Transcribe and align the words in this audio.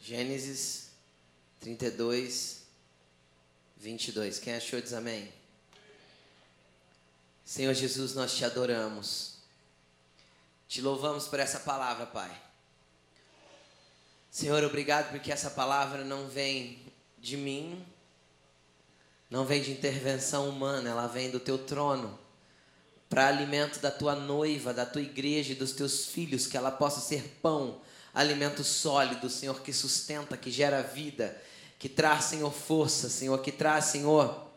Gênesis 0.00 0.90
32, 1.60 2.62
22. 3.76 4.38
Quem 4.38 4.54
achou 4.54 4.80
diz 4.80 4.92
amém. 4.92 5.30
Senhor 7.44 7.74
Jesus, 7.74 8.14
nós 8.14 8.34
te 8.34 8.44
adoramos. 8.44 9.34
Te 10.66 10.80
louvamos 10.80 11.26
por 11.28 11.38
essa 11.38 11.60
palavra, 11.60 12.06
Pai. 12.06 12.30
Senhor, 14.30 14.62
obrigado 14.64 15.10
porque 15.10 15.32
essa 15.32 15.50
palavra 15.50 16.04
não 16.04 16.28
vem 16.28 16.80
de 17.18 17.36
mim, 17.36 17.84
não 19.28 19.44
vem 19.44 19.60
de 19.60 19.72
intervenção 19.72 20.48
humana, 20.48 20.88
ela 20.90 21.08
vem 21.08 21.30
do 21.30 21.40
teu 21.40 21.58
trono, 21.58 22.18
para 23.08 23.26
alimento 23.26 23.80
da 23.80 23.90
tua 23.90 24.14
noiva, 24.14 24.72
da 24.72 24.86
tua 24.86 25.02
igreja 25.02 25.52
e 25.52 25.56
dos 25.56 25.72
teus 25.72 26.06
filhos, 26.06 26.46
que 26.46 26.56
ela 26.56 26.70
possa 26.70 27.00
ser 27.00 27.38
pão, 27.42 27.80
alimento 28.14 28.64
sólido, 28.64 29.28
Senhor, 29.30 29.60
que 29.60 29.72
sustenta, 29.72 30.36
que 30.36 30.50
gera 30.50 30.82
vida, 30.82 31.40
que 31.78 31.88
traz, 31.88 32.24
Senhor, 32.24 32.52
força, 32.52 33.08
Senhor, 33.08 33.38
que 33.40 33.52
traz, 33.52 33.86
Senhor, 33.86 34.50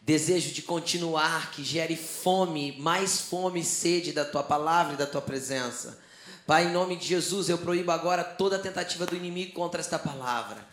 desejo 0.00 0.52
de 0.52 0.62
continuar, 0.62 1.50
que 1.50 1.64
gere 1.64 1.96
fome, 1.96 2.76
mais 2.78 3.20
fome 3.20 3.60
e 3.60 3.64
sede 3.64 4.12
da 4.12 4.24
tua 4.24 4.42
palavra 4.42 4.94
e 4.94 4.96
da 4.96 5.06
tua 5.06 5.20
presença. 5.20 5.98
Pai, 6.46 6.66
em 6.66 6.72
nome 6.72 6.94
de 6.96 7.06
Jesus, 7.06 7.48
eu 7.48 7.58
proíbo 7.58 7.90
agora 7.90 8.22
toda 8.22 8.56
tentativa 8.58 9.04
do 9.04 9.16
inimigo 9.16 9.52
contra 9.52 9.80
esta 9.80 9.98
palavra. 9.98 10.64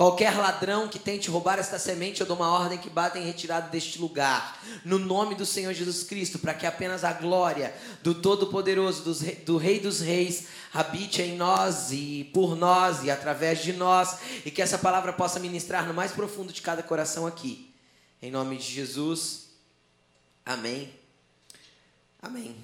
Qualquer 0.00 0.34
ladrão 0.34 0.88
que 0.88 0.98
tente 0.98 1.28
roubar 1.28 1.58
esta 1.58 1.78
semente, 1.78 2.22
eu 2.22 2.26
dou 2.26 2.34
uma 2.34 2.50
ordem 2.50 2.78
que 2.78 2.88
bata 2.88 3.18
em 3.18 3.22
retirada 3.26 3.68
deste 3.68 3.98
lugar. 3.98 4.58
No 4.82 4.98
nome 4.98 5.34
do 5.34 5.44
Senhor 5.44 5.74
Jesus 5.74 6.04
Cristo, 6.04 6.38
para 6.38 6.54
que 6.54 6.64
apenas 6.64 7.04
a 7.04 7.12
glória 7.12 7.76
do 8.02 8.14
Todo-Poderoso, 8.14 9.14
do 9.44 9.58
Rei 9.58 9.78
dos 9.78 10.00
Reis, 10.00 10.46
habite 10.72 11.20
em 11.20 11.36
nós 11.36 11.92
e 11.92 12.30
por 12.32 12.56
nós 12.56 13.04
e 13.04 13.10
através 13.10 13.62
de 13.62 13.74
nós. 13.74 14.20
E 14.42 14.50
que 14.50 14.62
essa 14.62 14.78
palavra 14.78 15.12
possa 15.12 15.38
ministrar 15.38 15.86
no 15.86 15.92
mais 15.92 16.12
profundo 16.12 16.50
de 16.50 16.62
cada 16.62 16.82
coração 16.82 17.26
aqui. 17.26 17.70
Em 18.22 18.30
nome 18.30 18.56
de 18.56 18.72
Jesus. 18.72 19.50
Amém. 20.46 20.94
Amém. 22.22 22.56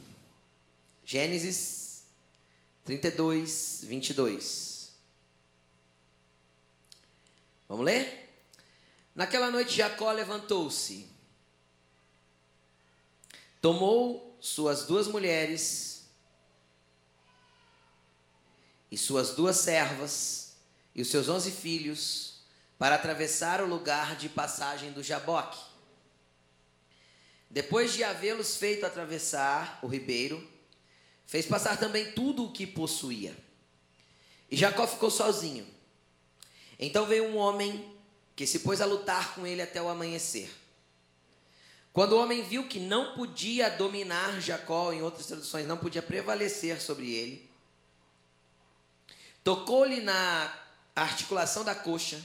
Gênesis 1.05 2.03
32, 2.87 3.81
22. 3.83 4.66
Vamos 7.69 7.84
ler? 7.84 8.27
Naquela 9.14 9.50
noite 9.50 9.77
Jacó 9.77 10.12
levantou-se, 10.12 11.09
tomou 13.61 14.36
suas 14.41 14.84
duas 14.84 15.09
mulheres 15.09 16.06
e 18.91 18.98
suas 18.98 19.34
duas 19.34 19.56
servas 19.56 20.56
e 20.94 21.03
os 21.03 21.09
seus 21.09 21.28
onze 21.28 21.50
filhos 21.50 22.41
para 22.78 22.94
atravessar 22.94 23.62
o 23.62 23.67
lugar 23.67 24.17
de 24.17 24.28
passagem 24.28 24.92
do 24.92 25.03
Jaboque. 25.03 25.59
Depois 27.48 27.94
de 27.94 28.05
havê-los 28.05 28.56
feito 28.56 28.84
atravessar 28.84 29.78
o 29.83 29.87
ribeiro, 29.87 30.47
fez 31.27 31.47
passar 31.47 31.78
também 31.78 32.12
tudo 32.12 32.44
o 32.44 32.53
que 32.53 32.67
possuía. 32.67 33.37
E 34.50 34.56
Jacó 34.56 34.87
ficou 34.87 35.11
sozinho. 35.11 35.75
Então 36.78 37.06
veio 37.06 37.24
um 37.24 37.36
homem 37.36 37.94
que 38.34 38.46
se 38.46 38.60
pôs 38.60 38.80
a 38.80 38.86
lutar 38.86 39.34
com 39.34 39.46
ele 39.46 39.62
até 39.62 39.80
o 39.80 39.88
amanhecer. 39.88 40.50
Quando 41.92 42.12
o 42.12 42.20
homem 42.20 42.42
viu 42.42 42.69
que 42.69 42.78
não 42.78 43.14
podia 43.14 43.70
dominar 43.70 44.38
Jacó, 44.41 44.92
em 44.92 45.00
outras 45.00 45.27
traduções, 45.27 45.66
não 45.66 45.78
podia 45.78 46.02
prevalecer 46.02 46.78
sobre 46.80 47.10
ele, 47.10 47.48
tocou-lhe 49.42 50.00
na 50.02 50.54
articulação 50.94 51.64
da 51.64 51.74
coxa 51.74 52.22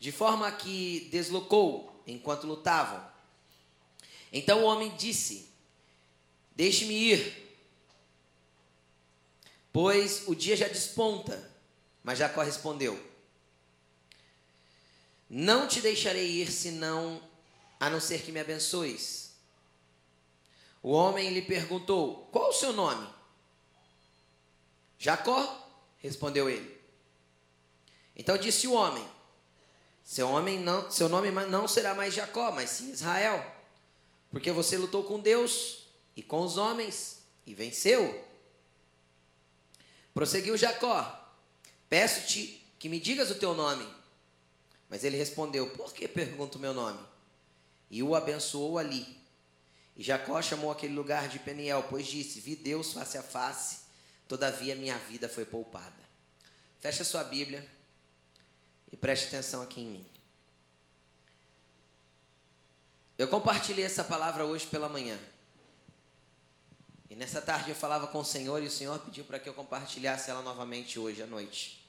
de 0.00 0.10
forma 0.10 0.50
que 0.50 1.08
deslocou 1.12 2.02
enquanto 2.04 2.48
lutavam. 2.48 3.00
Então 4.32 4.62
o 4.62 4.66
homem 4.66 4.92
disse: 4.96 5.48
Deixe-me 6.56 6.94
ir, 6.94 7.60
pois 9.72 10.26
o 10.26 10.34
dia 10.34 10.56
já 10.56 10.66
desponta. 10.66 11.54
Mas 12.02 12.18
Jacó 12.18 12.42
respondeu: 12.42 13.00
Não 15.28 15.66
te 15.66 15.80
deixarei 15.80 16.26
ir, 16.26 16.50
senão, 16.50 17.20
a 17.80 17.90
não 17.90 18.00
ser 18.00 18.22
que 18.22 18.32
me 18.32 18.40
abençoes. 18.40 19.32
O 20.82 20.92
homem 20.92 21.30
lhe 21.30 21.42
perguntou: 21.42 22.28
Qual 22.30 22.50
o 22.50 22.52
seu 22.52 22.72
nome? 22.72 23.08
Jacó, 24.98 25.68
respondeu 25.98 26.48
ele. 26.48 26.80
Então 28.14 28.38
disse 28.38 28.66
o 28.66 28.72
homem: 28.72 29.06
seu, 30.06 30.28
homem 30.30 30.60
não, 30.60 30.88
seu 30.88 31.08
nome 31.08 31.32
não 31.32 31.66
será 31.66 31.92
mais 31.92 32.14
Jacó, 32.14 32.52
mas 32.52 32.70
sim 32.70 32.92
Israel. 32.92 33.44
Porque 34.30 34.52
você 34.52 34.78
lutou 34.78 35.02
com 35.02 35.18
Deus 35.18 35.88
e 36.14 36.22
com 36.22 36.42
os 36.42 36.56
homens 36.56 37.22
e 37.44 37.52
venceu. 37.52 38.24
Prosseguiu 40.14 40.56
Jacó: 40.56 41.34
Peço-te 41.90 42.64
que 42.78 42.88
me 42.88 43.00
digas 43.00 43.32
o 43.32 43.34
teu 43.34 43.52
nome. 43.52 43.84
Mas 44.88 45.04
ele 45.04 45.16
respondeu: 45.16 45.70
Por 45.70 45.92
que 45.92 46.06
pergunto 46.06 46.58
o 46.58 46.60
meu 46.60 46.72
nome? 46.72 47.00
E 47.90 48.02
o 48.02 48.14
abençoou 48.14 48.78
ali. 48.78 49.16
E 49.96 50.02
Jacó 50.02 50.40
chamou 50.42 50.70
aquele 50.70 50.94
lugar 50.94 51.28
de 51.28 51.38
Peniel, 51.38 51.84
pois 51.88 52.06
disse: 52.06 52.40
Vi 52.40 52.54
Deus 52.54 52.92
face 52.92 53.16
a 53.16 53.22
face, 53.22 53.80
todavia 54.28 54.74
minha 54.74 54.98
vida 54.98 55.28
foi 55.28 55.44
poupada. 55.44 56.06
Fecha 56.80 57.04
sua 57.04 57.24
Bíblia. 57.24 57.66
E 58.92 58.96
preste 58.96 59.26
atenção 59.26 59.62
aqui 59.62 59.80
em 59.80 59.86
mim. 59.86 60.06
Eu 63.18 63.28
compartilhei 63.28 63.84
essa 63.84 64.04
palavra 64.04 64.44
hoje 64.44 64.66
pela 64.66 64.88
manhã. 64.88 65.18
E 67.08 67.16
nessa 67.16 67.40
tarde 67.40 67.70
eu 67.70 67.74
falava 67.74 68.06
com 68.08 68.18
o 68.18 68.24
Senhor 68.24 68.62
e 68.62 68.66
o 68.66 68.70
Senhor 68.70 68.98
pediu 68.98 69.24
para 69.24 69.38
que 69.38 69.48
eu 69.48 69.54
compartilhasse 69.54 70.30
ela 70.30 70.42
novamente 70.42 70.98
hoje 70.98 71.22
à 71.22 71.26
noite. 71.26 71.85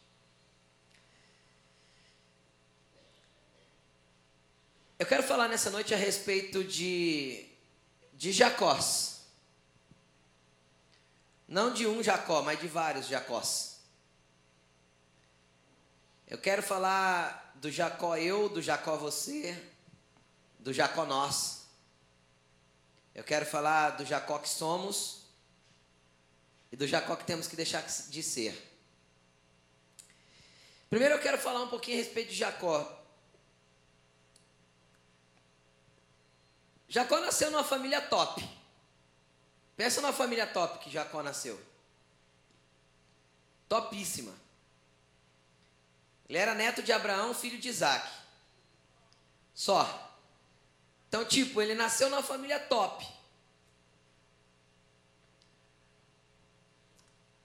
Eu 5.00 5.06
quero 5.06 5.22
falar 5.22 5.48
nessa 5.48 5.70
noite 5.70 5.94
a 5.94 5.98
respeito 5.98 6.64
de, 6.64 7.46
de 8.14 8.32
Jacós. 8.32 9.22
Não 11.48 11.72
de 11.72 11.86
um 11.86 12.02
Jacó, 12.02 12.42
mas 12.42 12.60
de 12.60 12.68
vários 12.68 13.06
Jacós. 13.06 13.78
Eu 16.28 16.40
quero 16.40 16.64
falar 16.64 17.54
do 17.56 17.72
Jacó 17.72 18.18
eu, 18.18 18.50
do 18.50 18.60
Jacó 18.60 18.98
você, 18.98 19.64
do 20.58 20.74
Jacó 20.74 21.06
nós. 21.06 21.68
Eu 23.14 23.24
quero 23.24 23.46
falar 23.46 23.92
do 23.92 24.06
Jacó 24.06 24.40
que 24.40 24.50
somos 24.50 25.28
e 26.72 26.76
do 26.76 26.88
Jacó 26.88 27.16
que 27.16 27.24
temos 27.24 27.48
que 27.48 27.56
deixar 27.56 27.86
de 27.86 28.24
ser. 28.24 28.68
Primeiro 30.90 31.14
eu 31.14 31.22
quero 31.22 31.38
falar 31.38 31.62
um 31.62 31.70
pouquinho 31.70 32.00
a 32.00 32.04
respeito 32.04 32.32
de 32.32 32.36
Jacó. 32.36 32.97
Jacó 36.88 37.20
nasceu 37.20 37.52
numa 37.52 37.64
família 37.64 38.02
top. 38.02 38.48
Pensa 39.76 40.02
numa 40.02 40.14
família 40.14 40.48
top 40.48 40.80
que 40.80 40.90
Jacó 40.90 41.22
nasceu. 41.22 41.60
Topíssima. 43.68 44.34
Ele 46.30 46.38
era 46.38 46.54
neto 46.54 46.82
de 46.82 46.92
Abraão, 46.92 47.34
filho 47.34 47.58
de 47.58 47.70
Isaac. 47.70 48.10
Só. 49.54 50.16
Então, 51.08 51.26
tipo, 51.26 51.62
ele 51.62 51.74
nasceu 51.74 52.10
numa 52.10 52.24
família 52.24 52.60
top. 52.60 53.08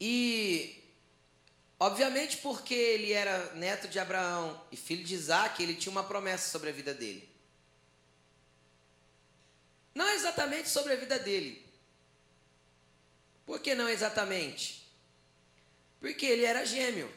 E, 0.00 0.82
obviamente, 1.78 2.38
porque 2.38 2.74
ele 2.74 3.12
era 3.12 3.54
neto 3.54 3.86
de 3.86 4.00
Abraão 4.00 4.60
e 4.72 4.76
filho 4.76 5.04
de 5.04 5.14
Isaac, 5.14 5.62
ele 5.62 5.76
tinha 5.76 5.92
uma 5.92 6.02
promessa 6.02 6.50
sobre 6.50 6.70
a 6.70 6.72
vida 6.72 6.92
dele. 6.92 7.31
Não 9.94 10.08
exatamente 10.10 10.68
sobre 10.68 10.92
a 10.92 10.96
vida 10.96 11.18
dele. 11.18 11.64
Por 13.44 13.60
que 13.60 13.74
não 13.74 13.88
exatamente? 13.88 14.86
Porque 16.00 16.26
ele 16.26 16.44
era 16.44 16.64
gêmeo. 16.64 17.12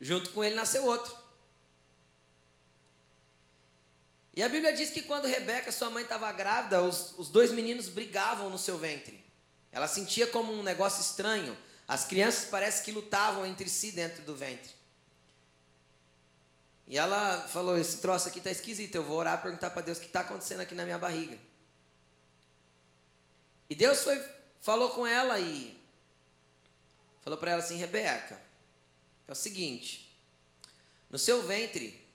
Junto 0.00 0.30
com 0.30 0.44
ele 0.44 0.54
nasceu 0.54 0.84
outro. 0.84 1.16
E 4.34 4.42
a 4.42 4.48
Bíblia 4.48 4.74
diz 4.74 4.90
que 4.90 5.00
quando 5.00 5.26
Rebeca, 5.26 5.72
sua 5.72 5.88
mãe, 5.88 6.02
estava 6.02 6.30
grávida, 6.30 6.82
os, 6.82 7.14
os 7.16 7.30
dois 7.30 7.50
meninos 7.50 7.88
brigavam 7.88 8.50
no 8.50 8.58
seu 8.58 8.76
ventre. 8.76 9.24
Ela 9.72 9.88
sentia 9.88 10.26
como 10.26 10.52
um 10.52 10.62
negócio 10.62 11.00
estranho. 11.00 11.56
As 11.88 12.04
crianças 12.04 12.44
parece 12.50 12.82
que 12.82 12.92
lutavam 12.92 13.46
entre 13.46 13.68
si 13.70 13.92
dentro 13.92 14.22
do 14.24 14.36
ventre. 14.36 14.75
E 16.86 16.96
ela 16.96 17.40
falou: 17.48 17.76
Esse 17.76 17.98
troço 17.98 18.28
aqui 18.28 18.38
está 18.38 18.50
esquisito. 18.50 18.94
Eu 18.94 19.04
vou 19.04 19.18
orar 19.18 19.42
perguntar 19.42 19.70
para 19.70 19.82
Deus 19.82 19.98
o 19.98 20.00
que 20.00 20.06
está 20.06 20.20
acontecendo 20.20 20.60
aqui 20.60 20.74
na 20.74 20.84
minha 20.84 20.98
barriga. 20.98 21.38
E 23.68 23.74
Deus 23.74 24.02
foi, 24.02 24.22
falou 24.60 24.90
com 24.90 25.06
ela 25.06 25.38
e 25.40 25.76
falou 27.22 27.38
para 27.38 27.52
ela 27.52 27.62
assim: 27.62 27.76
Rebeca, 27.76 28.40
é 29.26 29.32
o 29.32 29.34
seguinte, 29.34 30.16
no 31.10 31.18
seu 31.18 31.42
ventre 31.42 32.06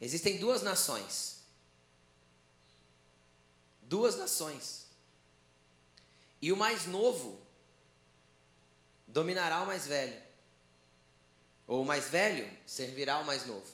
existem 0.00 0.38
duas 0.38 0.62
nações. 0.62 1.38
Duas 3.82 4.16
nações. 4.16 4.86
E 6.40 6.52
o 6.52 6.56
mais 6.56 6.86
novo 6.86 7.40
dominará 9.06 9.62
o 9.62 9.66
mais 9.66 9.86
velho. 9.86 10.27
Ou 11.68 11.82
o 11.82 11.84
mais 11.84 12.08
velho 12.08 12.50
servirá 12.66 13.18
o 13.18 13.26
mais 13.26 13.46
novo. 13.46 13.66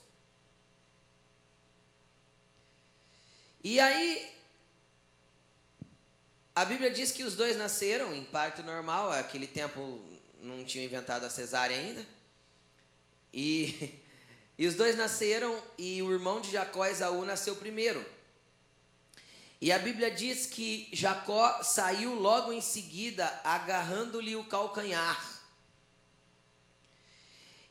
E 3.62 3.78
aí, 3.80 4.30
a 6.54 6.64
Bíblia 6.64 6.90
diz 6.90 7.12
que 7.12 7.22
os 7.22 7.34
dois 7.34 7.56
nasceram 7.56 8.12
em 8.12 8.24
parto 8.24 8.62
normal, 8.62 9.10
aquele 9.12 9.46
tempo 9.46 10.00
não 10.42 10.64
tinha 10.64 10.84
inventado 10.84 11.24
a 11.24 11.30
cesárea 11.30 11.76
ainda. 11.76 12.04
E, 13.32 13.94
e 14.58 14.66
os 14.66 14.74
dois 14.74 14.96
nasceram 14.96 15.62
e 15.78 16.02
o 16.02 16.12
irmão 16.12 16.40
de 16.40 16.50
Jacó, 16.50 16.84
Esaú, 16.84 17.24
nasceu 17.24 17.56
primeiro. 17.56 18.04
E 19.60 19.72
a 19.72 19.78
Bíblia 19.78 20.10
diz 20.10 20.46
que 20.46 20.88
Jacó 20.92 21.62
saiu 21.62 22.14
logo 22.14 22.52
em 22.52 22.60
seguida, 22.60 23.26
agarrando-lhe 23.44 24.36
o 24.36 24.44
calcanhar. 24.44 25.33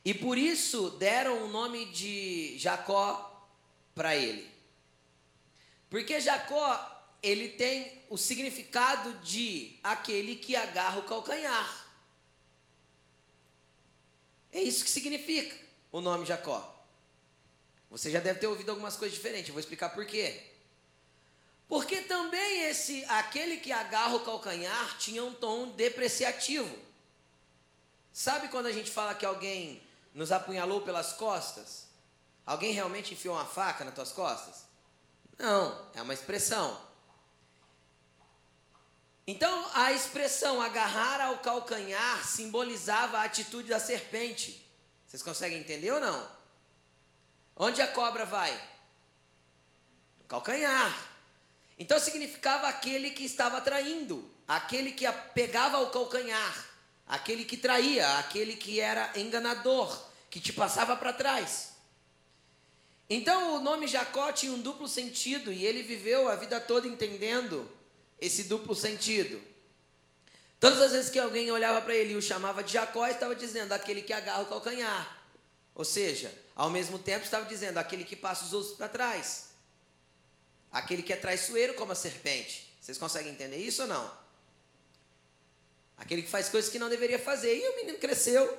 E 0.04 0.12
por 0.12 0.36
isso 0.36 0.90
deram 0.90 1.44
o 1.44 1.48
nome 1.48 1.86
de 1.86 2.58
Jacó 2.58 3.48
para 3.94 4.14
ele. 4.14 4.52
Porque 5.88 6.20
Jacó, 6.20 7.06
ele 7.22 7.48
tem 7.48 8.02
o 8.10 8.18
significado 8.18 9.14
de 9.20 9.78
aquele 9.82 10.36
que 10.36 10.54
agarra 10.54 10.98
o 10.98 11.04
calcanhar. 11.04 11.86
É 14.52 14.60
isso 14.60 14.84
que 14.84 14.90
significa 14.90 15.56
o 15.90 16.00
nome 16.00 16.26
Jacó. 16.26 16.70
Você 17.90 18.10
já 18.10 18.20
deve 18.20 18.40
ter 18.40 18.46
ouvido 18.46 18.70
algumas 18.70 18.96
coisas 18.96 19.16
diferentes, 19.16 19.48
eu 19.48 19.54
vou 19.54 19.60
explicar 19.60 19.90
por 19.90 20.04
quê. 20.04 20.42
Porque 21.66 22.02
também 22.02 22.64
esse 22.64 23.04
aquele 23.06 23.56
que 23.56 23.72
agarra 23.72 24.16
o 24.16 24.20
calcanhar 24.20 24.98
tinha 24.98 25.24
um 25.24 25.32
tom 25.32 25.70
depreciativo. 25.70 26.76
Sabe 28.12 28.48
quando 28.48 28.66
a 28.66 28.72
gente 28.72 28.90
fala 28.90 29.14
que 29.14 29.24
alguém 29.24 29.82
nos 30.14 30.32
apunhalou 30.32 30.80
pelas 30.80 31.12
costas? 31.12 31.88
Alguém 32.46 32.72
realmente 32.72 33.12
enfiou 33.12 33.34
uma 33.34 33.44
faca 33.44 33.84
nas 33.84 33.94
tuas 33.94 34.12
costas? 34.12 34.64
Não, 35.36 35.90
é 35.94 36.00
uma 36.00 36.14
expressão. 36.14 36.80
Então, 39.26 39.70
a 39.74 39.92
expressão 39.92 40.60
agarrar 40.60 41.20
ao 41.20 41.38
calcanhar 41.38 42.24
simbolizava 42.24 43.18
a 43.18 43.24
atitude 43.24 43.68
da 43.68 43.80
serpente. 43.80 44.64
Vocês 45.06 45.22
conseguem 45.22 45.58
entender 45.58 45.90
ou 45.90 46.00
não? 46.00 46.30
Onde 47.56 47.80
a 47.80 47.88
cobra 47.88 48.24
vai? 48.24 48.52
No 50.20 50.26
calcanhar. 50.26 51.14
Então 51.78 51.98
significava 51.98 52.68
aquele 52.68 53.10
que 53.10 53.24
estava 53.24 53.60
traindo, 53.60 54.30
aquele 54.46 54.92
que 54.92 55.10
pegava 55.34 55.80
o 55.80 55.90
calcanhar, 55.90 56.66
aquele 57.06 57.44
que 57.44 57.56
traía, 57.56 58.18
aquele 58.18 58.56
que 58.56 58.80
era 58.80 59.12
enganador, 59.18 59.96
que 60.30 60.40
te 60.40 60.52
passava 60.52 60.96
para 60.96 61.12
trás. 61.12 61.74
Então 63.08 63.56
o 63.56 63.60
nome 63.60 63.86
Jacó 63.86 64.32
tinha 64.32 64.52
um 64.52 64.60
duplo 64.60 64.88
sentido 64.88 65.52
e 65.52 65.64
ele 65.64 65.82
viveu 65.82 66.28
a 66.28 66.36
vida 66.36 66.60
toda 66.60 66.88
entendendo 66.88 67.70
esse 68.20 68.44
duplo 68.44 68.74
sentido. 68.74 69.40
Todas 70.58 70.80
as 70.80 70.92
vezes 70.92 71.10
que 71.10 71.18
alguém 71.18 71.50
olhava 71.50 71.82
para 71.82 71.94
ele 71.94 72.14
e 72.14 72.16
o 72.16 72.22
chamava 72.22 72.64
de 72.64 72.72
Jacó, 72.72 73.06
estava 73.06 73.34
dizendo 73.34 73.72
aquele 73.72 74.00
que 74.00 74.12
agarra 74.14 74.42
o 74.42 74.46
calcanhar. 74.46 75.22
Ou 75.74 75.84
seja, 75.84 76.32
ao 76.56 76.70
mesmo 76.70 76.98
tempo 76.98 77.24
estava 77.24 77.44
dizendo 77.44 77.76
aquele 77.76 78.04
que 78.04 78.16
passa 78.16 78.46
os 78.46 78.54
outros 78.54 78.74
para 78.74 78.88
trás. 78.88 79.50
Aquele 80.72 81.02
que 81.02 81.12
é 81.12 81.16
traiçoeiro 81.16 81.74
como 81.74 81.92
a 81.92 81.94
serpente. 81.94 82.72
Vocês 82.80 82.96
conseguem 82.96 83.32
entender 83.32 83.58
isso 83.58 83.82
ou 83.82 83.88
não? 83.88 84.23
Aquele 85.96 86.22
que 86.22 86.28
faz 86.28 86.48
coisas 86.48 86.70
que 86.70 86.78
não 86.78 86.88
deveria 86.88 87.18
fazer. 87.18 87.56
E 87.56 87.68
o 87.68 87.76
menino 87.76 87.98
cresceu. 87.98 88.58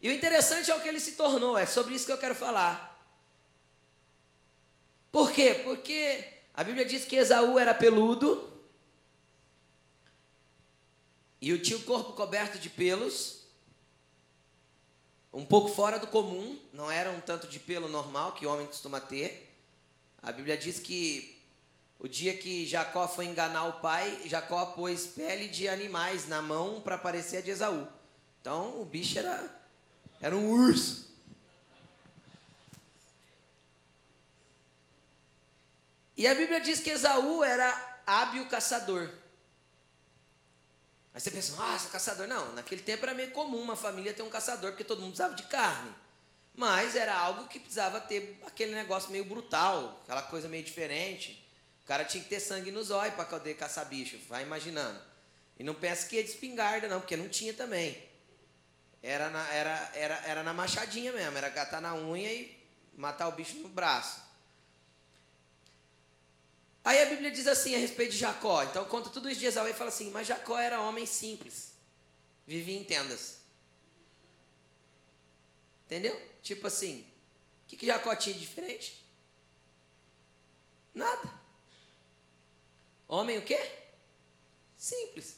E 0.00 0.08
o 0.08 0.12
interessante 0.12 0.70
é 0.70 0.74
o 0.74 0.80
que 0.80 0.88
ele 0.88 1.00
se 1.00 1.12
tornou. 1.12 1.56
É 1.56 1.66
sobre 1.66 1.94
isso 1.94 2.06
que 2.06 2.12
eu 2.12 2.18
quero 2.18 2.34
falar. 2.34 2.88
Por 5.10 5.32
quê? 5.32 5.60
Porque 5.64 6.24
a 6.54 6.62
Bíblia 6.62 6.84
diz 6.84 7.04
que 7.04 7.16
Esaú 7.16 7.58
era 7.58 7.74
peludo. 7.74 8.52
E 11.40 11.52
o 11.52 11.82
corpo 11.84 12.12
coberto 12.12 12.58
de 12.58 12.68
pelos. 12.68 13.46
Um 15.32 15.44
pouco 15.44 15.68
fora 15.68 15.98
do 15.98 16.06
comum. 16.06 16.58
Não 16.72 16.90
era 16.90 17.10
um 17.10 17.20
tanto 17.20 17.46
de 17.46 17.58
pelo 17.58 17.88
normal 17.88 18.32
que 18.32 18.46
o 18.46 18.52
homem 18.52 18.66
costuma 18.66 19.00
ter. 19.00 19.48
A 20.22 20.32
Bíblia 20.32 20.56
diz 20.56 20.78
que 20.78 21.37
o 21.98 22.06
dia 22.06 22.36
que 22.36 22.64
Jacó 22.64 23.08
foi 23.08 23.26
enganar 23.26 23.64
o 23.64 23.80
pai, 23.80 24.22
Jacó 24.26 24.66
pôs 24.66 25.06
pele 25.06 25.48
de 25.48 25.68
animais 25.68 26.28
na 26.28 26.40
mão 26.40 26.80
para 26.80 26.96
parecer 26.96 27.38
a 27.38 27.40
de 27.40 27.50
Esaú. 27.50 27.88
Então 28.40 28.80
o 28.80 28.84
bicho 28.84 29.18
era, 29.18 29.62
era 30.20 30.36
um 30.36 30.48
urso. 30.48 31.08
E 36.16 36.26
a 36.26 36.34
Bíblia 36.34 36.60
diz 36.60 36.80
que 36.80 36.90
Esaú 36.90 37.42
era 37.42 38.00
hábil 38.06 38.46
caçador. 38.48 39.10
Aí 41.12 41.20
você 41.20 41.32
pensa, 41.32 41.56
nossa, 41.56 41.88
caçador. 41.88 42.28
Não, 42.28 42.52
naquele 42.54 42.82
tempo 42.82 43.04
era 43.04 43.14
meio 43.14 43.32
comum 43.32 43.60
uma 43.60 43.76
família 43.76 44.14
ter 44.14 44.22
um 44.22 44.30
caçador, 44.30 44.70
porque 44.70 44.84
todo 44.84 45.00
mundo 45.00 45.10
precisava 45.10 45.34
de 45.34 45.44
carne. 45.44 45.92
Mas 46.54 46.94
era 46.94 47.16
algo 47.16 47.48
que 47.48 47.58
precisava 47.58 48.00
ter 48.00 48.40
aquele 48.46 48.74
negócio 48.74 49.10
meio 49.10 49.24
brutal, 49.24 50.00
aquela 50.04 50.22
coisa 50.22 50.48
meio 50.48 50.64
diferente. 50.64 51.47
Cara 51.88 52.04
tinha 52.04 52.22
que 52.22 52.28
ter 52.28 52.38
sangue 52.38 52.70
nos 52.70 52.90
olhos 52.90 53.14
para 53.14 53.24
poder 53.24 53.54
caçar 53.54 53.86
bicho, 53.86 54.18
vai 54.28 54.42
imaginando. 54.42 55.00
E 55.58 55.64
não 55.64 55.74
pensa 55.74 56.06
que 56.06 56.16
ia 56.16 56.22
de 56.22 56.28
espingarda, 56.28 56.86
não, 56.86 57.00
porque 57.00 57.16
não 57.16 57.30
tinha 57.30 57.54
também. 57.54 58.06
Era 59.02 59.30
na, 59.30 59.48
era, 59.48 59.90
era, 59.94 60.14
era 60.26 60.42
na 60.42 60.52
machadinha 60.52 61.10
mesmo, 61.14 61.38
era 61.38 61.48
gatar 61.48 61.80
na 61.80 61.94
unha 61.94 62.30
e 62.30 62.62
matar 62.94 63.26
o 63.28 63.32
bicho 63.32 63.56
no 63.60 63.70
braço. 63.70 64.20
Aí 66.84 67.00
a 67.00 67.06
Bíblia 67.06 67.30
diz 67.30 67.46
assim 67.46 67.74
a 67.74 67.78
respeito 67.78 68.12
de 68.12 68.18
Jacó. 68.18 68.62
Então 68.64 68.84
conta 68.84 69.08
tudo 69.08 69.30
isso 69.30 69.40
de 69.40 69.46
Esaú 69.46 69.66
e 69.66 69.72
fala 69.72 69.88
assim: 69.88 70.10
Mas 70.10 70.26
Jacó 70.26 70.58
era 70.58 70.82
homem 70.82 71.06
simples, 71.06 71.72
vivia 72.46 72.78
em 72.78 72.84
tendas. 72.84 73.38
Entendeu? 75.86 76.20
Tipo 76.42 76.66
assim, 76.66 77.00
o 77.64 77.68
que, 77.68 77.78
que 77.78 77.86
Jacó 77.86 78.14
tinha 78.14 78.34
de 78.34 78.40
diferente? 78.40 79.02
Nada. 80.94 81.37
Homem 83.08 83.38
o 83.38 83.42
quê? 83.42 83.58
Simples. 84.76 85.36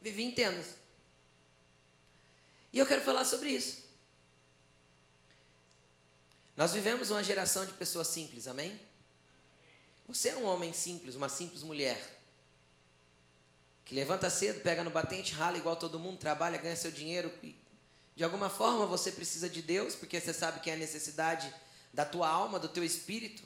Vivi 0.00 0.24
em. 0.24 0.64
E 2.72 2.78
eu 2.78 2.86
quero 2.86 3.02
falar 3.02 3.24
sobre 3.24 3.50
isso. 3.50 3.82
Nós 6.56 6.72
vivemos 6.72 7.10
uma 7.10 7.22
geração 7.22 7.64
de 7.64 7.72
pessoas 7.74 8.08
simples, 8.08 8.48
amém? 8.48 8.80
Você 10.08 10.30
é 10.30 10.36
um 10.36 10.44
homem 10.44 10.72
simples, 10.72 11.14
uma 11.14 11.28
simples 11.28 11.62
mulher. 11.62 12.00
Que 13.84 13.94
levanta 13.94 14.28
cedo, 14.30 14.60
pega 14.62 14.82
no 14.82 14.90
batente, 14.90 15.34
rala 15.34 15.58
igual 15.58 15.76
todo 15.76 15.98
mundo, 15.98 16.18
trabalha, 16.18 16.58
ganha 16.58 16.74
seu 16.74 16.90
dinheiro 16.90 17.30
de 18.14 18.24
alguma 18.24 18.50
forma 18.50 18.86
você 18.86 19.10
precisa 19.10 19.48
de 19.48 19.62
Deus, 19.62 19.94
porque 19.94 20.20
você 20.20 20.32
sabe 20.32 20.60
que 20.60 20.70
é 20.70 20.74
a 20.74 20.76
necessidade 20.76 21.52
da 21.92 22.04
tua 22.04 22.28
alma, 22.28 22.58
do 22.58 22.68
teu 22.68 22.84
espírito. 22.84 23.42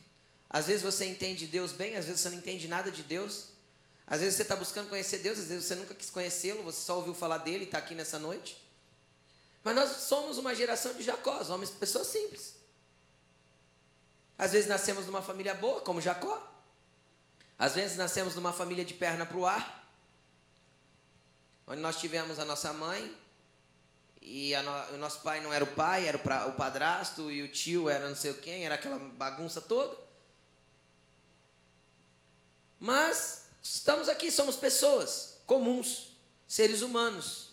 Às 0.48 0.66
vezes 0.66 0.82
você 0.82 1.04
entende 1.06 1.46
Deus 1.46 1.72
bem, 1.72 1.96
às 1.96 2.06
vezes 2.06 2.20
você 2.20 2.30
não 2.30 2.38
entende 2.38 2.68
nada 2.68 2.90
de 2.90 3.02
Deus. 3.02 3.48
Às 4.06 4.20
vezes 4.20 4.36
você 4.36 4.42
está 4.42 4.54
buscando 4.54 4.88
conhecer 4.88 5.18
Deus, 5.18 5.38
às 5.38 5.46
vezes 5.46 5.64
você 5.64 5.74
nunca 5.74 5.94
quis 5.94 6.10
conhecê-lo, 6.10 6.62
você 6.62 6.80
só 6.80 6.96
ouviu 6.96 7.12
falar 7.12 7.38
dele 7.38 7.64
e 7.64 7.66
está 7.66 7.78
aqui 7.78 7.94
nessa 7.94 8.18
noite. 8.18 8.64
Mas 9.64 9.74
nós 9.74 9.90
somos 10.02 10.38
uma 10.38 10.54
geração 10.54 10.94
de 10.94 11.02
Jacó, 11.02 11.42
homens, 11.48 11.70
pessoas 11.70 12.06
simples. 12.06 12.54
Às 14.38 14.52
vezes 14.52 14.68
nascemos 14.68 15.06
numa 15.06 15.22
família 15.22 15.54
boa, 15.54 15.80
como 15.80 16.00
Jacó. 16.00 16.40
Às 17.58 17.74
vezes 17.74 17.96
nascemos 17.96 18.36
numa 18.36 18.52
família 18.52 18.84
de 18.84 18.94
perna 18.94 19.26
para 19.26 19.36
o 19.36 19.44
ar, 19.44 19.90
onde 21.66 21.80
nós 21.80 21.98
tivemos 21.98 22.38
a 22.38 22.44
nossa 22.44 22.72
mãe, 22.72 23.12
e 24.22 24.54
no, 24.56 24.94
o 24.94 24.98
nosso 24.98 25.20
pai 25.20 25.40
não 25.40 25.52
era 25.52 25.64
o 25.64 25.68
pai, 25.68 26.06
era 26.06 26.16
o, 26.16 26.20
pra, 26.20 26.46
o 26.46 26.52
padrasto, 26.52 27.30
e 27.30 27.42
o 27.42 27.48
tio 27.48 27.88
era 27.88 28.08
não 28.08 28.14
sei 28.14 28.34
quem, 28.34 28.64
era 28.64 28.76
aquela 28.76 28.98
bagunça 28.98 29.60
toda. 29.60 30.05
Mas 32.78 33.46
estamos 33.62 34.08
aqui, 34.08 34.30
somos 34.30 34.56
pessoas 34.56 35.38
comuns, 35.46 36.16
seres 36.46 36.82
humanos, 36.82 37.50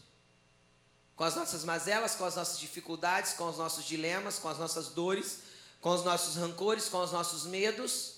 com 1.15 1.23
as 1.23 1.35
nossas 1.35 1.63
mazelas, 1.63 2.15
com 2.15 2.25
as 2.25 2.35
nossas 2.35 2.59
dificuldades, 2.59 3.33
com 3.33 3.47
os 3.47 3.57
nossos 3.57 3.85
dilemas, 3.85 4.39
com 4.39 4.49
as 4.49 4.57
nossas 4.57 4.89
dores, 4.89 5.39
com 5.79 5.89
os 5.91 6.03
nossos 6.03 6.35
rancores, 6.35 6.89
com 6.89 7.01
os 7.01 7.11
nossos 7.11 7.45
medos 7.45 8.15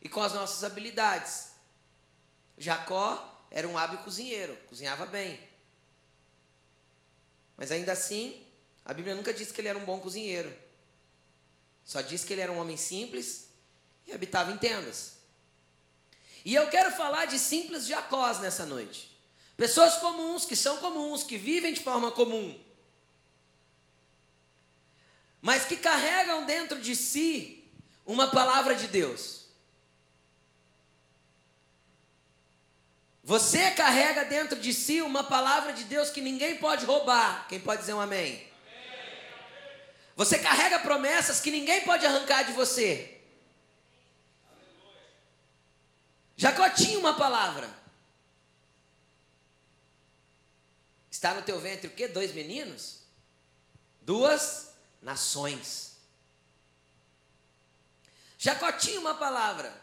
e 0.00 0.08
com 0.08 0.22
as 0.22 0.32
nossas 0.32 0.62
habilidades. 0.62 1.48
Jacó 2.56 3.46
era 3.50 3.66
um 3.66 3.76
hábil 3.76 3.98
cozinheiro, 3.98 4.56
cozinhava 4.68 5.06
bem. 5.06 5.40
Mas 7.56 7.72
ainda 7.72 7.92
assim, 7.92 8.44
a 8.84 8.94
Bíblia 8.94 9.14
nunca 9.14 9.34
disse 9.34 9.52
que 9.52 9.60
ele 9.60 9.68
era 9.68 9.78
um 9.78 9.84
bom 9.84 9.98
cozinheiro. 9.98 10.54
Só 11.84 12.00
diz 12.00 12.24
que 12.24 12.32
ele 12.32 12.42
era 12.42 12.52
um 12.52 12.58
homem 12.58 12.76
simples 12.76 13.48
e 14.06 14.12
habitava 14.12 14.52
em 14.52 14.58
tendas. 14.58 15.17
E 16.48 16.54
eu 16.54 16.66
quero 16.68 16.90
falar 16.92 17.26
de 17.26 17.38
simples 17.38 17.86
Jacós 17.86 18.40
nessa 18.40 18.64
noite. 18.64 19.14
Pessoas 19.54 19.96
comuns, 19.96 20.46
que 20.46 20.56
são 20.56 20.78
comuns, 20.78 21.22
que 21.22 21.36
vivem 21.36 21.74
de 21.74 21.80
forma 21.80 22.10
comum, 22.10 22.58
mas 25.42 25.66
que 25.66 25.76
carregam 25.76 26.46
dentro 26.46 26.80
de 26.80 26.96
si 26.96 27.70
uma 28.06 28.28
palavra 28.28 28.74
de 28.74 28.88
Deus. 28.88 29.44
Você 33.22 33.70
carrega 33.72 34.24
dentro 34.24 34.58
de 34.58 34.72
si 34.72 35.02
uma 35.02 35.24
palavra 35.24 35.74
de 35.74 35.84
Deus 35.84 36.08
que 36.08 36.22
ninguém 36.22 36.56
pode 36.56 36.86
roubar. 36.86 37.46
Quem 37.46 37.60
pode 37.60 37.82
dizer 37.82 37.92
um 37.92 38.00
amém? 38.00 38.42
Você 40.16 40.38
carrega 40.38 40.78
promessas 40.78 41.42
que 41.42 41.50
ninguém 41.50 41.82
pode 41.82 42.06
arrancar 42.06 42.44
de 42.44 42.52
você. 42.52 43.17
Jacó 46.38 46.70
tinha 46.70 46.96
uma 47.00 47.14
palavra. 47.14 47.68
Está 51.10 51.34
no 51.34 51.42
teu 51.42 51.58
ventre 51.58 51.88
o 51.88 51.90
quê? 51.90 52.06
Dois 52.06 52.32
meninos? 52.32 53.00
Duas 54.02 54.70
nações. 55.02 55.96
Jacó 58.38 58.70
tinha 58.70 59.00
uma 59.00 59.16
palavra. 59.16 59.74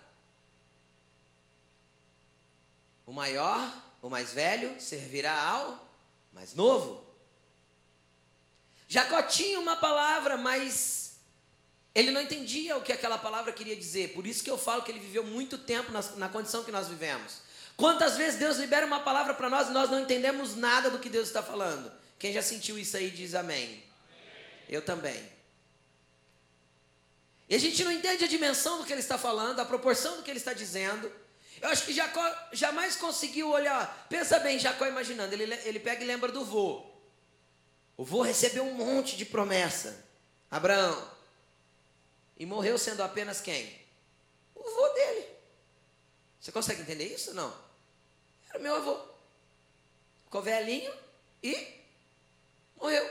O 3.06 3.12
maior, 3.12 3.60
o 4.02 4.10
mais 4.10 4.32
velho, 4.32 4.80
servirá 4.80 5.38
ao 5.38 5.86
mais 6.32 6.54
novo. 6.54 7.06
Jacó 8.88 9.22
tinha 9.24 9.60
uma 9.60 9.76
palavra, 9.76 10.38
mas 10.38 10.95
ele 11.96 12.12
não 12.12 12.22
entendia 12.22 12.76
o 12.76 12.82
que 12.82 12.92
aquela 12.92 13.18
palavra 13.18 13.54
queria 13.54 13.76
dizer. 13.76 14.10
Por 14.10 14.28
isso 14.28 14.44
que 14.44 14.52
eu 14.52 14.58
falo 14.58 14.84
que 14.84 14.92
ele 14.92 15.00
viveu 15.00 15.24
muito 15.24 15.58
tempo 15.58 15.94
na, 15.94 16.02
na 16.18 16.28
condição 16.28 16.66
que 16.66 16.72
nós 16.72 16.90
vivemos. 16.90 17.38
Quantas 17.78 18.18
vezes 18.18 18.38
Deus 18.38 18.58
libera 18.58 18.86
uma 18.86 19.00
palavra 19.00 19.34
para 19.34 19.50
nós 19.50 19.70
e 19.70 19.72
nós 19.72 19.90
não 19.90 20.02
entendemos 20.02 20.58
nada 20.58 20.90
do 20.90 21.00
que 21.00 21.08
Deus 21.08 21.28
está 21.28 21.42
falando? 21.42 21.90
Quem 22.20 22.34
já 22.34 22.42
sentiu 22.42 22.78
isso 22.78 22.98
aí 22.98 23.10
diz 23.10 23.34
amém. 23.34 23.82
Eu 24.68 24.82
também. 24.82 25.24
E 27.48 27.56
a 27.56 27.60
gente 27.60 27.82
não 27.84 27.92
entende 27.92 28.26
a 28.26 28.28
dimensão 28.28 28.80
do 28.80 28.86
que 28.86 28.92
ele 28.92 29.02
está 29.02 29.18
falando, 29.18 29.62
a 29.62 29.66
proporção 29.66 30.18
do 30.18 30.24
que 30.24 30.30
ele 30.30 30.40
está 30.40 30.52
dizendo. 30.52 31.10
Eu 31.62 31.70
acho 31.70 31.86
que 31.86 31.94
Jacó 31.94 32.50
jamais 32.52 32.98
conseguiu 32.98 33.50
olhar. 33.50 34.06
Pensa 34.10 34.38
bem, 34.40 34.60
Jacó 34.60 34.86
imaginando, 34.86 35.34
ele, 35.34 35.54
ele 35.64 35.80
pega 35.80 36.04
e 36.04 36.08
lembra 36.08 36.30
do 36.30 36.44
vô. 36.44 36.86
O 37.96 38.04
vô 38.04 38.22
recebeu 38.22 38.66
um 38.66 38.74
monte 38.74 39.16
de 39.16 39.24
promessa. 39.24 40.04
Abraão. 40.52 41.15
E 42.38 42.46
morreu 42.46 42.78
sendo 42.78 43.02
apenas 43.02 43.42
quem? 43.42 43.80
O 44.54 44.62
vô 44.62 44.90
dele. 44.90 45.28
Você 46.40 46.52
consegue 46.52 46.82
entender 46.82 47.06
isso 47.06 47.34
não? 47.34 47.54
Era 48.50 48.60
meu 48.60 48.76
avô. 48.76 49.00
Ficou 50.26 50.42
velhinho 50.42 50.94
e 51.42 51.82
morreu. 52.78 53.10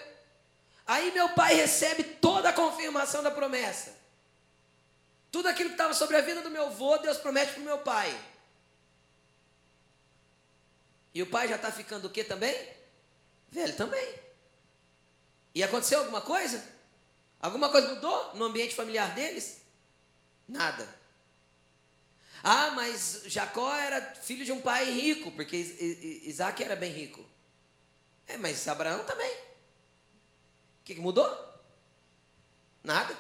Aí 0.87 1.11
meu 1.13 1.31
pai 1.31 1.55
recebe 1.55 2.05
toda 2.05 2.51
a 2.51 2.53
confirmação 2.53 3.23
da 3.23 3.31
promessa. 3.31 3.95
Tudo 5.33 5.49
aquilo 5.49 5.71
que 5.71 5.75
estava 5.75 5.95
sobre 5.95 6.17
a 6.17 6.21
vida 6.21 6.43
do 6.43 6.51
meu 6.51 6.67
avô, 6.67 6.99
Deus 6.99 7.17
promete 7.17 7.53
para 7.53 7.61
o 7.61 7.65
meu 7.65 7.79
pai. 7.79 8.17
E 11.15 11.23
o 11.23 11.27
pai 11.27 11.49
já 11.49 11.57
está 11.57 11.73
ficando 11.73 12.07
o 12.07 12.11
quê 12.11 12.23
também? 12.23 12.55
Velho 13.51 13.77
também. 13.77 14.15
E 15.55 15.63
aconteceu 15.63 16.01
alguma 16.01 16.21
coisa? 16.21 16.74
Alguma 17.45 17.69
coisa 17.69 17.95
mudou 17.95 18.35
no 18.37 18.47
ambiente 18.47 18.75
familiar 18.75 19.15
deles? 19.15 19.61
Nada. 20.49 20.89
Ah, 22.43 22.71
mas 22.71 23.25
Jacó 23.27 23.71
era 23.77 24.01
filho 24.15 24.47
de 24.47 24.51
um 24.51 24.63
pai 24.63 24.87
rico, 24.87 25.31
porque 25.33 25.55
Isaac 26.25 26.65
era 26.65 26.75
bem 26.75 26.91
rico. 26.91 27.23
É, 28.27 28.39
mas 28.39 28.67
Abraão 28.67 29.05
também. 29.05 29.31
O 29.31 30.85
que, 30.87 30.95
que 30.95 31.03
mudou? 31.03 31.29
Nada. 32.83 33.15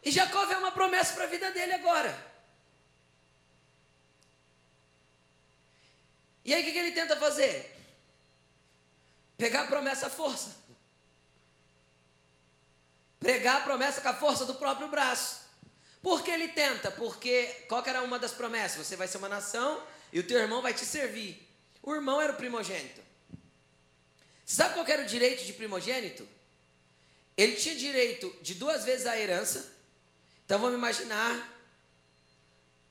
E 0.00 0.12
Jacó 0.12 0.46
vê 0.46 0.54
uma 0.54 0.70
promessa 0.70 1.14
para 1.14 1.24
a 1.24 1.28
vida 1.28 1.50
dele 1.50 1.72
agora. 1.72 2.16
E 6.44 6.54
aí 6.54 6.62
o 6.62 6.64
que, 6.64 6.70
que 6.70 6.78
ele 6.78 6.92
tenta 6.92 7.16
fazer? 7.16 7.76
Pegar 9.36 9.62
a 9.62 9.66
promessa 9.66 10.06
à 10.06 10.10
força. 10.10 10.62
Pregar 13.24 13.62
a 13.62 13.64
promessa 13.64 14.02
com 14.02 14.08
a 14.10 14.12
força 14.12 14.44
do 14.44 14.54
próprio 14.56 14.88
braço. 14.88 15.40
Por 16.02 16.22
que 16.22 16.30
ele 16.30 16.48
tenta? 16.48 16.90
Porque 16.90 17.46
qual 17.66 17.82
era 17.86 18.02
uma 18.02 18.18
das 18.18 18.32
promessas? 18.32 18.86
Você 18.86 18.96
vai 18.96 19.08
ser 19.08 19.16
uma 19.16 19.30
nação 19.30 19.82
e 20.12 20.20
o 20.20 20.22
teu 20.22 20.38
irmão 20.38 20.60
vai 20.60 20.74
te 20.74 20.84
servir. 20.84 21.42
O 21.82 21.94
irmão 21.94 22.20
era 22.20 22.34
o 22.34 22.36
primogênito. 22.36 23.00
Sabe 24.44 24.74
qual 24.74 24.86
era 24.86 25.00
o 25.00 25.06
direito 25.06 25.42
de 25.42 25.54
primogênito? 25.54 26.28
Ele 27.34 27.56
tinha 27.56 27.74
direito 27.74 28.30
de 28.42 28.56
duas 28.56 28.84
vezes 28.84 29.06
a 29.06 29.18
herança. 29.18 29.72
Então 30.44 30.58
vamos 30.58 30.76
imaginar 30.76 31.50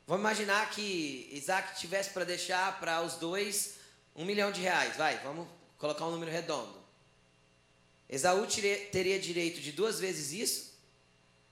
Vamos 0.08 0.22
imaginar 0.22 0.70
que 0.72 1.30
Isaac 1.32 1.80
tivesse 1.80 2.10
para 2.10 2.26
deixar 2.26 2.78
para 2.80 3.02
os 3.02 3.14
dois 3.18 3.76
um 4.16 4.26
milhão 4.26 4.52
de 4.52 4.60
reais. 4.60 4.98
Vai, 4.98 5.18
vamos 5.20 5.48
colocar 5.78 6.06
um 6.08 6.12
número 6.12 6.32
redondo. 6.32 6.83
Esaú 8.10 8.46
teria 8.92 9.20
direito 9.20 9.60
de 9.60 9.72
duas 9.72 10.00
vezes 10.00 10.32
isso, 10.32 10.74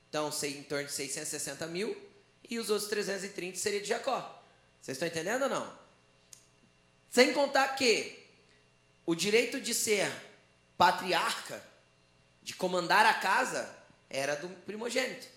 então 0.10 0.30
em 0.44 0.64
torno 0.64 0.86
de 0.86 0.92
660 0.92 1.66
mil, 1.68 1.96
e 2.50 2.60
os 2.60 2.70
outros 2.70 2.90
330 2.90 3.58
seria 3.58 3.82
de 3.82 3.88
Jacó. 3.88 4.44
Vocês 4.82 4.96
estão 4.96 5.08
entendendo 5.08 5.44
ou 5.44 5.50
não? 5.50 5.82
Sem 7.10 7.34
contar 7.34 7.70
que 7.76 8.20
o 9.06 9.16
direito 9.16 9.60
de 9.60 9.74
ser 9.74 10.12
patriarca, 10.78 11.64
de 12.42 12.54
comandar 12.54 13.06
a 13.06 13.14
casa, 13.14 13.74
era 14.10 14.36
do 14.36 14.50
primogênito. 14.66 15.28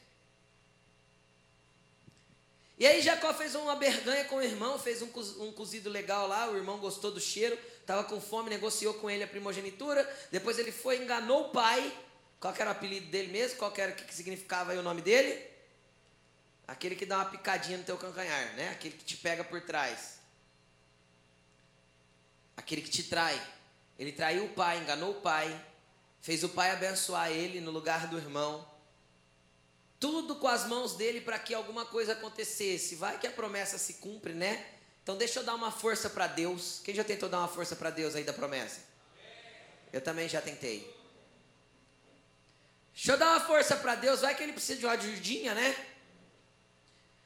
E 2.79 2.87
aí 2.87 3.01
Jacó 3.01 3.33
fez 3.33 3.55
uma 3.55 3.77
berganha 3.77 4.25
com 4.25 4.37
o 4.37 4.43
irmão, 4.43 4.79
fez 4.79 5.01
um, 5.01 5.07
cozido 5.53 5.89
legal 5.89 6.27
lá, 6.27 6.51
o 6.51 6.57
irmão 6.57 6.79
gostou 6.79 7.11
do 7.13 7.21
cheiro, 7.21 7.57
estava 7.85 8.05
com 8.05 8.21
fome, 8.21 8.51
negociou 8.51 8.95
com 8.95 9.11
ele 9.11 9.23
a 9.23 9.27
primogenitura, 9.29 10.03
depois 10.31 10.59
ele 10.59 10.73
foi, 10.73 11.03
enganou 11.03 11.49
o 11.49 11.49
pai, 11.51 11.97
qual 12.41 12.55
era 12.59 12.71
o 12.71 12.73
apelido 12.73 13.07
dele 13.07 13.31
mesmo, 13.31 13.59
qual 13.59 13.73
era, 13.77 13.93
o 13.93 13.95
que, 13.95 14.15
significava 14.15 14.73
o 14.75 14.83
nome 14.83 15.03
dele? 15.03 15.43
Aquele 16.67 16.97
que 16.97 17.05
dá 17.05 17.19
uma 17.19 17.27
picadinha 17.27 17.79
no 17.79 17.85
teu 17.85 17.97
cancanhar, 17.99 18.55
né? 18.55 18.71
Aquele 18.71 18.97
que 18.97 19.05
te 19.05 19.17
pega 19.19 19.45
por 19.45 19.61
trás. 19.61 20.19
Aquele 22.57 22.81
que 22.81 22.91
te 22.91 23.03
trai. 23.03 23.41
Ele 23.99 24.13
traiu 24.13 24.47
o 24.47 24.49
pai, 24.49 24.79
enganou 24.79 25.11
o 25.11 25.21
pai, 25.21 25.65
fez 26.23 26.43
o 26.43 26.49
pai 26.49 26.71
abençoar 26.71 27.31
ele 27.31 27.61
no 27.61 27.71
lugar 27.71 28.09
do 28.09 28.17
irmão 28.17 28.67
tudo 30.05 30.37
com 30.37 30.47
as 30.47 30.67
mãos 30.67 30.95
dele 30.97 31.23
para 31.23 31.39
que 31.39 31.55
alguma 31.55 31.87
coisa 31.87 32.13
acontecesse. 32.13 32.95
Vai 32.95 33.19
que 33.19 33.27
a 33.27 33.31
promessa 33.31 33.79
se 33.79 33.95
cumpre, 33.95 34.35
né? 34.35 34.63
Então 35.05 35.19
deixa 35.19 35.39
eu 35.39 35.45
dar 35.45 35.55
uma 35.55 35.71
força 35.71 36.09
para 36.09 36.27
Deus. 36.27 36.81
Quem 36.83 36.95
já 36.95 37.05
tentou 37.05 37.29
dar 37.29 37.41
uma 37.41 37.49
força 37.49 37.77
para 37.77 37.91
Deus 37.91 38.17
aí 38.17 38.25
da 38.25 38.33
promessa? 38.33 38.81
Eu 39.93 40.01
também 40.01 40.27
já 40.31 40.41
tentei. 40.41 40.93
Deixa 42.95 43.13
eu 43.13 43.19
dar 43.19 43.33
uma 43.33 43.41
força 43.41 43.77
para 43.77 43.97
Deus, 43.97 44.23
vai 44.23 44.35
que 44.35 44.43
ele 44.43 44.55
precisa 44.55 44.79
de 44.79 44.87
uma 44.87 44.95
ajudinha, 44.95 45.53
né? 45.55 45.77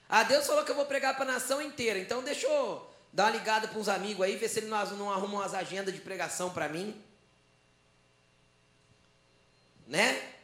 Ah, 0.08 0.24
Deus 0.24 0.44
falou 0.46 0.64
que 0.64 0.70
eu 0.72 0.74
vou 0.74 0.86
pregar 0.86 1.14
para 1.14 1.24
a 1.30 1.34
nação 1.34 1.62
inteira, 1.62 1.98
então 1.98 2.22
deixa 2.22 2.46
eu 2.46 2.90
dar 3.12 3.24
uma 3.26 3.30
ligada 3.30 3.68
para 3.68 3.78
uns 3.78 3.88
amigos 3.88 4.24
aí, 4.24 4.36
ver 4.36 4.48
se 4.48 4.58
ele 4.58 4.66
não, 4.66 4.84
não 4.96 5.12
arruma 5.12 5.34
umas 5.40 5.54
agendas 5.54 5.94
de 5.94 6.00
pregação 6.00 6.50
para 6.50 6.68
mim. 6.68 7.00
Né? 9.86 10.34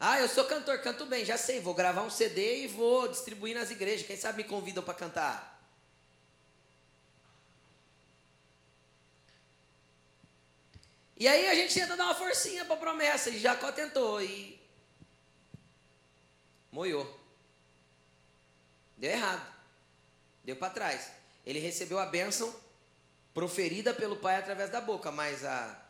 Ah, 0.00 0.18
eu 0.18 0.28
sou 0.28 0.46
cantor, 0.46 0.78
canto 0.80 1.06
bem, 1.06 1.24
já 1.24 1.36
sei, 1.36 1.60
vou 1.60 1.74
gravar 1.74 2.02
um 2.02 2.10
CD 2.10 2.64
e 2.64 2.66
vou 2.66 3.06
distribuir 3.06 3.54
nas 3.54 3.70
igrejas. 3.70 4.06
Quem 4.06 4.16
sabe 4.16 4.42
me 4.42 4.48
convidam 4.48 4.82
para 4.82 4.94
cantar? 4.94 5.49
E 11.20 11.28
aí 11.28 11.48
a 11.48 11.54
gente 11.54 11.74
tenta 11.74 11.98
dar 11.98 12.06
uma 12.06 12.14
forcinha 12.14 12.64
para 12.64 12.76
a 12.76 12.78
promessa, 12.78 13.28
e 13.28 13.38
Jacó 13.38 13.70
tentou 13.70 14.22
e 14.22 14.58
moiou. 16.72 17.20
Deu 18.96 19.10
errado. 19.10 19.46
Deu 20.42 20.56
para 20.56 20.72
trás. 20.72 21.12
Ele 21.44 21.58
recebeu 21.58 21.98
a 21.98 22.06
bênção 22.06 22.58
proferida 23.34 23.92
pelo 23.92 24.16
pai 24.16 24.36
através 24.36 24.70
da 24.70 24.80
boca, 24.80 25.12
mas 25.12 25.44
a 25.44 25.86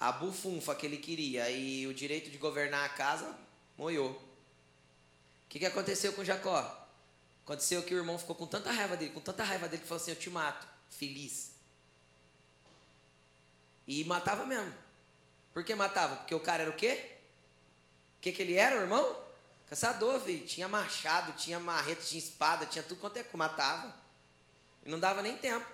a 0.00 0.12
bufunfa 0.12 0.74
que 0.74 0.84
ele 0.84 0.98
queria 0.98 1.48
e 1.50 1.86
o 1.86 1.94
direito 1.94 2.30
de 2.30 2.36
governar 2.36 2.84
a 2.84 2.88
casa, 2.90 3.34
moiou. 3.76 4.10
O 4.10 5.48
que, 5.48 5.58
que 5.58 5.66
aconteceu 5.66 6.12
com 6.12 6.24
Jacó? 6.24 6.88
Aconteceu 7.44 7.82
que 7.82 7.94
o 7.94 7.98
irmão 7.98 8.18
ficou 8.18 8.34
com 8.34 8.46
tanta 8.46 8.70
raiva 8.70 8.96
dele, 8.96 9.12
com 9.12 9.20
tanta 9.20 9.44
raiva 9.44 9.68
dele, 9.68 9.82
que 9.82 9.88
falou 9.88 10.02
assim: 10.02 10.10
Eu 10.10 10.18
te 10.18 10.28
mato, 10.28 10.66
feliz. 10.90 11.53
E 13.86 14.04
matava 14.04 14.46
mesmo. 14.46 14.72
Por 15.52 15.64
que 15.64 15.74
matava? 15.74 16.16
Porque 16.16 16.34
o 16.34 16.40
cara 16.40 16.62
era 16.62 16.70
o 16.70 16.76
quê? 16.76 17.12
O 18.18 18.20
que, 18.20 18.32
que 18.32 18.42
ele 18.42 18.54
era, 18.54 18.76
irmão? 18.76 19.16
Caçador, 19.68 20.20
filho. 20.20 20.46
Tinha 20.46 20.68
machado, 20.68 21.32
tinha 21.32 21.60
marreta, 21.60 22.02
tinha 22.02 22.18
espada, 22.18 22.66
tinha 22.66 22.82
tudo 22.82 23.00
quanto 23.00 23.18
é 23.18 23.22
que 23.22 23.36
matava. 23.36 23.94
E 24.84 24.90
não 24.90 24.98
dava 24.98 25.22
nem 25.22 25.36
tempo. 25.36 25.66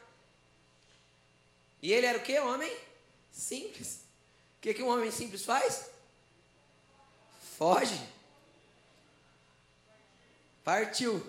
E 1.83 1.93
ele 1.93 2.07
era 2.07 2.19
o 2.19 2.23
que? 2.23 2.38
Homem 2.38 2.76
simples. 3.33 4.00
O 4.59 4.61
que, 4.61 4.75
que 4.75 4.83
um 4.83 4.88
homem 4.88 5.11
simples 5.11 5.45
faz? 5.45 5.90
Foge. 7.57 8.00
Partiu. 10.62 11.25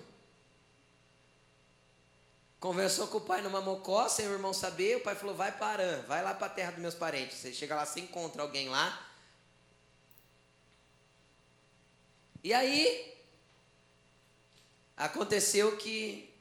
Conversou 2.61 3.07
com 3.07 3.17
o 3.17 3.21
pai 3.21 3.41
numa 3.41 3.59
mocó, 3.59 4.07
sem 4.07 4.27
o 4.27 4.33
irmão 4.33 4.53
saber. 4.53 4.97
O 4.97 5.01
pai 5.01 5.15
falou: 5.15 5.33
vai 5.33 5.51
para 5.51 6.03
vai 6.03 6.23
lá 6.23 6.31
para 6.35 6.45
a 6.45 6.49
terra 6.49 6.69
dos 6.69 6.79
meus 6.79 6.93
parentes. 6.93 7.39
Você 7.39 7.51
chega 7.51 7.73
lá, 7.73 7.83
você 7.83 8.01
encontra 8.01 8.43
alguém 8.43 8.69
lá. 8.69 9.11
E 12.43 12.53
aí, 12.53 13.17
aconteceu 14.95 15.75
que 15.77 16.31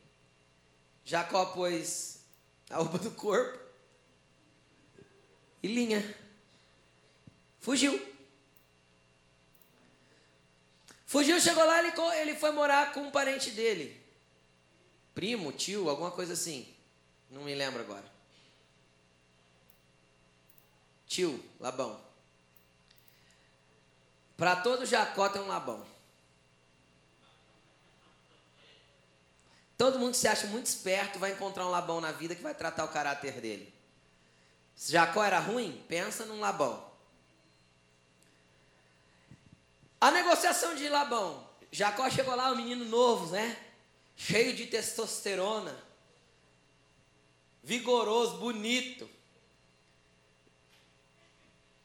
Jacó 1.07 1.47
pôs 1.47 2.21
a 2.69 2.77
roupa 2.77 2.99
do 2.99 3.13
corpo 3.13 3.59
e 5.63 5.69
linha. 5.69 6.17
Fugiu. 7.61 7.99
Fugiu, 11.07 11.41
chegou 11.41 11.65
lá, 11.65 11.79
ele, 11.79 11.93
ele 12.21 12.35
foi 12.35 12.51
morar 12.51 12.93
com 12.93 13.01
um 13.01 13.11
parente 13.11 13.51
dele. 13.53 14.00
Primo, 15.15 15.53
tio, 15.53 15.89
alguma 15.89 16.11
coisa 16.11 16.33
assim. 16.33 16.73
Não 17.31 17.43
me 17.43 17.55
lembro 17.55 17.81
agora. 17.81 18.05
Tio, 21.07 21.43
Labão. 21.59 22.01
Para 24.37 24.57
todo 24.57 24.87
Jacó 24.87 25.29
tem 25.29 25.43
um 25.43 25.49
Labão. 25.49 25.85
Todo 29.77 29.99
mundo 29.99 30.13
que 30.13 30.19
se 30.19 30.29
acha 30.29 30.47
muito 30.47 30.67
esperto 30.67 31.19
vai 31.19 31.33
encontrar 31.33 31.67
um 31.67 31.71
Labão 31.71 32.01
na 32.01 32.13
vida 32.13 32.35
que 32.35 32.43
vai 32.43 32.55
tratar 32.55 32.85
o 32.85 32.89
caráter 32.89 33.41
dele. 33.41 33.73
Se 34.77 34.93
Jacó 34.93 35.25
era 35.25 35.39
ruim, 35.39 35.85
pensa 35.89 36.25
num 36.25 36.41
Labão. 36.41 36.91
A 40.01 40.11
negociação 40.11 40.75
de 40.75 40.89
Labão. 40.89 41.47
Jacó 41.71 42.09
chegou 42.09 42.35
lá, 42.35 42.51
um 42.51 42.57
menino 42.57 42.85
novo, 42.85 43.31
né? 43.33 43.57
Cheio 44.23 44.53
de 44.53 44.67
testosterona. 44.67 45.75
Vigoroso, 47.63 48.37
bonito. 48.37 49.09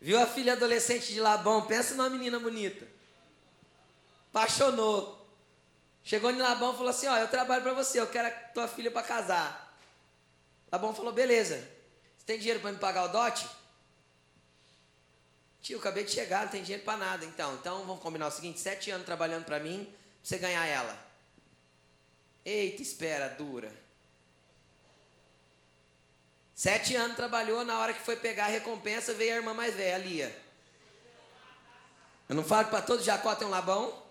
Viu 0.01 0.19
a 0.19 0.27
filha 0.27 0.51
adolescente 0.51 1.13
de 1.13 1.21
Labão? 1.21 1.65
Pensa 1.65 1.95
numa 1.95 2.09
menina 2.09 2.37
bonita. 2.37 2.85
Apaixonou. 4.31 5.25
Chegou 6.03 6.29
em 6.29 6.37
Labão 6.37 6.73
e 6.73 6.75
falou 6.75 6.89
assim: 6.89 7.07
Ó, 7.07 7.15
eu 7.15 7.29
trabalho 7.29 7.63
para 7.63 7.73
você, 7.73 8.01
eu 8.01 8.07
quero 8.07 8.27
a 8.27 8.31
tua 8.31 8.67
filha 8.67 8.91
para 8.91 9.07
casar. 9.07 9.79
Labão 10.69 10.93
falou: 10.93 11.13
beleza. 11.13 11.55
Você 12.17 12.25
tem 12.25 12.37
dinheiro 12.37 12.59
para 12.59 12.73
me 12.73 12.77
pagar 12.77 13.05
o 13.05 13.13
dote? 13.13 13.47
Tio, 15.61 15.79
acabei 15.79 16.03
de 16.03 16.11
chegar, 16.11 16.43
não 16.43 16.51
tem 16.51 16.61
dinheiro 16.61 16.83
para 16.83 16.97
nada. 16.97 17.23
Então, 17.23 17.55
então 17.55 17.85
vamos 17.85 18.03
combinar 18.03 18.27
o 18.27 18.31
seguinte: 18.31 18.59
sete 18.59 18.91
anos 18.91 19.05
trabalhando 19.05 19.45
para 19.45 19.57
mim, 19.57 19.85
pra 19.85 19.95
você 20.21 20.37
ganhar 20.37 20.65
ela. 20.65 21.04
Eita, 22.45 22.81
espera, 22.81 23.27
dura. 23.29 23.73
Sete 26.53 26.95
anos 26.95 27.17
trabalhou, 27.17 27.65
na 27.65 27.79
hora 27.79 27.93
que 27.93 28.01
foi 28.03 28.15
pegar 28.15 28.45
a 28.45 28.49
recompensa, 28.49 29.13
veio 29.13 29.33
a 29.33 29.37
irmã 29.37 29.53
mais 29.53 29.73
velha, 29.73 29.97
Lia. 29.97 30.45
Eu 32.29 32.35
não 32.35 32.43
falo 32.43 32.69
para 32.69 32.81
todo 32.81 33.03
Jacó 33.03 33.35
tem 33.35 33.47
um 33.47 33.51
Labão? 33.51 34.03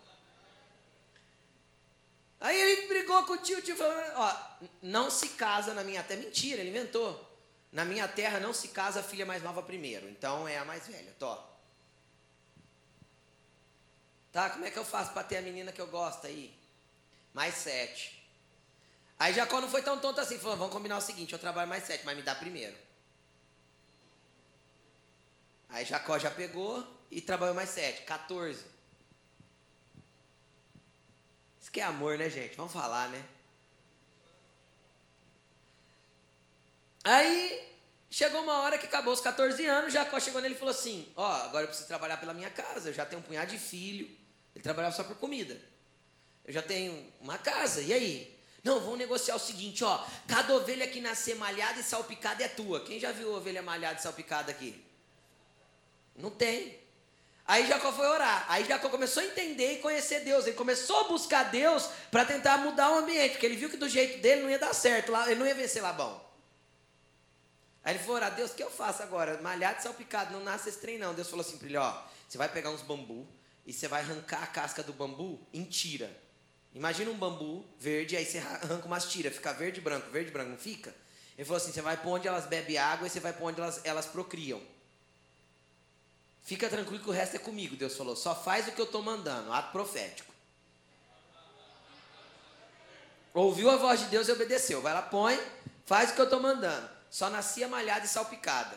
Aí 2.40 2.61
ele 2.61 2.88
brigou 2.88 3.23
com 3.25 3.33
o 3.33 3.38
tio, 3.38 3.59
o 3.59 3.62
tio 3.62 3.77
falou: 3.77 3.97
Ó, 4.16 4.37
não 4.83 5.11
se 5.11 5.31
casa 5.31 5.73
na 5.73 5.83
minha 5.83 6.03
terra. 6.03 6.20
Mentira, 6.20 6.61
ele 6.61 6.70
inventou. 6.70 7.33
Na 7.73 7.85
minha 7.85 8.07
terra 8.07 8.38
não 8.38 8.53
se 8.53 8.68
casa 8.68 9.01
a 9.01 9.03
filha 9.03 9.25
mais 9.25 9.42
nova 9.42 9.62
primeiro, 9.62 10.09
então 10.09 10.47
é 10.47 10.59
a 10.59 10.64
mais 10.64 10.87
velha. 10.87 11.12
Tó. 11.18 11.42
Tá, 14.31 14.51
como 14.51 14.64
é 14.64 14.70
que 14.70 14.79
eu 14.79 14.85
faço 14.85 15.12
para 15.12 15.25
ter 15.25 15.38
a 15.38 15.42
menina 15.42 15.73
que 15.73 15.81
eu 15.81 15.87
gosto 15.87 16.27
aí? 16.27 16.53
Mais 17.33 17.55
sete. 17.55 18.24
Aí 19.18 19.33
Jacó 19.33 19.61
não 19.61 19.68
foi 19.68 19.83
tão 19.83 19.98
tonto 19.98 20.20
assim, 20.20 20.38
falou: 20.38 20.57
vamos 20.57 20.72
combinar 20.72 20.98
o 20.98 21.00
seguinte: 21.00 21.33
eu 21.33 21.38
trabalho 21.38 21.68
mais 21.68 21.85
sete, 21.85 22.05
mas 22.05 22.16
me 22.16 22.22
dá 22.22 22.35
primeiro. 22.35 22.77
Aí 25.68 25.85
Jacó 25.85 26.18
já 26.18 26.31
pegou 26.31 26.87
e 27.11 27.20
trabalhou 27.20 27.55
mais 27.55 27.70
sete, 27.70 28.03
14. 28.03 28.64
Isso 31.61 31.70
que 31.70 31.81
é 31.81 31.85
amor, 31.85 32.18
né, 32.18 32.29
gente? 32.29 32.57
Vamos 32.57 32.72
falar, 32.72 33.09
né? 33.09 33.24
Aí 37.03 37.68
chegou 38.11 38.42
uma 38.42 38.61
hora 38.61 38.79
que 38.79 38.87
acabou 38.87 39.12
os 39.12 39.20
14 39.20 39.66
anos, 39.66 39.92
Jacó 39.92 40.18
chegou 40.18 40.40
nele 40.40 40.55
e 40.55 40.59
falou 40.59 40.72
assim: 40.72 41.11
Ó, 41.16 41.22
oh, 41.22 41.42
agora 41.44 41.64
eu 41.64 41.68
preciso 41.68 41.88
trabalhar 41.88 42.16
pela 42.16 42.35
minha 42.35 42.50
casa, 42.50 42.88
eu 42.88 42.94
já 42.94 43.05
tenho 43.05 43.20
um 43.20 43.24
punhado 43.24 43.50
de 43.50 43.59
filho. 43.59 44.07
Ele 44.55 44.62
trabalhava 44.62 44.94
só 44.94 45.05
por 45.05 45.16
comida. 45.16 45.61
Eu 46.44 46.53
já 46.53 46.62
tenho 46.62 47.12
uma 47.20 47.38
casa, 47.38 47.81
e 47.81 47.92
aí? 47.92 48.34
Não, 48.64 48.81
vamos 48.81 48.98
negociar 48.98 49.37
o 49.37 49.38
seguinte, 49.38 49.85
ó. 49.85 50.03
Cada 50.27 50.55
ovelha 50.57 50.88
que 50.88 50.98
nascer 50.98 51.37
malhada 51.37 51.79
e 51.81 51.83
salpicada 51.83 52.42
é 52.42 52.48
tua. 52.48 52.81
Quem 52.81 52.98
já 52.98 53.12
viu 53.12 53.35
ovelha 53.35 53.62
malhada 53.62 54.00
e 54.00 54.03
salpicada 54.03 54.50
aqui? 54.50 54.83
Não 56.16 56.31
tem. 56.31 56.83
Aí 57.46 57.66
Jacó 57.66 57.92
foi 57.92 58.07
orar. 58.07 58.46
Aí 58.48 58.64
Jacó 58.64 58.88
começou 58.88 59.22
a 59.22 59.27
entender 59.27 59.74
e 59.74 59.79
conhecer 59.81 60.20
Deus. 60.20 60.46
Ele 60.46 60.57
começou 60.57 61.00
a 61.00 61.05
buscar 61.05 61.50
Deus 61.50 61.90
para 62.11 62.24
tentar 62.24 62.57
mudar 62.57 62.90
o 62.90 62.98
ambiente, 63.00 63.33
porque 63.33 63.44
ele 63.44 63.57
viu 63.57 63.68
que 63.68 63.77
do 63.77 63.88
jeito 63.88 64.22
dele 64.22 64.40
não 64.40 64.48
ia 64.48 64.59
dar 64.59 64.72
certo, 64.72 65.14
ele 65.27 65.35
não 65.35 65.46
ia 65.46 65.55
vencer 65.55 65.83
Labão. 65.83 66.24
Aí 67.85 67.92
ele 67.92 67.98
falou, 68.03 68.16
orar, 68.16 68.35
Deus, 68.35 68.50
o 68.50 68.55
que 68.55 68.62
eu 68.62 68.70
faço 68.70 69.03
agora? 69.03 69.42
Malhado 69.42 69.81
e 69.81 69.83
salpicado, 69.83 70.33
não 70.33 70.42
nasce 70.42 70.70
esse 70.70 70.79
trem 70.79 70.96
não. 70.96 71.12
Deus 71.12 71.29
falou 71.29 71.44
assim 71.44 71.59
para 71.59 71.68
ele, 71.68 71.77
ó, 71.77 72.03
você 72.27 72.38
vai 72.38 72.48
pegar 72.48 72.70
uns 72.70 72.81
bambu 72.81 73.29
e 73.66 73.74
você 73.74 73.87
vai 73.87 74.00
arrancar 74.00 74.42
a 74.42 74.46
casca 74.46 74.83
do 74.83 74.94
bambu 74.94 75.38
em 75.53 75.64
tira. 75.64 76.24
Imagina 76.75 77.11
um 77.11 77.17
bambu 77.17 77.65
verde, 77.79 78.17
aí 78.17 78.25
você 78.25 78.39
arranca 78.63 78.87
umas 78.87 79.07
tiras, 79.07 79.35
fica 79.35 79.53
verde 79.53 79.81
branco, 79.81 80.11
verde 80.11 80.31
branco, 80.31 80.51
não 80.51 80.59
fica? 80.59 80.95
Ele 81.37 81.45
falou 81.45 81.57
assim, 81.57 81.73
você 81.73 81.83
vai 81.83 81.97
pôr 81.97 82.11
onde 82.11 82.29
elas 82.29 82.47
bebem 82.47 82.79
água 82.79 83.07
e 83.07 83.11
você 83.11 83.21
vai 83.21 83.33
pôr 83.33 83.47
onde 83.47 83.61
elas, 83.61 83.81
elas 83.85 84.07
procriam. 84.07 84.61
Fica 86.43 86.69
tranquilo 86.69 87.03
que 87.03 87.09
o 87.09 87.13
resto 87.13 87.37
é 87.37 87.39
comigo, 87.39 87.75
Deus 87.77 87.97
falou. 87.97 88.15
Só 88.15 88.35
faz 88.35 88.69
o 88.69 88.73
que 88.73 88.81
eu 88.81 88.85
estou 88.85 89.03
mandando, 89.03 89.53
ato 89.53 89.73
profético. 89.73 90.33
Ouviu 93.33 93.71
a 93.71 93.77
voz 93.77 94.01
de 94.01 94.07
Deus 94.07 94.29
e 94.29 94.33
obedeceu. 94.33 94.81
Vai 94.83 94.93
lá, 94.93 95.03
põe, 95.03 95.41
faz 95.87 96.11
o 96.11 96.15
que 96.15 96.21
eu 96.21 96.25
estou 96.25 96.41
mandando 96.41 96.95
só 97.15 97.31
nascia 97.31 97.69
malhada 97.69 98.05
e 98.05 98.09
salpicada. 98.09 98.77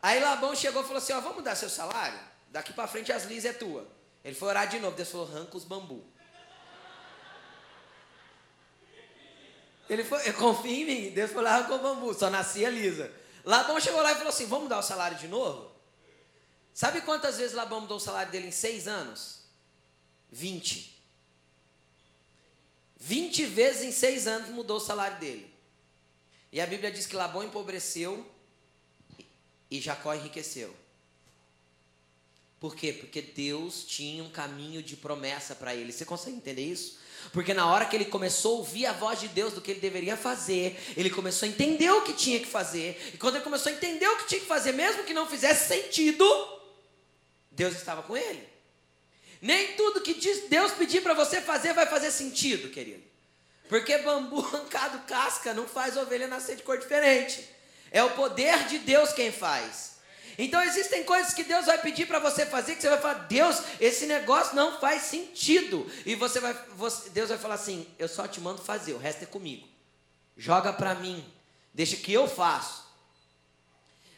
Aí 0.00 0.20
Labão 0.20 0.54
chegou 0.54 0.80
e 0.80 0.84
falou 0.84 0.98
assim: 0.98 1.12
Ó, 1.12 1.20
vamos 1.20 1.42
dar 1.42 1.56
seu 1.56 1.68
salário? 1.68 2.20
Daqui 2.50 2.72
para 2.72 2.86
frente 2.86 3.10
as 3.10 3.24
lis 3.24 3.44
é 3.44 3.52
tua. 3.52 3.84
Ele 4.24 4.36
foi 4.36 4.46
orar 4.46 4.68
de 4.68 4.78
novo. 4.78 4.94
Deus 4.94 5.10
falou: 5.10 5.26
arranca 5.26 5.56
os 5.56 5.64
bambu. 5.64 6.04
Ele 9.88 10.04
foi, 10.04 10.32
confia 10.32 10.72
em 10.72 10.84
mim. 10.84 11.10
Deus 11.10 11.30
falou: 11.30 11.48
arrancou 11.48 11.76
o 11.76 11.82
bambu, 11.82 12.14
só 12.14 12.30
nascia 12.30 12.70
lisa. 12.70 13.12
Labão 13.44 13.78
chegou 13.80 14.00
lá 14.00 14.12
e 14.12 14.16
falou 14.16 14.30
assim: 14.30 14.46
vamos 14.46 14.68
dar 14.68 14.78
o 14.78 14.82
salário 14.82 15.18
de 15.18 15.28
novo? 15.28 15.72
Sabe 16.72 17.02
quantas 17.02 17.38
vezes 17.38 17.54
Labão 17.54 17.82
mudou 17.82 17.98
o 17.98 18.00
salário 18.00 18.32
dele 18.32 18.48
em 18.48 18.52
seis 18.52 18.88
anos? 18.88 19.42
Vinte. 20.30 20.98
Vinte 22.96 23.44
vezes 23.44 23.82
em 23.82 23.92
seis 23.92 24.26
anos 24.26 24.48
mudou 24.48 24.78
o 24.78 24.80
salário 24.80 25.18
dele. 25.20 25.54
E 26.50 26.60
a 26.60 26.66
Bíblia 26.66 26.90
diz 26.90 27.06
que 27.06 27.14
Labão 27.14 27.44
empobreceu 27.44 28.28
e 29.70 29.80
Jacó 29.80 30.14
enriqueceu. 30.14 30.74
Por 32.58 32.74
quê? 32.74 32.92
Porque 32.92 33.20
Deus 33.20 33.84
tinha 33.84 34.24
um 34.24 34.30
caminho 34.30 34.82
de 34.82 34.96
promessa 34.96 35.54
para 35.54 35.74
ele. 35.74 35.92
Você 35.92 36.04
consegue 36.04 36.36
entender 36.36 36.62
isso? 36.62 36.98
Porque 37.32 37.54
na 37.54 37.66
hora 37.66 37.84
que 37.86 37.96
ele 37.96 38.04
começou 38.04 38.56
a 38.56 38.58
ouvir 38.58 38.86
a 38.86 38.92
voz 38.92 39.20
de 39.20 39.28
Deus 39.28 39.52
do 39.52 39.60
que 39.60 39.70
ele 39.70 39.80
deveria 39.80 40.16
fazer, 40.16 40.78
ele 40.96 41.10
começou 41.10 41.46
a 41.46 41.50
entender 41.50 41.90
o 41.90 42.02
que 42.02 42.12
tinha 42.12 42.38
que 42.38 42.46
fazer. 42.46 43.12
E 43.14 43.18
quando 43.18 43.36
ele 43.36 43.44
começou 43.44 43.70
a 43.70 43.74
entender 43.74 44.06
o 44.08 44.16
que 44.18 44.26
tinha 44.26 44.40
que 44.40 44.46
fazer, 44.46 44.72
mesmo 44.72 45.04
que 45.04 45.14
não 45.14 45.26
fizesse 45.26 45.68
sentido, 45.68 46.24
Deus 47.50 47.74
estava 47.74 48.02
com 48.02 48.16
ele. 48.16 48.46
Nem 49.40 49.72
tudo 49.72 50.00
que 50.00 50.14
Deus 50.48 50.72
pedir 50.72 51.02
para 51.02 51.14
você 51.14 51.40
fazer 51.40 51.72
vai 51.74 51.86
fazer 51.86 52.10
sentido, 52.10 52.70
querido. 52.70 53.02
Porque 53.68 53.98
bambu 53.98 54.40
arrancado 54.46 55.00
casca 55.06 55.52
não 55.54 55.66
faz 55.66 55.96
ovelha 55.96 56.26
nascer 56.26 56.56
de 56.56 56.62
cor 56.62 56.78
diferente. 56.78 57.48
É 57.90 58.02
o 58.02 58.10
poder 58.10 58.66
de 58.66 58.78
Deus 58.78 59.12
quem 59.12 59.30
faz. 59.30 59.93
Então 60.38 60.62
existem 60.62 61.04
coisas 61.04 61.32
que 61.32 61.44
Deus 61.44 61.66
vai 61.66 61.78
pedir 61.78 62.06
para 62.06 62.18
você 62.18 62.44
fazer 62.44 62.74
que 62.74 62.82
você 62.82 62.88
vai 62.88 63.00
falar: 63.00 63.24
"Deus, 63.24 63.62
esse 63.80 64.06
negócio 64.06 64.56
não 64.56 64.80
faz 64.80 65.02
sentido". 65.02 65.90
E 66.04 66.14
você 66.14 66.40
vai 66.40 66.54
você, 66.76 67.10
Deus 67.10 67.28
vai 67.28 67.38
falar 67.38 67.54
assim: 67.54 67.86
"Eu 67.98 68.08
só 68.08 68.26
te 68.26 68.40
mando 68.40 68.62
fazer, 68.62 68.92
o 68.92 68.98
resto 68.98 69.22
é 69.22 69.26
comigo. 69.26 69.68
Joga 70.36 70.72
para 70.72 70.94
mim. 70.94 71.24
Deixa 71.72 71.96
que 71.96 72.12
eu 72.12 72.28
faço. 72.28 72.84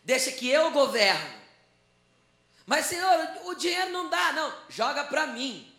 Deixa 0.05 0.31
que 0.33 0.49
eu 0.49 0.71
governo. 0.71 1.35
Mas 2.65 2.87
Senhor, 2.87 3.29
o 3.45 3.55
dinheiro 3.55 3.93
não 3.93 4.11
dá, 4.11 4.33
não. 4.33 4.53
Joga 4.69 5.05
para 5.05 5.27
mim. 5.27 5.73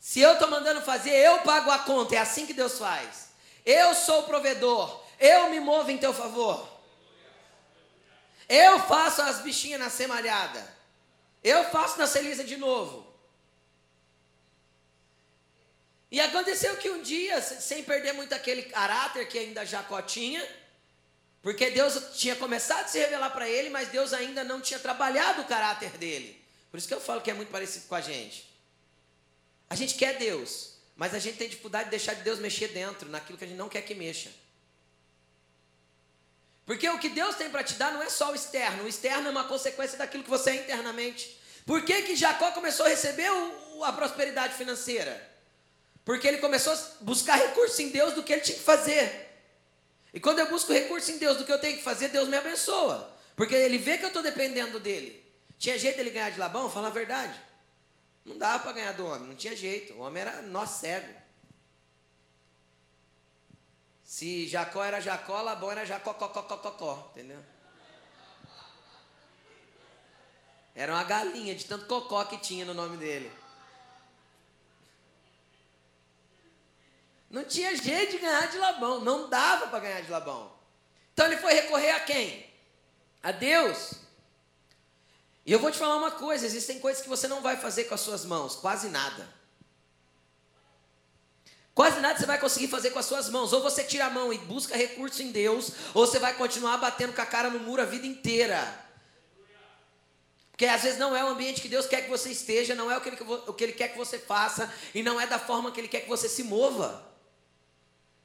Se 0.00 0.20
eu 0.20 0.32
estou 0.32 0.48
mandando 0.48 0.80
fazer, 0.82 1.10
eu 1.10 1.38
pago 1.40 1.70
a 1.70 1.78
conta. 1.78 2.16
É 2.16 2.18
assim 2.18 2.44
que 2.44 2.52
Deus 2.52 2.78
faz. 2.78 3.28
Eu 3.64 3.94
sou 3.94 4.20
o 4.20 4.24
provedor. 4.24 5.00
Eu 5.18 5.48
me 5.50 5.60
movo 5.60 5.90
em 5.90 5.98
teu 5.98 6.12
favor. 6.12 6.68
Eu 8.54 8.80
faço 8.80 9.22
as 9.22 9.40
bichinhas 9.40 9.80
nascer 9.80 10.06
malhada. 10.06 10.62
Eu 11.42 11.64
faço 11.70 11.98
nascer 11.98 12.22
lisa 12.22 12.44
de 12.44 12.58
novo. 12.58 13.10
E 16.10 16.20
aconteceu 16.20 16.76
que 16.76 16.90
um 16.90 17.00
dia, 17.00 17.40
sem 17.40 17.82
perder 17.82 18.12
muito 18.12 18.34
aquele 18.34 18.64
caráter 18.64 19.26
que 19.26 19.38
ainda 19.38 19.64
Jacó 19.64 20.02
tinha, 20.02 20.46
porque 21.40 21.70
Deus 21.70 21.94
tinha 22.14 22.36
começado 22.36 22.84
a 22.84 22.88
se 22.88 22.98
revelar 22.98 23.30
para 23.30 23.48
ele, 23.48 23.70
mas 23.70 23.88
Deus 23.88 24.12
ainda 24.12 24.44
não 24.44 24.60
tinha 24.60 24.78
trabalhado 24.78 25.40
o 25.40 25.46
caráter 25.46 25.92
dele. 25.92 26.38
Por 26.70 26.76
isso 26.76 26.86
que 26.86 26.92
eu 26.92 27.00
falo 27.00 27.22
que 27.22 27.30
é 27.30 27.34
muito 27.34 27.48
parecido 27.50 27.86
com 27.86 27.94
a 27.94 28.02
gente. 28.02 28.46
A 29.70 29.74
gente 29.74 29.94
quer 29.94 30.18
Deus, 30.18 30.74
mas 30.94 31.14
a 31.14 31.18
gente 31.18 31.38
tem 31.38 31.48
dificuldade 31.48 31.84
de 31.84 31.92
deixar 31.92 32.16
Deus 32.16 32.38
mexer 32.38 32.68
dentro, 32.68 33.08
naquilo 33.08 33.38
que 33.38 33.44
a 33.44 33.48
gente 33.48 33.56
não 33.56 33.70
quer 33.70 33.80
que 33.80 33.94
mexa. 33.94 34.30
Porque 36.64 36.88
o 36.88 36.98
que 36.98 37.08
Deus 37.08 37.34
tem 37.36 37.50
para 37.50 37.64
te 37.64 37.74
dar 37.74 37.92
não 37.92 38.02
é 38.02 38.08
só 38.08 38.30
o 38.30 38.34
externo, 38.34 38.84
o 38.84 38.88
externo 38.88 39.28
é 39.28 39.30
uma 39.30 39.44
consequência 39.44 39.98
daquilo 39.98 40.22
que 40.22 40.30
você 40.30 40.50
é 40.50 40.54
internamente. 40.56 41.40
Por 41.66 41.84
que, 41.84 42.02
que 42.02 42.16
Jacó 42.16 42.50
começou 42.52 42.86
a 42.86 42.88
receber 42.88 43.30
o, 43.30 43.84
a 43.84 43.92
prosperidade 43.92 44.54
financeira? 44.54 45.30
Porque 46.04 46.26
ele 46.26 46.38
começou 46.38 46.72
a 46.72 46.78
buscar 47.00 47.36
recurso 47.36 47.80
em 47.82 47.88
Deus 47.90 48.14
do 48.14 48.22
que 48.22 48.32
ele 48.32 48.42
tinha 48.42 48.56
que 48.56 48.64
fazer. 48.64 49.30
E 50.12 50.20
quando 50.20 50.40
eu 50.40 50.48
busco 50.48 50.72
recurso 50.72 51.10
em 51.10 51.18
Deus 51.18 51.36
do 51.36 51.44
que 51.44 51.52
eu 51.52 51.60
tenho 51.60 51.76
que 51.76 51.82
fazer, 51.82 52.08
Deus 52.08 52.28
me 52.28 52.36
abençoa. 52.36 53.10
Porque 53.36 53.54
ele 53.54 53.78
vê 53.78 53.96
que 53.98 54.04
eu 54.04 54.08
estou 54.08 54.22
dependendo 54.22 54.78
dele. 54.78 55.24
Tinha 55.58 55.78
jeito 55.78 55.96
dele 55.96 56.10
ganhar 56.10 56.30
de 56.30 56.38
Labão? 56.38 56.68
Fala 56.68 56.88
a 56.88 56.90
verdade. 56.90 57.40
Não 58.24 58.36
dava 58.36 58.62
para 58.62 58.72
ganhar 58.72 58.92
do 58.92 59.06
homem, 59.06 59.28
não 59.28 59.34
tinha 59.34 59.56
jeito. 59.56 59.94
O 59.94 60.00
homem 60.00 60.22
era 60.22 60.42
nós 60.42 60.70
cego. 60.70 61.21
Se 64.12 64.46
Jacó 64.46 64.84
era 64.84 65.00
Jacó, 65.00 65.40
Labão 65.40 65.70
era 65.70 65.86
Jacó, 65.86 66.12
có, 66.12 66.28
có, 66.28 66.42
có, 66.42 66.56
có, 66.58 66.70
có, 66.72 67.10
entendeu? 67.14 67.42
Era 70.74 70.92
uma 70.92 71.02
galinha 71.02 71.54
de 71.54 71.64
tanto 71.64 71.86
cocó 71.86 72.26
que 72.26 72.36
tinha 72.36 72.66
no 72.66 72.74
nome 72.74 72.98
dele. 72.98 73.32
Não 77.30 77.42
tinha 77.44 77.74
jeito 77.74 78.12
de 78.12 78.18
ganhar 78.18 78.50
de 78.50 78.58
Labão, 78.58 79.00
não 79.00 79.30
dava 79.30 79.68
para 79.68 79.80
ganhar 79.80 80.02
de 80.02 80.10
Labão. 80.10 80.52
Então 81.14 81.24
ele 81.24 81.38
foi 81.38 81.54
recorrer 81.54 81.92
a 81.92 82.00
quem? 82.00 82.46
A 83.22 83.32
Deus. 83.32 83.94
E 85.46 85.52
eu 85.52 85.58
vou 85.58 85.70
te 85.70 85.78
falar 85.78 85.96
uma 85.96 86.10
coisa: 86.10 86.44
existem 86.44 86.80
coisas 86.80 87.02
que 87.02 87.08
você 87.08 87.26
não 87.26 87.40
vai 87.40 87.56
fazer 87.56 87.84
com 87.84 87.94
as 87.94 88.02
suas 88.02 88.26
mãos, 88.26 88.56
quase 88.56 88.90
nada. 88.90 89.41
Quase 91.74 92.00
nada 92.00 92.18
você 92.18 92.26
vai 92.26 92.38
conseguir 92.38 92.68
fazer 92.68 92.90
com 92.90 92.98
as 92.98 93.06
suas 93.06 93.30
mãos. 93.30 93.52
Ou 93.52 93.62
você 93.62 93.82
tira 93.82 94.06
a 94.06 94.10
mão 94.10 94.32
e 94.32 94.38
busca 94.38 94.76
recurso 94.76 95.22
em 95.22 95.30
Deus, 95.30 95.72
ou 95.94 96.06
você 96.06 96.18
vai 96.18 96.34
continuar 96.34 96.76
batendo 96.76 97.14
com 97.14 97.22
a 97.22 97.26
cara 97.26 97.48
no 97.48 97.60
muro 97.60 97.80
a 97.80 97.86
vida 97.86 98.06
inteira. 98.06 98.80
Porque 100.50 100.66
às 100.66 100.82
vezes 100.82 100.98
não 100.98 101.16
é 101.16 101.24
o 101.24 101.28
ambiente 101.28 101.62
que 101.62 101.68
Deus 101.68 101.86
quer 101.86 102.02
que 102.02 102.10
você 102.10 102.30
esteja, 102.30 102.74
não 102.74 102.90
é 102.90 102.96
o 102.96 103.00
que, 103.00 103.08
ele, 103.08 103.16
o 103.22 103.52
que 103.54 103.64
Ele 103.64 103.72
quer 103.72 103.88
que 103.88 103.98
você 103.98 104.18
faça, 104.18 104.72
e 104.94 105.02
não 105.02 105.20
é 105.20 105.26
da 105.26 105.38
forma 105.38 105.72
que 105.72 105.80
Ele 105.80 105.88
quer 105.88 106.02
que 106.02 106.08
você 106.08 106.28
se 106.28 106.44
mova. 106.44 107.10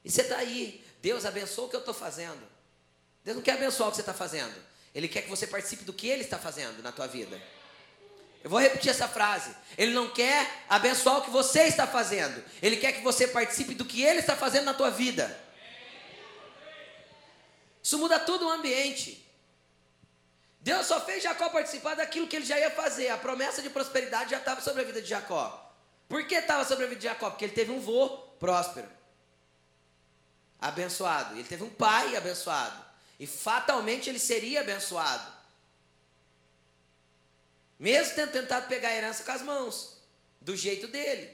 E 0.04 0.10
você 0.10 0.20
está 0.22 0.36
aí, 0.36 0.84
Deus 1.00 1.24
abençoa 1.24 1.66
o 1.66 1.68
que 1.68 1.76
eu 1.76 1.80
estou 1.80 1.94
fazendo. 1.94 2.40
Deus 3.24 3.36
não 3.36 3.42
quer 3.42 3.54
abençoar 3.54 3.88
o 3.88 3.92
que 3.92 3.96
você 3.96 4.02
está 4.02 4.14
fazendo. 4.14 4.54
Ele 4.94 5.08
quer 5.08 5.22
que 5.22 5.30
você 5.30 5.46
participe 5.46 5.84
do 5.84 5.92
que 5.92 6.06
Ele 6.06 6.22
está 6.22 6.38
fazendo 6.38 6.82
na 6.82 6.92
tua 6.92 7.06
vida. 7.06 7.40
Eu 8.42 8.50
vou 8.50 8.60
repetir 8.60 8.90
essa 8.90 9.08
frase. 9.08 9.54
Ele 9.76 9.92
não 9.92 10.10
quer 10.10 10.64
abençoar 10.68 11.18
o 11.18 11.22
que 11.22 11.30
você 11.30 11.62
está 11.62 11.86
fazendo. 11.86 12.42
Ele 12.62 12.76
quer 12.76 12.92
que 12.92 13.02
você 13.02 13.28
participe 13.28 13.74
do 13.74 13.84
que 13.84 14.02
ele 14.02 14.20
está 14.20 14.36
fazendo 14.36 14.64
na 14.64 14.74
tua 14.74 14.90
vida. 14.90 15.38
Isso 17.82 17.98
muda 17.98 18.18
todo 18.18 18.46
o 18.46 18.50
ambiente. 18.50 19.24
Deus 20.60 20.86
só 20.86 21.00
fez 21.00 21.22
Jacó 21.22 21.48
participar 21.48 21.94
daquilo 21.94 22.26
que 22.26 22.36
ele 22.36 22.44
já 22.44 22.58
ia 22.58 22.70
fazer. 22.70 23.08
A 23.08 23.16
promessa 23.16 23.62
de 23.62 23.70
prosperidade 23.70 24.30
já 24.30 24.38
estava 24.38 24.60
sobre 24.60 24.82
a 24.82 24.84
vida 24.84 25.00
de 25.00 25.08
Jacó. 25.08 25.72
Por 26.08 26.26
que 26.26 26.34
estava 26.34 26.64
sobre 26.64 26.84
a 26.84 26.88
vida 26.88 27.00
de 27.00 27.06
Jacó? 27.06 27.30
Porque 27.30 27.44
ele 27.44 27.54
teve 27.54 27.70
um 27.70 27.80
vô 27.80 28.08
próspero, 28.38 28.88
abençoado. 30.60 31.34
Ele 31.34 31.44
teve 31.44 31.62
um 31.62 31.70
pai 31.70 32.16
abençoado. 32.16 32.84
E 33.18 33.26
fatalmente 33.26 34.08
ele 34.08 34.18
seria 34.18 34.60
abençoado. 34.60 35.37
Mesmo 37.78 38.14
tendo 38.14 38.32
tentado 38.32 38.66
pegar 38.66 38.88
a 38.88 38.96
herança 38.96 39.22
com 39.22 39.32
as 39.32 39.42
mãos, 39.42 39.98
do 40.40 40.56
jeito 40.56 40.88
dele. 40.88 41.30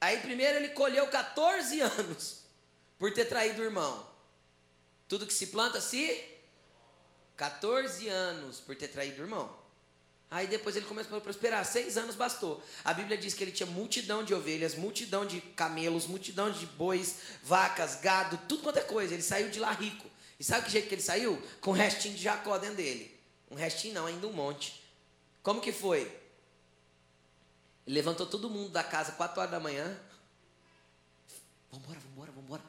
Aí 0.00 0.18
primeiro 0.18 0.58
ele 0.58 0.68
colheu 0.70 1.06
14 1.06 1.80
anos 1.80 2.40
por 2.98 3.12
ter 3.12 3.26
traído 3.26 3.62
o 3.62 3.64
irmão. 3.64 4.06
Tudo 5.08 5.26
que 5.26 5.32
se 5.32 5.48
planta 5.48 5.80
se 5.80 6.22
14 7.36 8.08
anos 8.08 8.60
por 8.60 8.76
ter 8.76 8.88
traído 8.88 9.22
o 9.22 9.24
irmão. 9.24 9.64
Aí 10.30 10.46
depois 10.46 10.74
ele 10.74 10.86
começou 10.86 11.16
a 11.16 11.20
prosperar. 11.20 11.64
Seis 11.64 11.96
anos 11.96 12.16
bastou. 12.16 12.62
A 12.84 12.92
Bíblia 12.92 13.16
diz 13.16 13.34
que 13.34 13.44
ele 13.44 13.52
tinha 13.52 13.66
multidão 13.66 14.24
de 14.24 14.34
ovelhas, 14.34 14.74
multidão 14.74 15.24
de 15.24 15.40
camelos, 15.40 16.06
multidão 16.06 16.50
de 16.50 16.66
bois, 16.66 17.16
vacas, 17.42 18.00
gado, 18.00 18.38
tudo 18.48 18.62
quanto 18.62 18.78
é 18.78 18.82
coisa. 18.82 19.14
Ele 19.14 19.22
saiu 19.22 19.48
de 19.48 19.60
lá 19.60 19.70
rico. 19.70 20.10
E 20.38 20.44
sabe 20.44 20.66
que 20.66 20.72
jeito 20.72 20.88
que 20.88 20.94
ele 20.96 21.02
saiu? 21.02 21.40
Com 21.60 21.70
um 21.70 21.74
restinho 21.74 22.14
de 22.14 22.22
Jacó 22.22 22.58
dentro 22.58 22.76
dele. 22.76 23.16
Um 23.50 23.54
restinho 23.54 23.94
não, 23.94 24.06
ainda 24.06 24.26
um 24.26 24.32
monte. 24.32 24.83
Como 25.44 25.60
que 25.60 25.70
foi? 25.70 26.10
Levantou 27.86 28.26
todo 28.26 28.48
mundo 28.48 28.70
da 28.70 28.82
casa, 28.82 29.12
quatro 29.12 29.40
horas 29.40 29.52
da 29.52 29.60
manhã. 29.60 30.00
Vambora, 31.70 32.00
vambora, 32.00 32.32
vambora. 32.32 32.62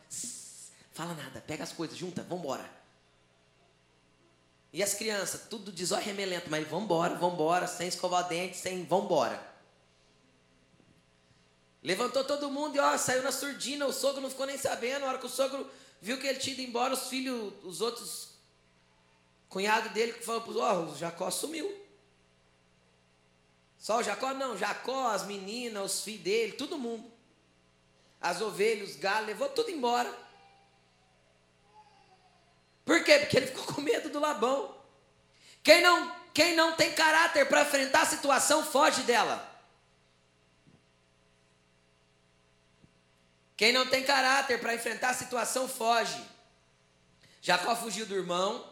Fala 0.91 1.13
nada, 1.13 1.39
pega 1.39 1.63
as 1.63 1.71
coisas, 1.71 1.97
junta, 1.97 2.21
vambora. 2.21 2.69
E 4.73 4.83
as 4.83 4.93
crianças, 4.93 5.47
tudo 5.49 5.71
de 5.71 5.85
mas 6.49 6.67
vambora, 6.67 7.15
vambora, 7.15 7.65
sem 7.65 7.87
escovar 7.87 8.27
dente, 8.27 8.57
sem 8.57 8.83
vambora. 8.83 9.41
Levantou 11.81 12.25
todo 12.25 12.51
mundo 12.51 12.75
e 12.75 12.79
ó, 12.79 12.97
saiu 12.97 13.23
na 13.23 13.31
surdina, 13.31 13.85
o 13.85 13.93
sogro 13.93 14.19
não 14.19 14.29
ficou 14.29 14.45
nem 14.45 14.57
sabendo. 14.57 15.01
Na 15.01 15.07
hora 15.07 15.17
que 15.17 15.25
o 15.25 15.29
sogro 15.29 15.69
viu 16.01 16.19
que 16.19 16.27
ele 16.27 16.39
tinha 16.39 16.53
ido 16.53 16.63
embora, 16.63 16.93
os 16.93 17.07
filhos, 17.07 17.53
os 17.63 17.79
outros 17.79 18.31
cunhados 19.47 19.93
dele, 19.93 20.11
falou 20.11 20.41
para 20.41 20.53
ó, 20.53 20.81
oh, 20.81 20.91
o 20.91 20.97
Jacó 20.97 21.31
sumiu. 21.31 21.84
Só 23.85 23.99
o 23.99 24.03
Jacó? 24.03 24.33
Não, 24.33 24.57
Jacó, 24.57 25.11
as 25.11 25.27
meninas, 25.27 25.93
os 25.93 26.03
filhos 26.03 26.23
dele, 26.23 26.53
todo 26.53 26.75
mundo. 26.75 27.07
As 28.19 28.41
ovelhas, 28.41 28.89
os 28.89 28.95
galos, 28.95 29.27
levou 29.27 29.47
tudo 29.49 29.69
embora. 29.69 30.11
Por 32.83 33.03
quê? 33.03 33.19
Porque 33.19 33.37
ele 33.37 33.45
ficou 33.45 33.75
com 33.75 33.81
medo 33.81 34.09
do 34.09 34.19
Labão. 34.19 34.75
Quem 35.61 35.83
não, 35.83 36.11
quem 36.33 36.55
não 36.55 36.75
tem 36.75 36.93
caráter 36.93 37.47
para 37.47 37.61
enfrentar 37.61 38.01
a 38.01 38.05
situação, 38.07 38.65
foge 38.65 39.03
dela. 39.03 39.47
Quem 43.55 43.71
não 43.71 43.85
tem 43.87 44.03
caráter 44.03 44.59
para 44.59 44.73
enfrentar 44.73 45.11
a 45.11 45.13
situação, 45.13 45.67
foge. 45.69 46.25
Jacó 47.39 47.75
fugiu 47.75 48.07
do 48.07 48.15
irmão, 48.15 48.67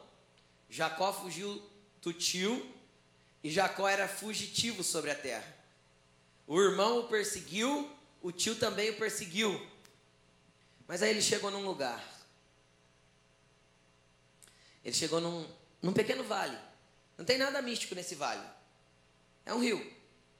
Jacó 0.71 1.13
fugiu 1.13 1.61
do 2.01 2.11
tio, 2.11 2.72
e 3.43 3.51
Jacó 3.51 3.87
era 3.87 4.07
fugitivo 4.07 4.83
sobre 4.83 5.11
a 5.11 5.15
terra. 5.15 5.53
O 6.47 6.59
irmão 6.59 6.99
o 6.99 7.07
perseguiu, 7.07 7.91
o 8.21 8.31
tio 8.31 8.55
também 8.55 8.91
o 8.91 8.97
perseguiu. 8.97 9.61
Mas 10.87 11.03
aí 11.03 11.09
ele 11.09 11.21
chegou 11.21 11.51
num 11.51 11.65
lugar. 11.65 12.01
Ele 14.83 14.95
chegou 14.95 15.19
num, 15.19 15.47
num 15.81 15.93
pequeno 15.93 16.23
vale. 16.23 16.57
Não 17.17 17.25
tem 17.25 17.37
nada 17.37 17.61
místico 17.61 17.95
nesse 17.95 18.15
vale. 18.15 18.45
É 19.45 19.53
um 19.53 19.59
rio. 19.59 19.79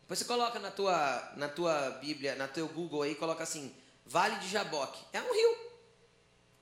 Depois 0.02 0.20
você 0.20 0.26
coloca 0.26 0.60
na 0.60 0.72
tua, 0.72 1.34
na 1.36 1.50
tua 1.50 1.90
Bíblia, 2.02 2.36
na 2.36 2.48
teu 2.48 2.68
Google 2.68 3.04
aí, 3.04 3.16
coloca 3.16 3.44
assim, 3.44 3.74
Vale 4.06 4.36
de 4.40 4.50
Jaboque. 4.50 5.04
É 5.14 5.22
um 5.22 5.34
rio. 5.34 5.58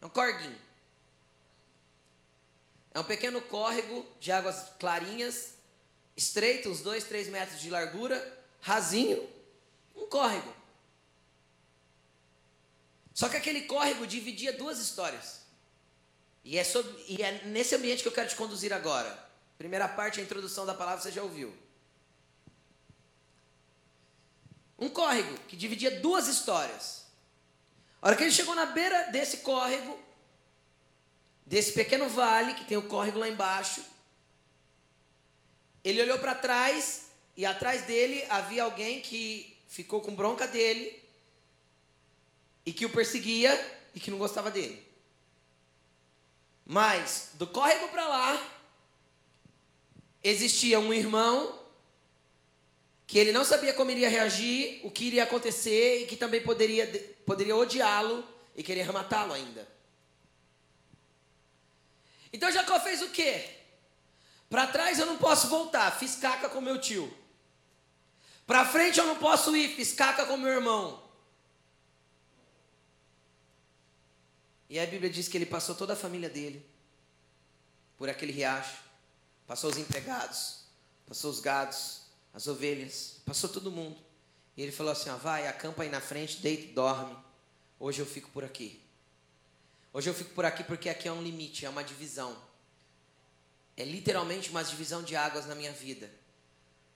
É 0.01 0.05
um 0.05 0.09
corguinho. 0.09 0.59
É 2.93 2.99
um 2.99 3.03
pequeno 3.03 3.41
córrego 3.41 4.05
de 4.19 4.31
águas 4.31 4.71
clarinhas 4.79 5.55
estreito, 6.15 6.69
uns 6.69 6.81
dois, 6.81 7.03
três 7.03 7.27
metros 7.27 7.59
de 7.59 7.69
largura, 7.69 8.45
rasinho, 8.59 9.27
um 9.95 10.07
córrego. 10.07 10.53
Só 13.13 13.29
que 13.29 13.37
aquele 13.37 13.61
córrego 13.61 14.07
dividia 14.07 14.53
duas 14.53 14.79
histórias. 14.79 15.41
E 16.43 16.57
é, 16.57 16.63
sobre, 16.63 16.91
e 17.07 17.21
é 17.21 17.43
nesse 17.45 17.75
ambiente 17.75 18.01
que 18.01 18.07
eu 18.07 18.13
quero 18.13 18.29
te 18.29 18.35
conduzir 18.35 18.73
agora. 18.73 19.29
Primeira 19.57 19.87
parte, 19.87 20.19
a 20.19 20.23
introdução 20.23 20.65
da 20.65 20.73
palavra, 20.73 21.01
você 21.01 21.11
já 21.11 21.21
ouviu. 21.21 21.53
Um 24.79 24.89
córrego 24.89 25.37
que 25.47 25.55
dividia 25.55 25.99
duas 25.99 26.27
histórias. 26.27 27.05
A 28.01 28.07
hora 28.07 28.15
que 28.15 28.23
ele 28.23 28.31
chegou 28.31 28.55
na 28.55 28.65
beira 28.65 29.11
desse 29.11 29.37
córrego, 29.37 29.99
desse 31.45 31.73
pequeno 31.73 32.09
vale, 32.09 32.55
que 32.55 32.65
tem 32.65 32.77
o 32.77 32.87
córrego 32.87 33.19
lá 33.19 33.27
embaixo, 33.27 33.83
ele 35.83 36.01
olhou 36.01 36.19
para 36.19 36.35
trás 36.35 37.07
e 37.35 37.45
atrás 37.45 37.83
dele 37.83 38.23
havia 38.29 38.63
alguém 38.63 39.01
que 39.01 39.57
ficou 39.67 40.01
com 40.01 40.13
bronca 40.13 40.47
dele 40.47 41.01
e 42.65 42.73
que 42.73 42.85
o 42.85 42.89
perseguia 42.89 43.53
e 43.95 43.99
que 43.99 44.11
não 44.11 44.17
gostava 44.17 44.51
dele. 44.51 44.85
Mas 46.65 47.29
do 47.33 47.47
córrego 47.47 47.87
para 47.89 48.07
lá 48.07 48.51
existia 50.23 50.79
um 50.79 50.93
irmão 50.93 51.59
que 53.07 53.17
ele 53.17 53.31
não 53.31 53.43
sabia 53.43 53.73
como 53.73 53.91
iria 53.91 54.07
reagir, 54.07 54.79
o 54.83 54.91
que 54.91 55.05
iria 55.05 55.23
acontecer 55.23 56.03
e 56.03 56.05
que 56.05 56.15
também 56.15 56.41
poderia, 56.41 56.87
poderia 57.25 57.55
odiá-lo 57.55 58.23
e 58.55 58.63
querer 58.63 58.89
matá-lo 58.91 59.33
ainda. 59.33 59.67
Então 62.31 62.51
Jacó 62.51 62.79
fez 62.79 63.01
o 63.01 63.09
quê? 63.09 63.60
Para 64.51 64.67
trás 64.67 64.99
eu 64.99 65.05
não 65.05 65.17
posso 65.17 65.47
voltar, 65.47 65.89
fiz 65.97 66.17
caca 66.17 66.49
com 66.49 66.59
meu 66.59 66.77
tio. 66.77 67.09
Para 68.45 68.65
frente 68.65 68.99
eu 68.99 69.05
não 69.05 69.15
posso 69.15 69.55
ir, 69.55 69.73
fiz 69.73 69.93
caca 69.93 70.25
com 70.25 70.35
meu 70.35 70.51
irmão. 70.51 71.01
E 74.69 74.77
a 74.77 74.85
Bíblia 74.85 75.09
diz 75.09 75.29
que 75.29 75.37
ele 75.37 75.45
passou 75.45 75.73
toda 75.73 75.93
a 75.93 75.95
família 75.95 76.29
dele 76.29 76.69
por 77.97 78.09
aquele 78.09 78.33
riacho, 78.33 78.83
passou 79.47 79.69
os 79.69 79.77
empregados, 79.77 80.65
passou 81.07 81.31
os 81.31 81.39
gados, 81.39 82.01
as 82.33 82.45
ovelhas, 82.45 83.21
passou 83.25 83.49
todo 83.49 83.71
mundo. 83.71 83.97
E 84.57 84.61
ele 84.61 84.73
falou 84.73 84.91
assim: 84.91 85.09
ó, 85.09 85.15
vai, 85.15 85.47
acampa 85.47 85.83
aí 85.83 85.89
na 85.89 86.01
frente, 86.01 86.41
deita 86.41 86.63
e 86.63 86.73
dorme. 86.73 87.15
Hoje 87.79 88.01
eu 88.01 88.05
fico 88.05 88.29
por 88.31 88.43
aqui. 88.43 88.83
Hoje 89.93 90.09
eu 90.09 90.13
fico 90.13 90.31
por 90.31 90.43
aqui 90.43 90.61
porque 90.65 90.89
aqui 90.89 91.07
é 91.07 91.11
um 91.13 91.23
limite, 91.23 91.65
é 91.65 91.69
uma 91.69 91.85
divisão. 91.85 92.50
É 93.81 93.83
literalmente 93.83 94.51
uma 94.51 94.63
divisão 94.63 95.01
de 95.01 95.15
águas 95.15 95.47
na 95.47 95.55
minha 95.55 95.71
vida. 95.71 96.07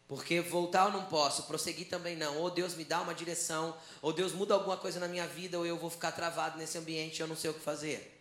Porque 0.08 0.40
voltar 0.40 0.86
eu 0.86 0.92
não 0.92 1.06
posso, 1.06 1.44
prosseguir 1.44 1.88
também 1.88 2.16
não. 2.16 2.38
Ou 2.38 2.52
Deus 2.52 2.76
me 2.76 2.86
dá 2.86 3.02
uma 3.02 3.16
direção, 3.16 3.76
ou 4.04 4.14
Deus 4.14 4.34
muda 4.34 4.54
alguma 4.54 4.78
coisa 4.78 5.00
na 5.00 5.08
minha 5.08 5.26
vida, 5.26 5.58
ou 5.58 5.66
eu 5.66 5.80
vou 5.80 5.90
ficar 5.90 6.12
travado 6.12 6.60
nesse 6.60 6.78
ambiente 6.78 7.18
e 7.18 7.22
eu 7.22 7.28
não 7.28 7.36
sei 7.36 7.50
o 7.50 7.56
que 7.56 7.60
fazer. 7.60 8.12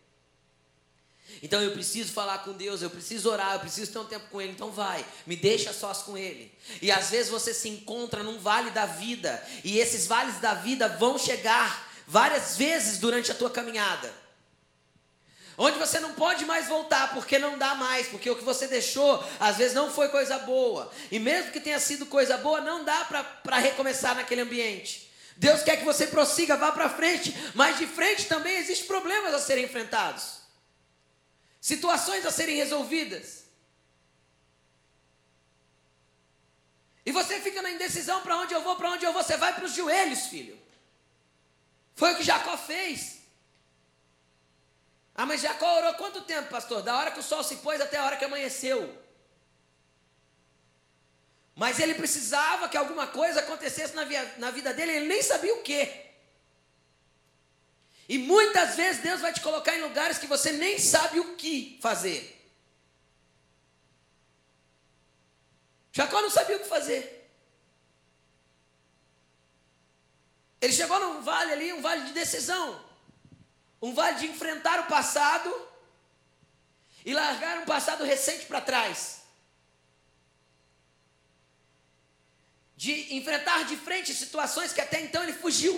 Então 1.42 1.60
eu 1.60 1.72
preciso 1.72 2.10
falar 2.10 2.38
com 2.38 2.54
Deus, 2.54 2.80
eu 2.80 2.88
preciso 2.88 3.30
orar, 3.30 3.52
eu 3.52 3.60
preciso 3.60 3.92
ter 3.92 3.98
um 3.98 4.06
tempo 4.06 4.30
com 4.30 4.40
Ele. 4.40 4.52
Então 4.52 4.70
vai, 4.70 5.04
me 5.26 5.36
deixa 5.36 5.70
sós 5.74 5.98
com 5.98 6.16
Ele. 6.16 6.50
E 6.80 6.90
às 6.90 7.10
vezes 7.10 7.30
você 7.30 7.52
se 7.52 7.68
encontra 7.68 8.22
num 8.22 8.38
vale 8.38 8.70
da 8.70 8.86
vida, 8.86 9.46
e 9.62 9.78
esses 9.78 10.06
vales 10.06 10.40
da 10.40 10.54
vida 10.54 10.88
vão 10.88 11.18
chegar 11.18 11.92
várias 12.06 12.56
vezes 12.56 12.96
durante 12.98 13.30
a 13.30 13.34
tua 13.34 13.50
caminhada. 13.50 14.23
Onde 15.56 15.78
você 15.78 16.00
não 16.00 16.14
pode 16.14 16.44
mais 16.44 16.68
voltar 16.68 17.14
porque 17.14 17.38
não 17.38 17.56
dá 17.56 17.74
mais, 17.74 18.08
porque 18.08 18.28
o 18.28 18.36
que 18.36 18.44
você 18.44 18.66
deixou 18.66 19.24
às 19.38 19.56
vezes 19.56 19.74
não 19.74 19.90
foi 19.90 20.08
coisa 20.08 20.38
boa. 20.38 20.90
E 21.10 21.18
mesmo 21.18 21.52
que 21.52 21.60
tenha 21.60 21.78
sido 21.78 22.06
coisa 22.06 22.36
boa, 22.38 22.60
não 22.60 22.84
dá 22.84 23.04
para 23.42 23.58
recomeçar 23.58 24.14
naquele 24.14 24.40
ambiente. 24.40 25.10
Deus 25.36 25.62
quer 25.62 25.76
que 25.76 25.84
você 25.84 26.06
prossiga, 26.06 26.56
vá 26.56 26.72
para 26.72 26.88
frente, 26.88 27.34
mas 27.54 27.78
de 27.78 27.86
frente 27.86 28.26
também 28.26 28.56
existem 28.56 28.86
problemas 28.86 29.34
a 29.34 29.38
serem 29.38 29.64
enfrentados 29.64 30.44
situações 31.64 32.26
a 32.26 32.30
serem 32.30 32.56
resolvidas. 32.56 33.44
E 37.06 37.10
você 37.10 37.40
fica 37.40 37.62
na 37.62 37.70
indecisão 37.70 38.20
para 38.20 38.36
onde 38.36 38.52
eu 38.52 38.60
vou, 38.62 38.76
para 38.76 38.90
onde 38.90 39.06
eu 39.06 39.14
vou. 39.14 39.22
Você 39.22 39.38
vai 39.38 39.54
para 39.54 39.64
os 39.64 39.72
joelhos, 39.72 40.26
filho. 40.26 40.60
Foi 41.94 42.12
o 42.12 42.16
que 42.18 42.22
Jacó 42.22 42.58
fez. 42.58 43.13
Ah, 45.14 45.26
mas 45.26 45.40
Jacó 45.40 45.78
orou 45.78 45.94
quanto 45.94 46.22
tempo, 46.22 46.50
pastor? 46.50 46.82
Da 46.82 46.96
hora 46.96 47.12
que 47.12 47.20
o 47.20 47.22
sol 47.22 47.44
se 47.44 47.56
pôs 47.56 47.80
até 47.80 47.96
a 47.96 48.04
hora 48.04 48.16
que 48.16 48.24
amanheceu. 48.24 49.02
Mas 51.54 51.78
ele 51.78 51.94
precisava 51.94 52.68
que 52.68 52.76
alguma 52.76 53.06
coisa 53.06 53.40
acontecesse 53.40 53.94
na, 53.94 54.04
via, 54.04 54.34
na 54.38 54.50
vida 54.50 54.74
dele, 54.74 54.92
ele 54.92 55.06
nem 55.06 55.22
sabia 55.22 55.54
o 55.54 55.62
que. 55.62 56.04
E 58.08 58.18
muitas 58.18 58.74
vezes 58.74 59.02
Deus 59.02 59.20
vai 59.20 59.32
te 59.32 59.40
colocar 59.40 59.74
em 59.76 59.82
lugares 59.82 60.18
que 60.18 60.26
você 60.26 60.52
nem 60.52 60.78
sabe 60.78 61.20
o 61.20 61.36
que 61.36 61.78
fazer. 61.80 62.32
Jacó 65.92 66.20
não 66.20 66.28
sabia 66.30 66.56
o 66.56 66.60
que 66.60 66.68
fazer. 66.68 67.30
Ele 70.60 70.72
chegou 70.72 70.98
num 70.98 71.22
vale 71.22 71.52
ali, 71.52 71.72
um 71.72 71.80
vale 71.80 72.06
de 72.06 72.12
decisão. 72.12 72.83
Um 73.84 73.92
vale 73.92 74.16
de 74.16 74.26
enfrentar 74.28 74.80
o 74.80 74.86
passado 74.86 75.54
e 77.04 77.12
largar 77.12 77.58
um 77.58 77.66
passado 77.66 78.02
recente 78.02 78.46
para 78.46 78.62
trás. 78.62 79.18
De 82.74 83.14
enfrentar 83.14 83.66
de 83.66 83.76
frente 83.76 84.14
situações 84.14 84.72
que 84.72 84.80
até 84.80 85.02
então 85.02 85.22
ele 85.22 85.34
fugiu. 85.34 85.76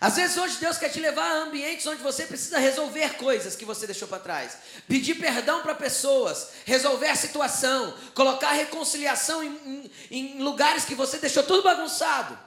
Às 0.00 0.14
vezes 0.14 0.36
hoje 0.36 0.58
Deus 0.58 0.78
quer 0.78 0.88
te 0.88 1.00
levar 1.00 1.28
a 1.28 1.42
ambientes 1.46 1.84
onde 1.84 2.00
você 2.00 2.26
precisa 2.26 2.58
resolver 2.58 3.16
coisas 3.16 3.56
que 3.56 3.64
você 3.64 3.84
deixou 3.84 4.06
para 4.06 4.20
trás, 4.20 4.56
pedir 4.86 5.16
perdão 5.16 5.62
para 5.62 5.74
pessoas, 5.74 6.50
resolver 6.64 7.08
a 7.08 7.16
situação, 7.16 7.92
colocar 8.14 8.52
reconciliação 8.52 9.42
em, 9.42 9.90
em, 10.12 10.36
em 10.36 10.42
lugares 10.44 10.84
que 10.84 10.94
você 10.94 11.18
deixou 11.18 11.42
tudo 11.42 11.64
bagunçado. 11.64 12.38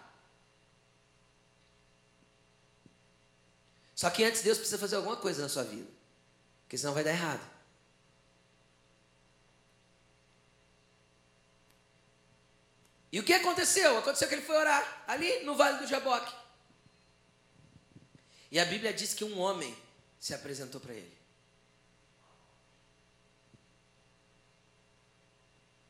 Só 3.97 4.11
que 4.11 4.23
antes 4.23 4.43
Deus 4.43 4.59
precisa 4.59 4.77
fazer 4.77 4.95
alguma 4.95 5.17
coisa 5.17 5.41
na 5.41 5.49
sua 5.49 5.63
vida, 5.63 5.89
porque 6.61 6.77
senão 6.77 6.93
vai 6.93 7.03
dar 7.03 7.09
errado. 7.09 7.41
E 13.11 13.19
o 13.19 13.23
que 13.23 13.33
aconteceu? 13.33 13.97
Aconteceu 13.97 14.27
que 14.27 14.35
ele 14.35 14.43
foi 14.43 14.55
orar 14.55 15.03
ali 15.07 15.43
no 15.43 15.55
Vale 15.55 15.79
do 15.79 15.87
Jaboque. 15.87 16.31
E 18.51 18.59
a 18.59 18.65
Bíblia 18.65 18.93
diz 18.93 19.15
que 19.15 19.23
um 19.23 19.39
homem 19.39 19.75
se 20.19 20.31
apresentou 20.31 20.79
para 20.79 20.93
ele. 20.93 21.17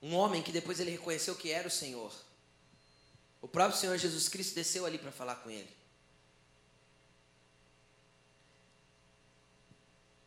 Um 0.02 0.15
homem 0.15 0.41
que 0.41 0.54
depois 0.54 0.80
ele 0.80 0.91
reconheceu 0.91 1.36
que 1.36 1.52
era 1.52 1.67
o 1.67 1.72
Senhor. 1.72 2.13
O 3.41 3.50
próprio 3.50 3.78
Senhor 3.78 3.98
Jesus 3.98 4.30
Cristo 4.30 4.56
desceu 4.56 4.86
ali 4.86 4.98
para 4.98 5.12
falar 5.12 5.36
com 5.36 5.50
ele. 5.50 5.76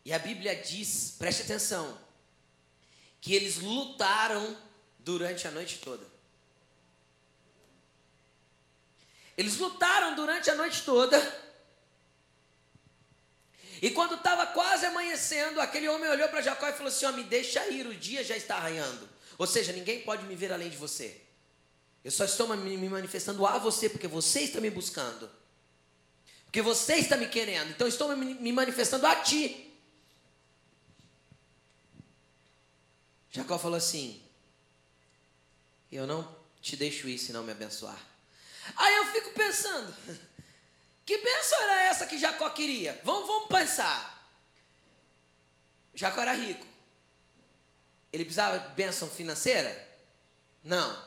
E 0.05 0.13
a 0.13 0.19
Bíblia 0.19 0.57
diz, 0.57 1.15
preste 1.19 1.43
atenção, 1.43 1.99
que 3.21 3.35
eles 3.35 3.59
lutaram 3.59 4.57
durante 4.99 5.47
a 5.47 5.51
noite 5.51 5.79
toda. 5.79 6.07
Eles 9.37 9.57
lutaram 9.57 10.15
durante 10.15 10.51
a 10.51 10.55
noite 10.55 10.83
toda 10.85 11.19
e 13.83 13.91
quando 13.91 14.15
estava 14.15 14.47
quase 14.47 14.85
amanhecendo, 14.85 15.61
aquele 15.61 15.89
homem 15.89 16.09
olhou 16.11 16.29
para 16.29 16.43
Jacó 16.43 16.69
e 16.69 16.73
falou 16.73 16.89
assim: 16.89 17.07
oh, 17.07 17.13
me 17.13 17.23
deixa 17.23 17.67
ir, 17.69 17.87
o 17.87 17.95
dia 17.95 18.23
já 18.23 18.37
está 18.37 18.57
arranhando. 18.57 19.09
Ou 19.39 19.47
seja, 19.47 19.73
ninguém 19.73 20.03
pode 20.03 20.25
me 20.25 20.37
ver 20.37 20.53
além 20.53 20.69
de 20.69 20.77
você. 20.77 21.19
Eu 22.05 22.11
só 22.11 22.25
estou 22.25 22.55
me 22.57 22.89
manifestando 22.89 23.47
a 23.47 23.57
você 23.59 23.89
porque 23.89 24.07
você 24.07 24.41
está 24.41 24.61
me 24.61 24.71
buscando. 24.71 25.31
Porque 26.45 26.61
você 26.61 26.97
está 26.97 27.17
me 27.17 27.29
querendo. 27.29 27.71
Então 27.71 27.87
estou 27.87 28.15
me 28.17 28.53
manifestando 28.53 29.07
a 29.07 29.17
ti. 29.17 29.70
Jacó 33.31 33.59
falou 33.59 33.77
assim: 33.77 34.23
Eu 35.91 36.07
não 36.07 36.37
te 36.61 36.77
deixo 36.77 37.09
ir 37.09 37.19
se 37.19 37.33
não 37.33 37.43
me 37.43 37.53
abençoar. 37.53 37.99
Aí 38.77 38.97
eu 38.97 39.07
fico 39.07 39.31
pensando. 39.31 39.95
Que 41.03 41.19
bênção 41.19 41.61
era 41.63 41.83
essa 41.87 42.07
que 42.07 42.17
Jacó 42.17 42.49
queria? 42.51 43.01
Vamos, 43.03 43.27
vamos 43.27 43.49
pensar. 43.49 44.33
Jacó 45.93 46.21
era 46.21 46.35
rico. 46.35 46.65
Ele 48.13 48.25
precisava 48.25 48.61
de 48.61 48.75
bênção 48.77 49.11
financeira? 49.11 49.89
Não. 50.63 51.05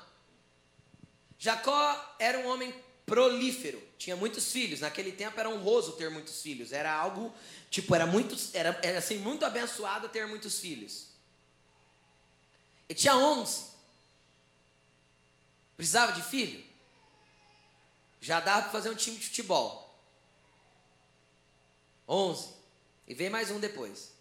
Jacó 1.39 2.15
era 2.19 2.38
um 2.39 2.47
homem 2.47 2.75
prolífero, 3.05 3.81
tinha 3.97 4.17
muitos 4.17 4.51
filhos. 4.51 4.81
Naquele 4.81 5.13
tempo 5.13 5.39
era 5.39 5.49
honroso 5.49 5.93
ter 5.93 6.09
muitos 6.09 6.41
filhos. 6.41 6.73
Era 6.73 6.93
algo, 6.93 7.33
tipo, 7.69 7.95
era 7.95 8.05
muito, 8.05 8.36
era, 8.53 8.77
era 8.83 8.97
assim, 8.97 9.19
muito 9.19 9.45
abençoado 9.45 10.09
ter 10.09 10.27
muitos 10.27 10.59
filhos. 10.59 11.12
Ele 12.88 13.00
tinha 13.00 13.15
11. 13.15 13.72
Precisava 15.76 16.12
de 16.13 16.22
filho? 16.22 16.63
Já 18.22 18.39
dava 18.39 18.63
para 18.63 18.72
fazer 18.72 18.89
um 18.89 18.96
time 18.96 19.17
de 19.17 19.26
futebol. 19.26 19.84
11. 22.08 22.50
E 23.08 23.13
vem 23.13 23.30
mais 23.30 23.52
um 23.52 23.60
depois. 23.60 24.13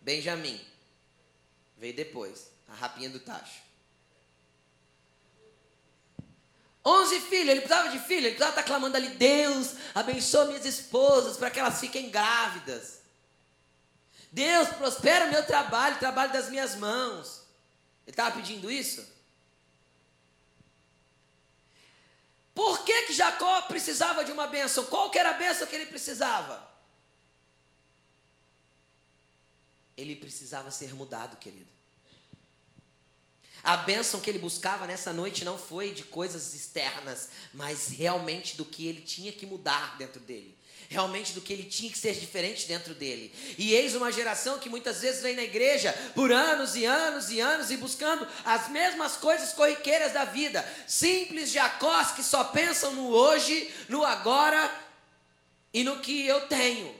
Benjamim. 0.00 0.60
Veio 1.76 1.94
depois, 1.94 2.50
a 2.68 2.74
rapinha 2.74 3.10
do 3.10 3.20
tacho. 3.20 3.62
Onze 6.84 7.20
filhos, 7.20 7.48
ele 7.48 7.60
precisava 7.60 7.90
de 7.90 7.98
filho, 7.98 8.26
ele 8.26 8.36
precisava 8.36 8.52
estar 8.52 8.62
clamando 8.62 8.96
ali, 8.96 9.10
Deus, 9.10 9.74
abençoa 9.94 10.46
minhas 10.46 10.64
esposas 10.64 11.36
para 11.36 11.50
que 11.50 11.60
elas 11.60 11.78
fiquem 11.78 12.10
grávidas. 12.10 12.99
Deus, 14.32 14.68
prospera 14.70 15.26
o 15.26 15.30
meu 15.30 15.44
trabalho, 15.44 15.96
o 15.96 15.98
trabalho 15.98 16.32
das 16.32 16.48
minhas 16.48 16.76
mãos. 16.76 17.42
Ele 18.06 18.12
estava 18.12 18.36
pedindo 18.36 18.70
isso? 18.70 19.06
Por 22.54 22.84
que, 22.84 23.02
que 23.06 23.12
Jacó 23.12 23.62
precisava 23.62 24.24
de 24.24 24.32
uma 24.32 24.46
bênção? 24.46 24.84
Qual 24.84 25.10
que 25.10 25.18
era 25.18 25.30
a 25.30 25.34
bênção 25.34 25.66
que 25.66 25.74
ele 25.74 25.86
precisava? 25.86 26.68
Ele 29.96 30.14
precisava 30.16 30.70
ser 30.70 30.94
mudado, 30.94 31.36
querido. 31.36 31.68
A 33.62 33.76
bênção 33.76 34.20
que 34.20 34.30
ele 34.30 34.38
buscava 34.38 34.86
nessa 34.86 35.12
noite 35.12 35.44
não 35.44 35.58
foi 35.58 35.92
de 35.92 36.02
coisas 36.04 36.54
externas, 36.54 37.28
mas 37.52 37.88
realmente 37.88 38.56
do 38.56 38.64
que 38.64 38.86
ele 38.86 39.02
tinha 39.02 39.32
que 39.32 39.44
mudar 39.44 39.96
dentro 39.98 40.20
dele. 40.20 40.56
Realmente 40.92 41.32
do 41.34 41.40
que 41.40 41.52
ele 41.52 41.62
tinha 41.62 41.88
que 41.88 41.96
ser 41.96 42.14
diferente 42.14 42.66
dentro 42.66 42.96
dele. 42.96 43.32
E 43.56 43.72
eis 43.72 43.94
uma 43.94 44.10
geração 44.10 44.58
que 44.58 44.68
muitas 44.68 45.00
vezes 45.00 45.22
vem 45.22 45.36
na 45.36 45.44
igreja 45.44 45.92
por 46.16 46.32
anos 46.32 46.74
e 46.74 46.84
anos 46.84 47.30
e 47.30 47.38
anos 47.38 47.70
e 47.70 47.76
buscando 47.76 48.26
as 48.44 48.68
mesmas 48.70 49.16
coisas 49.16 49.52
corriqueiras 49.52 50.12
da 50.12 50.24
vida. 50.24 50.68
Simples 50.88 51.52
jacós 51.52 52.10
que 52.10 52.24
só 52.24 52.42
pensam 52.42 52.92
no 52.92 53.08
hoje, 53.08 53.72
no 53.88 54.04
agora 54.04 54.68
e 55.72 55.84
no 55.84 56.00
que 56.00 56.26
eu 56.26 56.48
tenho. 56.48 56.92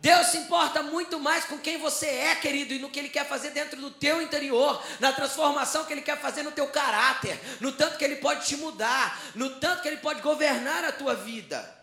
Deus 0.00 0.26
se 0.26 0.38
importa 0.38 0.82
muito 0.82 1.20
mais 1.20 1.44
com 1.44 1.56
quem 1.56 1.78
você 1.78 2.06
é, 2.06 2.34
querido, 2.34 2.74
e 2.74 2.80
no 2.80 2.90
que 2.90 2.98
Ele 2.98 3.08
quer 3.08 3.28
fazer 3.28 3.50
dentro 3.50 3.80
do 3.80 3.92
teu 3.92 4.20
interior, 4.20 4.84
na 4.98 5.12
transformação 5.12 5.84
que 5.84 5.92
Ele 5.92 6.02
quer 6.02 6.20
fazer 6.20 6.42
no 6.42 6.50
teu 6.50 6.66
caráter, 6.66 7.38
no 7.60 7.70
tanto 7.70 7.96
que 7.96 8.04
Ele 8.04 8.16
pode 8.16 8.44
te 8.44 8.56
mudar, 8.56 9.22
no 9.36 9.60
tanto 9.60 9.82
que 9.82 9.86
Ele 9.86 9.98
pode 9.98 10.20
governar 10.20 10.84
a 10.84 10.90
tua 10.90 11.14
vida. 11.14 11.81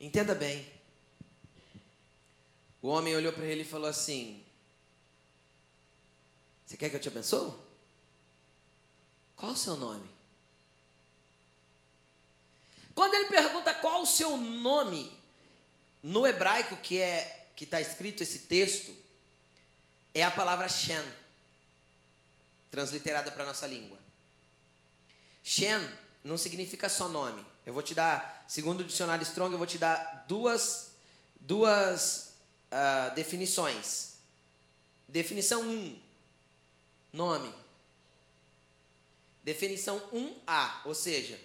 Entenda 0.00 0.34
bem. 0.34 0.66
O 2.80 2.88
homem 2.88 3.14
olhou 3.14 3.32
para 3.32 3.44
ele 3.44 3.60
e 3.60 3.66
falou 3.66 3.88
assim: 3.88 4.42
Você 6.66 6.76
quer 6.76 6.88
que 6.88 6.96
eu 6.96 7.00
te 7.00 7.08
abençoe? 7.08 7.52
Qual 9.36 9.52
o 9.52 9.56
seu 9.56 9.76
nome? 9.76 10.08
Quando 12.94 13.14
ele 13.14 13.28
pergunta 13.28 13.74
qual 13.74 14.02
o 14.02 14.06
seu 14.06 14.36
nome, 14.36 15.12
no 16.02 16.26
hebraico 16.26 16.76
que 16.78 16.98
é 16.98 17.46
que 17.54 17.64
está 17.64 17.80
escrito 17.80 18.22
esse 18.22 18.40
texto, 18.40 18.94
é 20.14 20.22
a 20.22 20.30
palavra 20.30 20.68
Shen, 20.68 21.04
transliterada 22.70 23.30
para 23.30 23.44
a 23.44 23.46
nossa 23.46 23.66
língua. 23.66 23.98
Shen 25.42 25.80
não 26.24 26.38
significa 26.38 26.88
só 26.88 27.08
nome. 27.08 27.49
Eu 27.64 27.72
vou 27.72 27.82
te 27.82 27.94
dar, 27.94 28.44
segundo 28.48 28.80
o 28.80 28.84
dicionário 28.84 29.22
Strong, 29.22 29.52
eu 29.52 29.58
vou 29.58 29.66
te 29.66 29.78
dar 29.78 30.24
duas, 30.26 30.92
duas 31.40 32.32
uh, 32.72 33.14
definições. 33.14 34.14
Definição 35.08 35.62
1, 35.62 35.64
um, 35.64 35.98
nome. 37.12 37.52
Definição 39.42 40.00
1A, 40.12 40.80
ou 40.84 40.94
seja, 40.94 41.38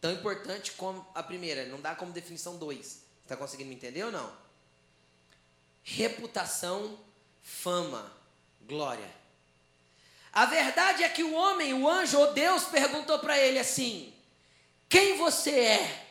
Tão 0.00 0.12
importante 0.12 0.72
como 0.72 1.04
a 1.14 1.22
primeira, 1.22 1.66
não 1.66 1.80
dá 1.80 1.94
como 1.94 2.12
definição 2.12 2.56
2. 2.56 3.02
Está 3.22 3.36
conseguindo 3.36 3.68
me 3.68 3.74
entender 3.74 4.04
ou 4.04 4.12
não? 4.12 4.32
Reputação, 5.82 6.98
fama, 7.42 8.12
glória. 8.62 9.10
A 10.32 10.46
verdade 10.46 11.02
é 11.02 11.08
que 11.08 11.24
o 11.24 11.34
homem, 11.34 11.74
o 11.74 11.88
anjo 11.88 12.18
ou 12.18 12.32
Deus 12.32 12.64
perguntou 12.66 13.18
para 13.18 13.38
ele 13.38 13.58
assim: 13.58 14.14
Quem 14.88 15.16
você 15.16 15.50
é? 15.50 16.06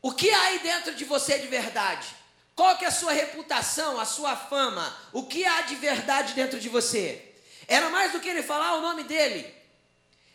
O 0.00 0.12
que 0.12 0.30
há 0.30 0.42
aí 0.42 0.58
dentro 0.60 0.94
de 0.94 1.04
você 1.04 1.38
de 1.38 1.48
verdade? 1.48 2.06
Qual 2.54 2.78
que 2.78 2.84
é 2.84 2.88
a 2.88 2.92
sua 2.92 3.12
reputação, 3.12 3.98
a 3.98 4.04
sua 4.04 4.36
fama? 4.36 4.96
O 5.12 5.26
que 5.26 5.44
há 5.44 5.62
de 5.62 5.74
verdade 5.74 6.32
dentro 6.32 6.60
de 6.60 6.68
você? 6.68 7.34
Era 7.66 7.90
mais 7.90 8.12
do 8.12 8.20
que 8.20 8.28
ele 8.28 8.42
falar 8.42 8.74
o 8.74 8.80
nome 8.80 9.02
dele. 9.04 9.52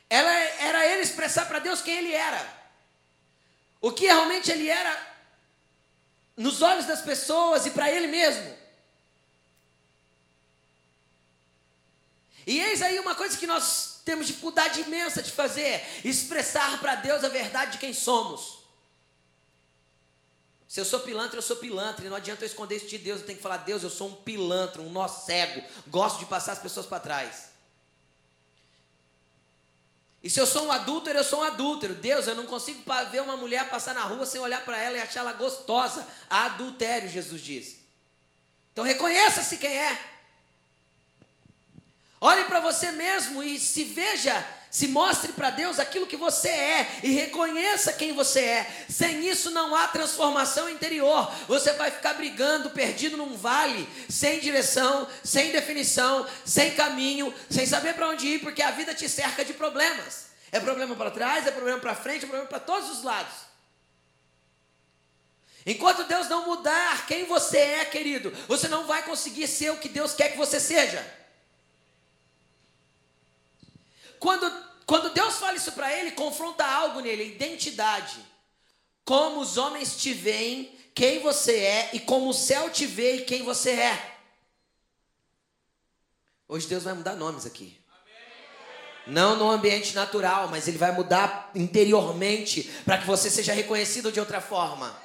Ela, 0.10 0.30
era 0.30 0.86
ele 0.86 1.02
expressar 1.02 1.46
para 1.46 1.60
Deus 1.60 1.82
quem 1.82 1.96
ele 1.96 2.14
era. 2.14 2.62
O 3.80 3.92
que 3.92 4.06
realmente 4.06 4.52
ele 4.52 4.70
era 4.70 5.10
nos 6.36 6.62
olhos 6.62 6.86
das 6.86 7.02
pessoas 7.02 7.66
e 7.66 7.72
para 7.72 7.90
ele 7.90 8.08
mesmo. 8.08 8.58
E 12.46 12.60
eis 12.60 12.82
aí 12.82 13.00
uma 13.00 13.16
coisa 13.16 13.38
que 13.38 13.48
nós 13.48 13.91
temos 14.04 14.28
dificuldade 14.28 14.82
imensa 14.82 15.22
de 15.22 15.32
fazer: 15.32 15.84
expressar 16.04 16.80
para 16.80 16.96
Deus 16.96 17.24
a 17.24 17.30
verdade 17.30 17.74
de 17.74 17.78
quem 17.78 17.94
somos. 17.94 18.62
Se 20.68 20.80
eu 20.80 20.86
sou 20.86 21.02
pilantra, 21.02 21.38
eu 21.38 21.42
sou 21.42 21.58
pilantra, 21.58 22.06
e 22.06 22.10
não 22.10 22.16
adianta 22.16 22.44
eu 22.44 22.48
esconder 22.48 22.78
isso 22.78 22.88
de 22.88 22.98
Deus, 22.98 23.20
eu 23.20 23.26
tenho 23.26 23.38
que 23.38 23.44
falar: 23.44 23.58
Deus, 23.58 23.84
eu 23.84 23.90
sou 23.90 24.08
um 24.08 24.16
pilantra, 24.16 24.82
um 24.82 24.90
nó 24.90 25.08
cego, 25.08 25.62
gosto 25.88 26.20
de 26.20 26.26
passar 26.26 26.54
as 26.54 26.60
pessoas 26.60 26.86
para 26.86 27.00
trás. 27.00 27.52
E 30.24 30.30
se 30.30 30.40
eu 30.40 30.46
sou 30.46 30.68
um 30.68 30.72
adúltero, 30.72 31.18
eu 31.18 31.24
sou 31.24 31.40
um 31.40 31.44
adúltero. 31.44 31.96
Deus, 31.96 32.28
eu 32.28 32.36
não 32.36 32.46
consigo 32.46 32.84
ver 33.12 33.22
uma 33.22 33.36
mulher 33.36 33.70
passar 33.70 33.96
na 33.96 34.04
rua 34.04 34.26
sem 34.26 34.40
olhar 34.40 34.64
para 34.64 34.78
ela 34.78 34.98
e 34.98 35.02
achar 35.02 35.22
ela 35.22 35.34
gostosa. 35.34 36.08
Adultério, 36.30 37.10
Jesus 37.10 37.42
diz. 37.42 37.78
Então 38.72 38.86
reconheça-se 38.86 39.58
quem 39.58 39.76
é. 39.76 40.11
Olhe 42.24 42.44
para 42.44 42.60
você 42.60 42.92
mesmo 42.92 43.42
e 43.42 43.60
se 43.60 43.84
veja, 43.84 44.46
se 44.70 44.88
mostre 44.88 45.34
para 45.34 45.50
Deus 45.50 45.80
aquilo 45.80 46.06
que 46.06 46.16
você 46.16 46.50
é 46.50 47.00
e 47.02 47.10
reconheça 47.10 47.92
quem 47.94 48.14
você 48.14 48.42
é. 48.42 48.86
Sem 48.88 49.28
isso 49.28 49.50
não 49.50 49.76
há 49.76 49.88
transformação 49.88 50.70
interior. 50.70 51.34
Você 51.48 51.74
vai 51.74 51.90
ficar 51.90 52.14
brigando, 52.14 52.70
perdido 52.70 53.18
num 53.18 53.36
vale, 53.36 53.90
sem 54.08 54.40
direção, 54.40 55.08
sem 55.24 55.52
definição, 55.52 56.28
sem 56.46 56.76
caminho, 56.76 57.34
sem 57.50 57.66
saber 57.66 57.96
para 57.96 58.10
onde 58.10 58.28
ir, 58.28 58.40
porque 58.40 58.62
a 58.62 58.70
vida 58.70 58.94
te 58.94 59.10
cerca 59.10 59.44
de 59.44 59.54
problemas. 59.54 60.28
É 60.52 60.60
problema 60.60 60.96
para 60.96 61.10
trás, 61.10 61.48
é 61.48 61.52
problema 61.52 61.80
para 61.80 61.96
frente, 61.96 62.26
é 62.26 62.28
problema 62.28 62.48
para 62.48 62.60
todos 62.60 62.92
os 62.92 63.02
lados. 63.04 63.34
Enquanto 65.66 66.04
Deus 66.04 66.30
não 66.30 66.46
mudar 66.46 67.08
quem 67.08 67.26
você 67.26 67.58
é, 67.58 67.86
querido, 67.86 68.32
você 68.48 68.68
não 68.68 68.86
vai 68.86 69.02
conseguir 69.02 69.48
ser 69.48 69.72
o 69.72 69.78
que 69.78 69.90
Deus 69.90 70.14
quer 70.14 70.30
que 70.30 70.38
você 70.38 70.60
seja. 70.60 71.21
Quando, 74.22 74.54
quando 74.86 75.10
Deus 75.10 75.38
fala 75.38 75.58
isso 75.58 75.72
para 75.72 75.92
ele, 75.92 76.12
confronta 76.12 76.64
algo 76.64 77.00
nele, 77.00 77.26
identidade. 77.26 78.24
Como 79.04 79.42
os 79.42 79.58
homens 79.58 79.98
te 79.98 80.14
veem, 80.14 80.78
quem 80.94 81.22
você 81.22 81.58
é, 81.58 81.90
e 81.94 82.00
como 82.00 82.30
o 82.30 82.34
céu 82.34 82.70
te 82.70 82.86
vê 82.86 83.16
e 83.16 83.26
quem 83.26 83.42
você 83.42 83.72
é. 83.72 84.18
Hoje 86.48 86.68
Deus 86.68 86.84
vai 86.84 86.94
mudar 86.94 87.16
nomes 87.16 87.48
aqui. 87.48 87.82
Não 89.08 89.36
no 89.38 89.50
ambiente 89.50 89.96
natural, 89.96 90.50
mas 90.50 90.68
ele 90.68 90.78
vai 90.78 90.92
mudar 90.92 91.50
interiormente 91.56 92.64
para 92.86 93.00
que 93.00 93.08
você 93.08 93.28
seja 93.28 93.54
reconhecido 93.54 94.12
de 94.12 94.20
outra 94.20 94.40
forma. 94.40 94.96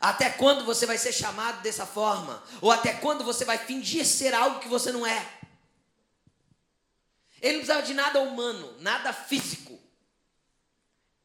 Até 0.00 0.30
quando 0.30 0.64
você 0.64 0.86
vai 0.86 0.98
ser 0.98 1.12
chamado 1.12 1.62
dessa 1.62 1.84
forma? 1.84 2.44
Ou 2.60 2.70
até 2.70 2.92
quando 2.92 3.24
você 3.24 3.44
vai 3.44 3.58
fingir 3.58 4.06
ser 4.06 4.32
algo 4.32 4.60
que 4.60 4.68
você 4.68 4.92
não 4.92 5.04
é? 5.04 5.43
Ele 7.44 7.58
não 7.58 7.60
precisava 7.60 7.86
de 7.86 7.92
nada 7.92 8.20
humano, 8.22 8.80
nada 8.80 9.12
físico. 9.12 9.78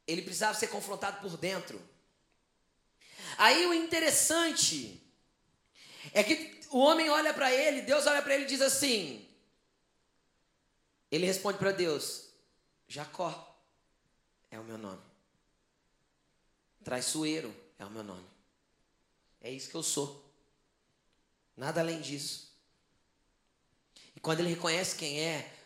Ele 0.06 0.22
precisava 0.22 0.54
ser 0.54 0.68
confrontado 0.68 1.22
por 1.22 1.38
dentro. 1.38 1.82
Aí 3.38 3.66
o 3.66 3.74
interessante 3.74 5.02
é 6.12 6.22
que 6.22 6.60
o 6.72 6.80
homem 6.80 7.10
olha 7.10 7.34
para 7.34 7.54
ele, 7.54 7.84
Deus 7.84 8.06
olha 8.06 8.22
para 8.22 8.36
ele 8.36 8.44
e 8.44 8.48
diz 8.48 8.60
assim: 8.60 9.26
ele 11.10 11.26
responde 11.26 11.58
para 11.58 11.72
Deus: 11.72 12.26
Jacó 12.86 13.58
é 14.52 14.60
o 14.60 14.64
meu 14.66 14.78
nome. 14.78 15.02
Traiçoeiro 16.84 17.56
é 17.78 17.86
o 17.86 17.90
meu 17.90 18.04
nome. 18.04 18.28
É 19.40 19.50
isso 19.50 19.70
que 19.70 19.76
eu 19.76 19.84
sou. 19.84 20.30
Nada 21.56 21.80
além 21.80 22.02
disso. 22.02 22.54
E 24.18 24.20
quando 24.20 24.42
ele 24.42 24.50
reconhece 24.50 24.98
quem 24.98 25.22
é, 25.22 25.59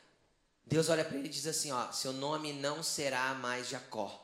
Deus 0.66 0.89
olha 0.89 1.03
para 1.03 1.18
ele 1.18 1.28
e 1.28 1.32
diz 1.32 1.45
assim: 1.45 1.72
ó, 1.72 1.91
seu 1.91 2.14
nome 2.14 2.53
não 2.53 2.82
será 2.82 3.34
mais 3.34 3.70
Jacó. 3.70 4.20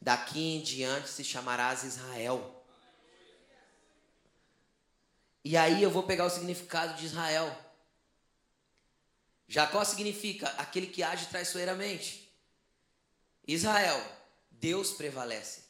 Daqui 0.00 0.40
em 0.40 0.62
diante 0.62 1.08
se 1.08 1.22
chamarás 1.22 1.84
Israel. 1.84 2.64
E 5.44 5.56
aí 5.56 5.82
eu 5.82 5.90
vou 5.90 6.02
pegar 6.02 6.26
o 6.26 6.30
significado 6.30 6.94
de 6.94 7.06
Israel. 7.06 7.56
Jacó 9.48 9.84
significa 9.84 10.48
aquele 10.58 10.86
que 10.86 11.02
age 11.02 11.26
traiçoeiramente. 11.26 12.32
Israel, 13.46 14.00
Deus 14.50 14.92
prevalece. 14.92 15.69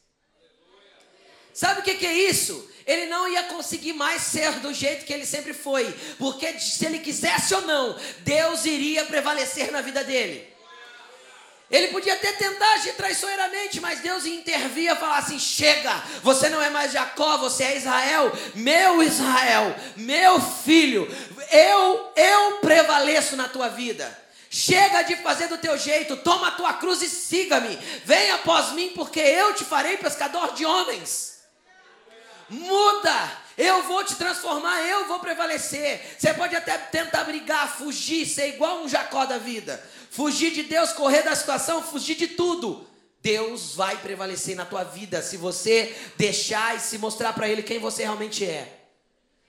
Sabe 1.53 1.81
o 1.81 1.83
que, 1.83 1.95
que 1.95 2.05
é 2.05 2.13
isso? 2.13 2.69
Ele 2.85 3.05
não 3.05 3.27
ia 3.27 3.43
conseguir 3.43 3.93
mais 3.93 4.21
ser 4.21 4.51
do 4.59 4.73
jeito 4.73 5.05
que 5.05 5.13
ele 5.13 5.25
sempre 5.25 5.53
foi, 5.53 5.93
porque 6.17 6.59
se 6.59 6.85
ele 6.85 6.99
quisesse 6.99 7.53
ou 7.53 7.61
não, 7.61 7.97
Deus 8.19 8.65
iria 8.65 9.05
prevalecer 9.05 9.71
na 9.71 9.81
vida 9.81 10.03
dele. 10.03 10.51
Ele 11.71 11.87
podia 11.87 12.13
até 12.13 12.33
tentar 12.33 12.69
agir 12.73 12.93
traiçoeiramente, 12.95 13.79
mas 13.79 14.01
Deus 14.01 14.25
intervia 14.25 14.91
e 14.91 14.95
falar 14.97 15.19
assim: 15.19 15.39
chega, 15.39 16.03
você 16.21 16.49
não 16.49 16.61
é 16.61 16.69
mais 16.69 16.91
Jacó, 16.91 17.37
você 17.37 17.63
é 17.63 17.77
Israel, 17.77 18.29
meu 18.53 19.01
Israel, 19.01 19.73
meu 19.95 20.41
filho, 20.41 21.07
eu, 21.49 22.11
eu 22.13 22.57
prevaleço 22.57 23.37
na 23.37 23.47
tua 23.47 23.69
vida. 23.69 24.19
Chega 24.49 25.03
de 25.03 25.15
fazer 25.15 25.47
do 25.47 25.57
teu 25.57 25.77
jeito, 25.77 26.17
toma 26.17 26.49
a 26.49 26.51
tua 26.51 26.73
cruz 26.73 27.01
e 27.01 27.07
siga-me. 27.07 27.73
Venha 28.03 28.35
após 28.35 28.73
mim, 28.73 28.89
porque 28.89 29.21
eu 29.21 29.53
te 29.53 29.63
farei 29.63 29.95
pescador 29.95 30.53
de 30.53 30.65
homens. 30.65 31.30
Muda, 32.51 33.41
eu 33.57 33.83
vou 33.83 34.03
te 34.03 34.15
transformar, 34.15 34.81
eu 34.81 35.07
vou 35.07 35.19
prevalecer. 35.19 36.15
Você 36.19 36.33
pode 36.33 36.55
até 36.55 36.77
tentar 36.77 37.23
brigar, 37.23 37.77
fugir, 37.77 38.25
ser 38.25 38.49
igual 38.49 38.83
um 38.83 38.89
Jacó 38.89 39.25
da 39.25 39.37
vida. 39.37 39.81
Fugir 40.09 40.51
de 40.51 40.63
Deus, 40.63 40.91
correr 40.91 41.23
da 41.23 41.35
situação, 41.35 41.81
fugir 41.81 42.15
de 42.15 42.27
tudo. 42.27 42.87
Deus 43.21 43.75
vai 43.75 43.97
prevalecer 44.01 44.55
na 44.55 44.65
tua 44.65 44.83
vida 44.83 45.21
se 45.21 45.37
você 45.37 45.95
deixar 46.17 46.75
e 46.75 46.79
se 46.79 46.97
mostrar 46.97 47.33
para 47.33 47.47
Ele 47.47 47.63
quem 47.63 47.79
você 47.79 48.03
realmente 48.03 48.45
é. 48.45 48.79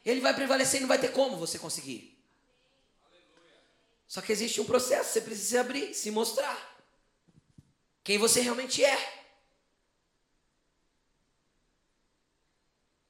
Ele 0.04 0.20
vai 0.20 0.34
prevalecer 0.34 0.78
e 0.78 0.80
não 0.82 0.88
vai 0.88 0.98
ter 0.98 1.12
como 1.12 1.36
você 1.36 1.58
conseguir. 1.58 2.16
Só 4.06 4.20
que 4.20 4.30
existe 4.30 4.60
um 4.60 4.64
processo, 4.64 5.10
você 5.10 5.20
precisa 5.22 5.62
abrir, 5.62 5.94
se 5.94 6.10
mostrar. 6.10 6.56
Quem 8.04 8.18
você 8.18 8.40
realmente 8.40 8.84
é. 8.84 9.21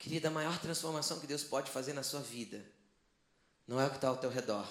Querida, 0.02 0.26
a 0.26 0.32
maior 0.32 0.58
transformação 0.58 1.20
que 1.20 1.28
Deus 1.28 1.44
pode 1.44 1.70
fazer 1.70 1.92
na 1.92 2.02
sua 2.02 2.20
vida 2.20 2.60
não 3.68 3.80
é 3.80 3.86
o 3.86 3.90
que 3.90 3.94
está 3.94 4.08
ao 4.08 4.16
teu 4.16 4.30
redor, 4.30 4.68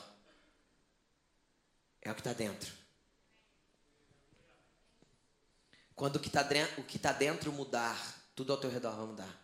é 2.01 2.11
o 2.11 2.13
que 2.13 2.19
está 2.19 2.33
dentro. 2.33 2.69
Quando 5.95 6.17
o 6.17 6.19
que 6.19 6.27
está 6.27 6.43
tá 6.43 7.13
dentro 7.13 7.53
mudar, 7.53 7.97
tudo 8.35 8.51
ao 8.51 8.59
teu 8.59 8.69
redor 8.69 8.93
vai 8.93 9.05
mudar. 9.05 9.41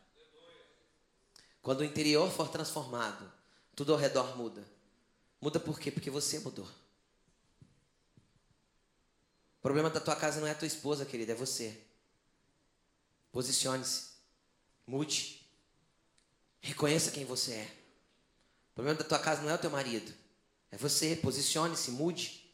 Quando 1.62 1.80
o 1.80 1.86
interior 1.86 2.30
for 2.30 2.50
transformado, 2.50 3.32
tudo 3.74 3.94
ao 3.94 3.98
redor 3.98 4.36
muda. 4.36 4.68
Muda 5.40 5.58
por 5.58 5.80
quê? 5.80 5.90
Porque 5.90 6.10
você 6.10 6.38
mudou. 6.40 6.68
O 9.58 9.62
problema 9.62 9.90
da 9.90 10.02
tua 10.02 10.18
casa 10.18 10.42
não 10.42 10.48
é 10.48 10.52
a 10.52 10.56
tua 10.56 10.68
esposa, 10.68 11.06
querida, 11.06 11.32
é 11.32 11.36
você. 11.36 11.82
Posicione-se. 13.32 14.18
Mude. 14.86 15.47
Reconheça 16.62 17.12
quem 17.12 17.26
você 17.26 17.54
é. 17.54 17.72
O 18.72 18.76
problema 18.76 19.00
da 19.00 19.06
tua 19.06 19.20
casa 19.20 19.42
não 19.42 19.50
é 19.50 19.56
o 19.56 19.60
teu 19.60 19.70
marido. 19.70 20.14
É 20.72 20.78
você. 20.78 21.16
Posicione-se, 21.16 21.92
mude. 21.92 22.54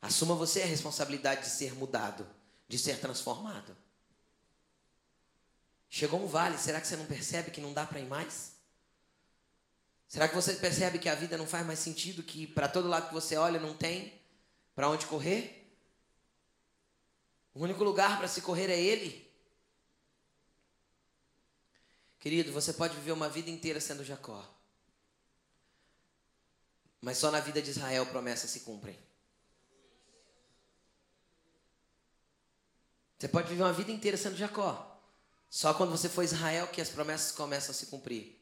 Assuma 0.00 0.34
você 0.34 0.62
a 0.62 0.66
responsabilidade 0.66 1.42
de 1.42 1.50
ser 1.50 1.74
mudado, 1.74 2.26
de 2.68 2.78
ser 2.78 2.98
transformado. 2.98 3.76
Chegou 5.88 6.22
um 6.22 6.26
vale, 6.26 6.56
será 6.56 6.80
que 6.80 6.86
você 6.86 6.96
não 6.96 7.04
percebe 7.04 7.50
que 7.50 7.60
não 7.60 7.72
dá 7.72 7.86
para 7.86 8.00
ir 8.00 8.06
mais? 8.06 8.52
Será 10.08 10.28
que 10.28 10.34
você 10.34 10.54
percebe 10.54 10.98
que 10.98 11.08
a 11.08 11.14
vida 11.14 11.36
não 11.36 11.46
faz 11.46 11.66
mais 11.66 11.78
sentido, 11.78 12.22
que 12.22 12.46
para 12.46 12.68
todo 12.68 12.88
lado 12.88 13.08
que 13.08 13.14
você 13.14 13.36
olha 13.36 13.60
não 13.60 13.74
tem 13.74 14.12
para 14.74 14.88
onde 14.88 15.06
correr? 15.06 15.70
O 17.54 17.62
único 17.62 17.84
lugar 17.84 18.18
para 18.18 18.26
se 18.28 18.40
correr 18.40 18.70
é 18.70 18.80
Ele. 18.80 19.30
Querido, 22.22 22.52
você 22.52 22.72
pode 22.72 22.94
viver 22.94 23.10
uma 23.10 23.28
vida 23.28 23.50
inteira 23.50 23.80
sendo 23.80 24.04
Jacó. 24.04 24.48
Mas 27.00 27.18
só 27.18 27.32
na 27.32 27.40
vida 27.40 27.60
de 27.60 27.68
Israel 27.68 28.06
promessas 28.06 28.48
se 28.48 28.60
cumprem. 28.60 28.96
Você 33.18 33.26
pode 33.26 33.48
viver 33.48 33.64
uma 33.64 33.72
vida 33.72 33.90
inteira 33.90 34.16
sendo 34.16 34.36
Jacó. 34.36 35.02
Só 35.50 35.74
quando 35.74 35.90
você 35.90 36.08
for 36.08 36.22
Israel 36.22 36.68
que 36.68 36.80
as 36.80 36.90
promessas 36.90 37.32
começam 37.32 37.72
a 37.72 37.74
se 37.74 37.86
cumprir. 37.86 38.40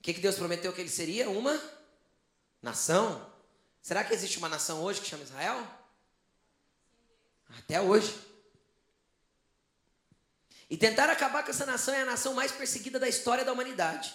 O 0.00 0.02
que, 0.02 0.12
que 0.14 0.20
Deus 0.20 0.34
prometeu 0.34 0.72
que 0.72 0.80
ele 0.80 0.90
seria? 0.90 1.30
Uma 1.30 1.56
nação. 2.60 3.32
Será 3.80 4.02
que 4.02 4.12
existe 4.12 4.38
uma 4.38 4.48
nação 4.48 4.82
hoje 4.82 5.00
que 5.00 5.06
chama 5.06 5.22
Israel? 5.22 5.64
Até 7.58 7.80
hoje. 7.80 8.29
E 10.70 10.76
tentar 10.76 11.10
acabar 11.10 11.42
com 11.42 11.50
essa 11.50 11.66
nação 11.66 11.92
é 11.92 12.02
a 12.02 12.06
nação 12.06 12.32
mais 12.32 12.52
perseguida 12.52 12.98
da 13.00 13.08
história 13.08 13.44
da 13.44 13.52
humanidade. 13.52 14.14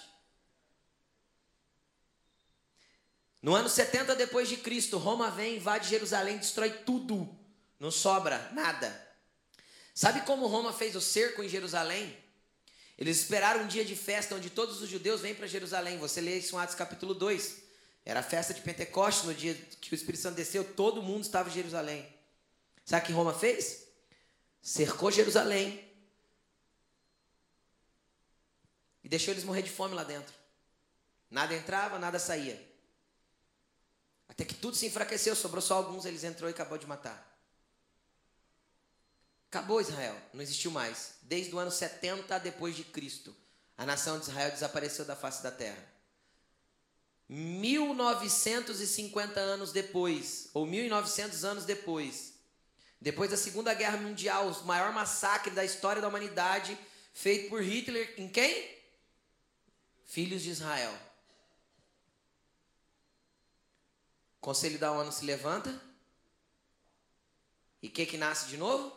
No 3.41 3.53
ano 3.53 3.67
70 3.67 4.15
depois 4.15 4.47
de 4.47 4.57
Cristo, 4.57 4.97
Roma 4.97 5.29
vem, 5.29 5.57
invade 5.57 5.89
Jerusalém, 5.89 6.37
destrói 6.37 6.71
tudo. 6.71 7.29
Não 7.77 7.91
sobra 7.91 8.49
nada. 8.53 9.05
Sabe 9.93 10.21
como 10.21 10.47
Roma 10.47 10.71
fez 10.71 10.95
o 10.95 11.01
cerco 11.01 11.43
em 11.43 11.49
Jerusalém? 11.49 12.17
Eles 12.97 13.19
esperaram 13.19 13.63
um 13.63 13.67
dia 13.67 13.83
de 13.83 13.95
festa 13.95 14.33
onde 14.33 14.49
todos 14.49 14.81
os 14.81 14.89
judeus 14.89 15.19
vêm 15.19 15.35
para 15.35 15.47
Jerusalém. 15.47 15.99
Você 15.99 16.21
lê 16.21 16.37
isso 16.37 16.55
em 16.55 16.59
Atos 16.59 16.75
capítulo 16.75 17.13
2. 17.13 17.63
Era 18.05 18.21
a 18.21 18.23
festa 18.23 18.53
de 18.53 18.61
Pentecostes, 18.61 19.25
no 19.25 19.33
dia 19.33 19.53
que 19.81 19.93
o 19.93 19.95
Espírito 19.95 20.21
Santo 20.21 20.35
desceu, 20.35 20.63
todo 20.63 21.03
mundo 21.03 21.23
estava 21.23 21.49
em 21.49 21.53
Jerusalém. 21.53 22.07
Sabe 22.85 23.03
o 23.03 23.05
que 23.07 23.13
Roma 23.13 23.33
fez? 23.33 23.87
Cercou 24.61 25.11
Jerusalém, 25.11 25.84
e 29.05 29.07
deixou 29.07 29.31
eles 29.31 29.43
morrer 29.43 29.61
de 29.61 29.69
fome 29.69 29.93
lá 29.93 30.03
dentro. 30.03 30.33
Nada 31.29 31.53
entrava, 31.53 31.99
nada 31.99 32.17
saía. 32.17 32.59
Até 34.27 34.43
que 34.43 34.55
tudo 34.55 34.75
se 34.75 34.87
enfraqueceu, 34.87 35.35
sobrou 35.35 35.61
só 35.61 35.75
alguns, 35.75 36.05
eles 36.05 36.23
entrou 36.23 36.49
e 36.49 36.53
acabou 36.53 36.79
de 36.79 36.87
matar. 36.87 37.23
Acabou 39.47 39.79
Israel, 39.79 40.19
não 40.33 40.41
existiu 40.41 40.71
mais. 40.71 41.17
Desde 41.21 41.53
o 41.53 41.59
ano 41.59 41.69
70 41.69 42.39
depois 42.39 42.75
de 42.75 42.83
Cristo, 42.83 43.35
a 43.77 43.85
nação 43.85 44.17
de 44.17 44.27
Israel 44.27 44.49
desapareceu 44.49 45.05
da 45.05 45.15
face 45.15 45.43
da 45.43 45.51
terra. 45.51 45.85
1950 47.29 49.39
anos 49.39 49.71
depois, 49.71 50.49
ou 50.51 50.65
1900 50.65 51.45
anos 51.45 51.63
depois, 51.63 52.33
depois 52.99 53.29
da 53.29 53.37
Segunda 53.37 53.71
Guerra 53.75 53.97
Mundial, 53.97 54.49
o 54.49 54.65
maior 54.65 54.91
massacre 54.91 55.51
da 55.51 55.63
história 55.63 56.01
da 56.01 56.07
humanidade, 56.07 56.75
feito 57.13 57.49
por 57.49 57.61
Hitler 57.61 58.15
em 58.17 58.27
quem? 58.27 58.74
Filhos 60.05 60.43
de 60.43 60.51
Israel. 60.51 60.93
O 64.37 64.41
Conselho 64.41 64.79
da 64.79 64.91
ONU 64.91 65.11
se 65.11 65.25
levanta. 65.25 65.81
E 67.81 67.87
o 67.87 67.91
que, 67.91 68.05
que 68.05 68.17
nasce 68.17 68.47
de 68.47 68.57
novo? 68.57 68.95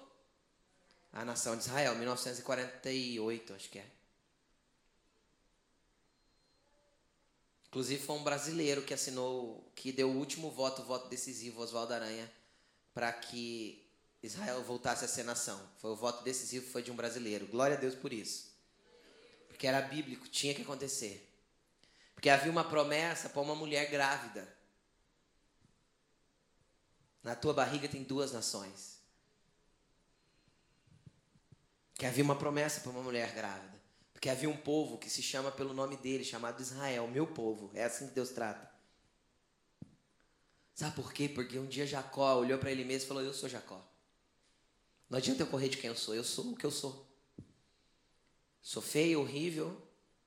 A 1.13 1.25
nação 1.25 1.57
de 1.57 1.63
Israel, 1.63 1.95
1948, 1.97 3.55
acho 3.55 3.69
que 3.71 3.79
é. 3.79 3.87
Inclusive 7.69 8.03
foi 8.03 8.17
um 8.17 8.25
brasileiro 8.25 8.83
que 8.83 8.95
assinou, 8.95 9.71
que 9.75 9.93
deu 9.93 10.11
o 10.11 10.17
último 10.17 10.51
voto, 10.51 10.83
o 10.83 10.85
voto 10.85 11.09
decisivo, 11.09 11.61
Oswaldo 11.61 11.93
Aranha, 11.93 12.31
para 12.95 13.13
que 13.13 13.87
Israel 14.23 14.63
voltasse 14.63 15.05
a 15.05 15.09
ser 15.09 15.23
nação. 15.23 15.61
Foi 15.79 15.91
o 15.91 15.97
voto 15.97 16.25
decisivo, 16.25 16.71
foi 16.71 16.83
de 16.83 16.91
um 16.91 16.97
brasileiro. 16.97 17.47
Glória 17.47 17.77
a 17.77 17.81
Deus 17.81 17.95
por 17.95 18.13
isso 18.13 18.48
porque 19.59 19.67
era 19.67 19.83
bíblico, 19.83 20.29
tinha 20.29 20.55
que 20.55 20.63
acontecer. 20.63 21.29
Porque 22.15 22.31
havia 22.31 22.49
uma 22.49 22.63
promessa 22.63 23.29
para 23.29 23.43
uma 23.43 23.57
mulher 23.57 23.91
grávida. 23.91 24.57
Na 27.25 27.35
tua 27.35 27.53
barriga 27.53 27.89
tem 27.89 28.05
duas 28.05 28.31
nações. 28.31 29.01
Que 31.93 32.07
havia 32.07 32.23
uma 32.23 32.37
promessa 32.37 32.83
para 32.83 32.93
uma 32.93 33.03
mulher 33.03 33.35
grávida. 33.35 33.83
Porque 34.13 34.29
havia 34.29 34.49
um 34.49 34.57
povo 34.57 34.97
que 34.97 35.11
se 35.11 35.25
chama 35.25 35.51
pelo 35.51 35.75
nome 35.75 35.97
dele, 35.97 36.23
chamado 36.23 36.63
Israel, 36.63 37.09
meu 37.09 37.27
povo. 37.27 37.73
É 37.75 37.83
assim 37.83 38.07
que 38.07 38.15
Deus 38.15 38.31
trata. 38.31 38.73
Sabe 40.73 40.95
por 40.95 41.13
quê? 41.13 41.29
Porque 41.29 41.59
um 41.59 41.67
dia 41.67 41.85
Jacó 41.85 42.37
olhou 42.37 42.61
para 42.61 42.71
ele 42.71 42.85
mesmo 42.85 43.07
e 43.07 43.09
falou: 43.09 43.25
Eu 43.25 43.35
sou 43.35 43.49
Jacó. 43.49 43.85
Não 45.11 45.19
adianta 45.19 45.43
eu 45.43 45.49
correr 45.49 45.69
de 45.69 45.79
quem 45.79 45.89
eu 45.89 45.97
sou, 45.97 46.15
eu 46.15 46.23
sou 46.23 46.53
o 46.53 46.57
que 46.57 46.65
eu 46.65 46.71
sou. 46.71 47.08
Sou 48.63 48.83
feio, 48.83 49.21
horrível, 49.21 49.81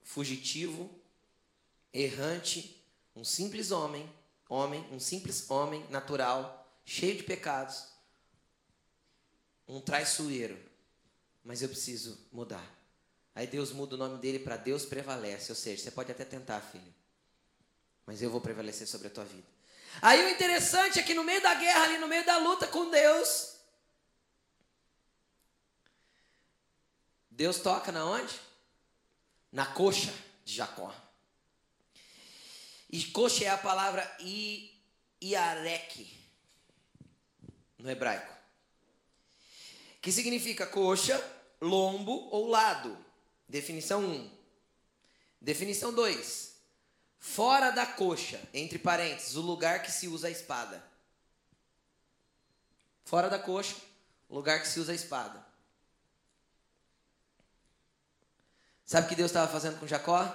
fugitivo, 0.04 0.90
errante, 1.94 2.84
um 3.16 3.24
simples 3.24 3.72
homem, 3.72 4.10
homem, 4.50 4.86
um 4.92 5.00
simples 5.00 5.50
homem 5.50 5.86
natural, 5.90 6.68
cheio 6.86 7.16
de 7.16 7.24
pecados, 7.24 7.88
um 9.68 9.80
traiçoeiro. 9.80 10.58
Mas 11.44 11.62
eu 11.62 11.70
preciso 11.70 12.18
mudar. 12.32 12.66
Aí 13.34 13.48
Deus 13.48 13.72
muda 13.72 13.96
o 13.96 13.98
nome 13.98 14.20
dele 14.20 14.40
para 14.40 14.58
Deus 14.58 14.86
prevalece, 14.86 15.52
ou 15.52 15.56
seja, 15.56 15.84
você 15.84 15.92
pode 15.92 16.12
até 16.12 16.26
tentar, 16.26 16.60
filho, 16.60 16.94
mas 18.06 18.22
eu 18.22 18.30
vou 18.30 18.42
prevalecer 18.42 18.88
sobre 18.88 19.08
a 19.08 19.12
tua 19.12 19.24
vida. 19.24 19.48
Aí 20.02 20.26
o 20.26 20.30
interessante 20.30 21.00
é 21.00 21.04
que 21.04 21.14
no 21.14 21.24
meio 21.24 21.42
da 21.42 21.54
guerra, 21.56 21.84
ali 21.84 21.98
no 21.98 22.08
meio 22.08 22.26
da 22.26 22.38
luta 22.38 22.68
com 22.68 22.90
Deus, 22.90 23.56
Deus 27.32 27.60
toca 27.60 27.92
na 27.92 28.06
onde? 28.06 28.40
Na 29.52 29.66
coxa 29.66 30.14
de 30.44 30.54
Jacó. 30.54 30.94
E 32.90 33.06
coxa 33.06 33.46
é 33.46 33.48
a 33.48 33.58
palavra 33.58 34.06
i, 34.20 34.70
iarek 35.22 36.20
no 37.78 37.90
hebraico. 37.90 38.36
Que 40.02 40.12
significa 40.12 40.68
coxa, 40.68 41.18
lombo 41.62 42.28
ou 42.32 42.50
lado. 42.50 42.98
Definição 43.48 44.04
1. 44.04 44.38
Definição 45.40 45.94
2. 45.94 46.52
Fora 47.18 47.72
da 47.72 47.86
coxa, 47.86 48.42
entre 48.54 48.78
parênteses, 48.78 49.36
o 49.36 49.42
lugar 49.42 49.84
que 49.84 49.92
se 49.92 50.08
usa 50.08 50.28
a 50.28 50.32
espada. 50.32 50.84
Fora 53.06 53.30
da 53.30 53.38
coxa, 53.38 53.76
o 54.28 54.36
lugar 54.36 54.62
que 54.62 54.68
se 54.68 54.80
usa 54.80 54.92
a 54.92 54.96
espada. 54.96 55.51
Sabe 58.92 59.06
o 59.06 59.10
que 59.10 59.16
Deus 59.16 59.32
estava 59.32 59.50
fazendo 59.50 59.80
com 59.80 59.88
Jacó? 59.88 60.30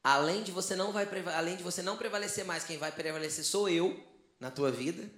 Além 0.00 0.44
de 0.44 0.52
você 0.52 0.76
não 0.76 0.92
vai 0.92 1.08
além 1.34 1.56
de 1.56 1.62
você 1.64 1.82
não 1.82 1.96
prevalecer 1.96 2.44
mais, 2.44 2.62
quem 2.62 2.78
vai 2.78 2.92
prevalecer 2.92 3.44
sou 3.44 3.68
eu 3.68 4.00
na 4.38 4.48
tua 4.48 4.70
vida. 4.70 5.10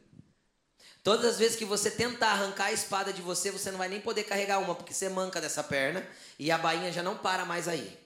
Todas 1.04 1.26
as 1.26 1.38
vezes 1.38 1.54
que 1.54 1.66
você 1.66 1.90
tentar 1.90 2.30
arrancar 2.30 2.64
a 2.64 2.72
espada 2.72 3.12
de 3.12 3.20
você, 3.20 3.50
você 3.50 3.70
não 3.70 3.76
vai 3.76 3.90
nem 3.90 4.00
poder 4.00 4.24
carregar 4.24 4.58
uma, 4.58 4.74
porque 4.74 4.94
você 4.94 5.10
manca 5.10 5.38
dessa 5.38 5.62
perna 5.62 6.02
e 6.38 6.50
a 6.50 6.56
bainha 6.56 6.90
já 6.90 7.02
não 7.02 7.14
para 7.14 7.44
mais 7.44 7.68
aí. 7.68 8.00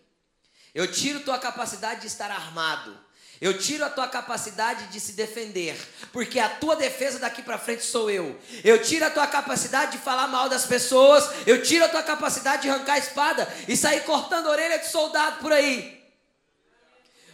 Eu 0.74 0.90
tiro 0.90 1.20
tua 1.20 1.38
capacidade 1.38 2.00
de 2.00 2.08
estar 2.08 2.28
armado. 2.28 2.98
Eu 3.42 3.58
tiro 3.58 3.84
a 3.84 3.90
tua 3.90 4.06
capacidade 4.06 4.86
de 4.86 5.00
se 5.00 5.14
defender, 5.14 5.76
porque 6.12 6.38
a 6.38 6.48
tua 6.48 6.76
defesa 6.76 7.18
daqui 7.18 7.42
para 7.42 7.58
frente 7.58 7.82
sou 7.82 8.08
eu. 8.08 8.38
Eu 8.62 8.80
tiro 8.80 9.04
a 9.04 9.10
tua 9.10 9.26
capacidade 9.26 9.90
de 9.90 9.98
falar 9.98 10.28
mal 10.28 10.48
das 10.48 10.64
pessoas, 10.64 11.28
eu 11.44 11.60
tiro 11.60 11.84
a 11.84 11.88
tua 11.88 12.04
capacidade 12.04 12.62
de 12.62 12.70
arrancar 12.70 12.92
a 12.92 12.98
espada 12.98 13.52
e 13.66 13.76
sair 13.76 14.04
cortando 14.04 14.46
a 14.46 14.50
orelha 14.50 14.78
de 14.78 14.88
soldado 14.88 15.40
por 15.40 15.52
aí. 15.52 16.00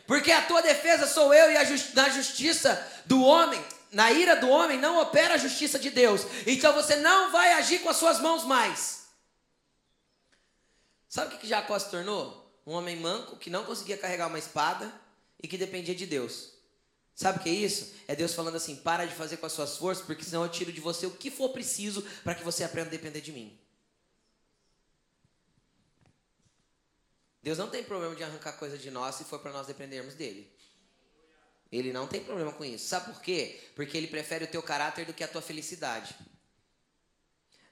Porque 0.07 0.33
a 0.33 0.41
tua 0.41 0.63
defesa 0.63 1.07
sou 1.07 1.35
eu 1.35 1.51
e 1.51 1.67
justi 1.67 1.95
na 1.95 2.09
justiça 2.09 2.91
do 3.05 3.23
homem, 3.23 3.63
na 3.93 4.11
ira 4.11 4.35
do 4.37 4.49
homem 4.49 4.79
não 4.79 5.03
opera 5.03 5.35
a 5.35 5.39
justiça 5.39 5.79
de 5.79 5.91
Deus. 5.91 6.23
Então 6.47 6.73
você 6.73 6.97
não 6.97 7.31
vai 7.31 7.53
agir 7.53 7.81
com 7.81 7.91
as 7.91 7.99
suas 7.99 8.19
mãos 8.19 8.45
mais. 8.45 9.09
Sabe 11.07 11.35
o 11.35 11.39
que 11.39 11.47
Jacó 11.47 11.79
se 11.79 11.91
tornou? 11.91 12.51
Um 12.67 12.73
homem 12.73 12.97
manco 12.97 13.37
que 13.37 13.51
não 13.51 13.67
conseguia 13.67 13.99
carregar 13.99 14.29
uma 14.29 14.39
espada 14.39 14.91
e 15.43 15.47
que 15.47 15.59
dependia 15.59 15.95
de 15.95 16.07
Deus. 16.07 16.55
Sabe 17.15 17.39
o 17.39 17.43
que 17.43 17.49
é 17.49 17.53
isso? 17.53 17.95
É 18.07 18.15
Deus 18.15 18.35
falando 18.35 18.57
assim: 18.57 18.77
para 18.77 19.05
de 19.05 19.15
fazer 19.15 19.39
com 19.39 19.47
as 19.47 19.53
suas 19.53 19.77
forças, 19.77 20.05
porque 20.07 20.23
senão 20.23 20.45
eu 20.45 20.49
tiro 20.49 20.73
de 20.73 20.81
você 20.81 21.07
o 21.07 21.11
que 21.11 21.31
for 21.31 21.49
preciso 21.51 22.03
para 22.23 22.35
que 22.35 22.45
você 22.45 22.63
aprenda 22.63 22.89
a 22.89 22.93
depender 22.93 23.21
de 23.21 23.33
mim. 23.33 23.59
Deus 27.43 27.59
não 27.59 27.71
tem 27.71 27.83
problema 27.83 28.15
de 28.15 28.23
arrancar 28.23 28.53
coisa 28.53 28.77
de 28.77 28.91
nós 28.91 29.15
se 29.15 29.25
for 29.25 29.39
para 29.41 29.53
nós 29.53 29.67
dependermos 29.67 30.15
dele. 30.15 30.53
Ele 31.71 31.93
não 31.93 32.07
tem 32.07 32.23
problema 32.23 32.53
com 32.53 32.65
isso. 32.65 32.87
Sabe 32.87 33.13
por 33.13 33.21
quê? 33.21 33.61
Porque 33.75 33.97
ele 33.97 34.07
prefere 34.07 34.45
o 34.45 34.49
teu 34.49 34.63
caráter 34.63 35.05
do 35.05 35.13
que 35.13 35.23
a 35.25 35.29
tua 35.29 35.43
felicidade. 35.43 36.15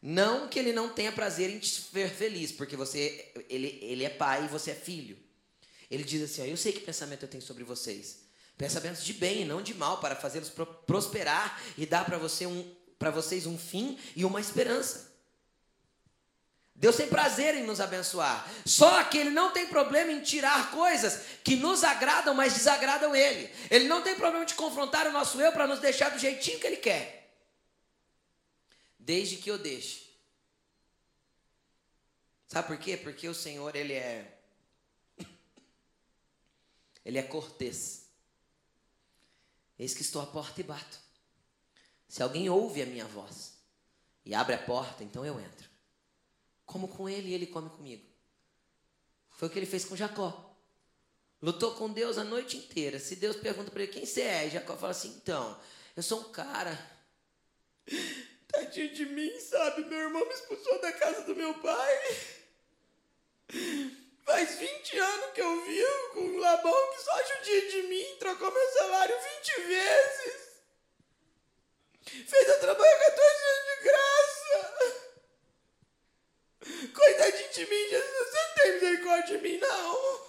Não 0.02 0.48
que 0.48 0.58
ele 0.58 0.72
não 0.72 0.90
tenha 0.90 1.10
prazer 1.10 1.50
em 1.50 1.58
te 1.58 1.88
ver 1.92 2.10
feliz, 2.10 2.52
porque 2.52 2.76
você, 2.76 3.32
ele, 3.48 3.78
ele 3.82 4.04
é 4.04 4.10
pai 4.10 4.44
e 4.44 4.48
você 4.48 4.72
é 4.72 4.74
filho. 4.74 5.18
Ele 5.90 6.04
diz 6.04 6.22
assim: 6.22 6.42
ó, 6.42 6.44
Eu 6.44 6.56
sei 6.56 6.72
que 6.72 6.80
pensamento 6.80 7.22
eu 7.22 7.28
tenho 7.28 7.42
sobre 7.42 7.64
vocês. 7.64 8.26
Pensamentos 8.56 9.04
de 9.04 9.12
bem 9.12 9.42
e 9.42 9.44
não 9.44 9.60
de 9.60 9.74
mal, 9.74 9.98
para 9.98 10.16
fazê-los 10.16 10.50
prosperar 10.86 11.60
e 11.76 11.84
dar 11.84 12.06
para 12.06 12.16
você 12.16 12.46
um, 12.46 12.74
vocês 13.12 13.46
um 13.46 13.58
fim 13.58 13.98
e 14.14 14.24
uma 14.24 14.40
esperança. 14.40 15.14
Deus 16.74 16.96
tem 16.96 17.08
prazer 17.08 17.54
em 17.54 17.64
nos 17.64 17.80
abençoar. 17.80 18.50
Só 18.64 19.04
que 19.04 19.18
Ele 19.18 19.30
não 19.30 19.50
tem 19.50 19.66
problema 19.66 20.12
em 20.12 20.20
tirar 20.20 20.70
coisas 20.70 21.20
que 21.44 21.56
nos 21.56 21.84
agradam, 21.84 22.34
mas 22.34 22.54
desagradam 22.54 23.14
Ele. 23.14 23.50
Ele 23.70 23.88
não 23.88 24.02
tem 24.02 24.14
problema 24.14 24.44
de 24.44 24.54
confrontar 24.54 25.06
o 25.06 25.12
nosso 25.12 25.40
eu 25.40 25.52
para 25.52 25.66
nos 25.66 25.80
deixar 25.80 26.10
do 26.10 26.18
jeitinho 26.18 26.58
que 26.58 26.66
Ele 26.66 26.76
quer 26.76 27.16
desde 29.06 29.36
que 29.36 29.48
eu 29.48 29.56
deixe. 29.56 30.04
Sabe 32.48 32.66
por 32.66 32.76
quê? 32.76 32.96
Porque 32.96 33.28
o 33.28 33.34
Senhor, 33.34 33.74
ele 33.76 33.92
é 33.92 34.35
ele 37.06 37.18
é 37.18 37.22
cortês. 37.22 38.10
Eis 39.78 39.94
que 39.94 40.02
estou 40.02 40.20
à 40.20 40.26
porta 40.26 40.60
e 40.60 40.64
bato. 40.64 40.98
Se 42.08 42.20
alguém 42.20 42.50
ouve 42.50 42.82
a 42.82 42.86
minha 42.86 43.04
voz 43.06 43.52
e 44.24 44.34
abre 44.34 44.56
a 44.56 44.58
porta, 44.58 45.04
então 45.04 45.24
eu 45.24 45.38
entro. 45.38 45.70
Como 46.64 46.88
com 46.88 47.08
ele 47.08 47.28
e 47.28 47.32
ele 47.34 47.46
come 47.46 47.70
comigo. 47.70 48.04
Foi 49.30 49.46
o 49.46 49.50
que 49.50 49.56
ele 49.56 49.66
fez 49.66 49.84
com 49.84 49.94
Jacó. 49.94 50.56
Lutou 51.40 51.76
com 51.76 51.92
Deus 51.92 52.18
a 52.18 52.24
noite 52.24 52.56
inteira. 52.56 52.98
Se 52.98 53.14
Deus 53.14 53.36
pergunta 53.36 53.70
para 53.70 53.84
ele 53.84 53.92
quem 53.92 54.04
você 54.04 54.22
é, 54.22 54.50
Jacó 54.50 54.76
fala 54.76 54.90
assim: 54.90 55.10
então, 55.10 55.56
eu 55.94 56.02
sou 56.02 56.20
um 56.20 56.32
cara 56.32 56.76
Tadinho 58.48 58.92
de 58.92 59.06
mim, 59.06 59.38
sabe? 59.38 59.84
Meu 59.84 59.98
irmão 59.98 60.26
me 60.26 60.34
expulsou 60.34 60.80
da 60.80 60.92
casa 60.92 61.22
do 61.22 61.36
meu 61.36 61.54
pai. 61.54 61.98
Faz 64.36 64.58
20 64.58 64.98
anos 64.98 65.32
que 65.32 65.40
eu 65.40 65.64
vivo 65.64 66.10
com 66.12 66.20
um 66.20 66.38
Labão 66.38 66.92
que 66.92 67.00
só 67.00 67.24
judia 67.24 67.70
de 67.70 67.82
mim, 67.84 68.16
trocou 68.18 68.52
meu 68.52 68.68
salário 68.68 69.16
20 69.18 69.62
vezes. 69.62 70.60
Fez 72.04 72.48
eu 72.48 72.60
trabalhar 72.60 72.98
14 72.98 73.44
anos 73.46 73.66
de 73.66 73.76
graça. 73.82 74.74
Coitadinho 76.92 77.50
de 77.50 77.66
mim, 77.66 77.88
Jesus, 77.88 78.12
você 78.12 78.38
não 78.46 78.54
tem 78.56 78.72
misericórdia 78.74 79.38
de 79.38 79.42
mim, 79.42 79.56
não. 79.56 80.26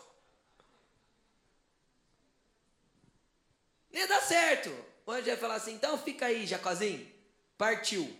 Ia 3.92 4.08
dar 4.08 4.22
certo. 4.22 4.70
O 5.06 5.12
anjo 5.12 5.28
ia 5.28 5.36
falar 5.36 5.56
assim, 5.56 5.74
então 5.74 5.98
fica 5.98 6.28
aí, 6.28 6.48
Jacozinho. 6.48 7.14
Partiu. 7.58 8.18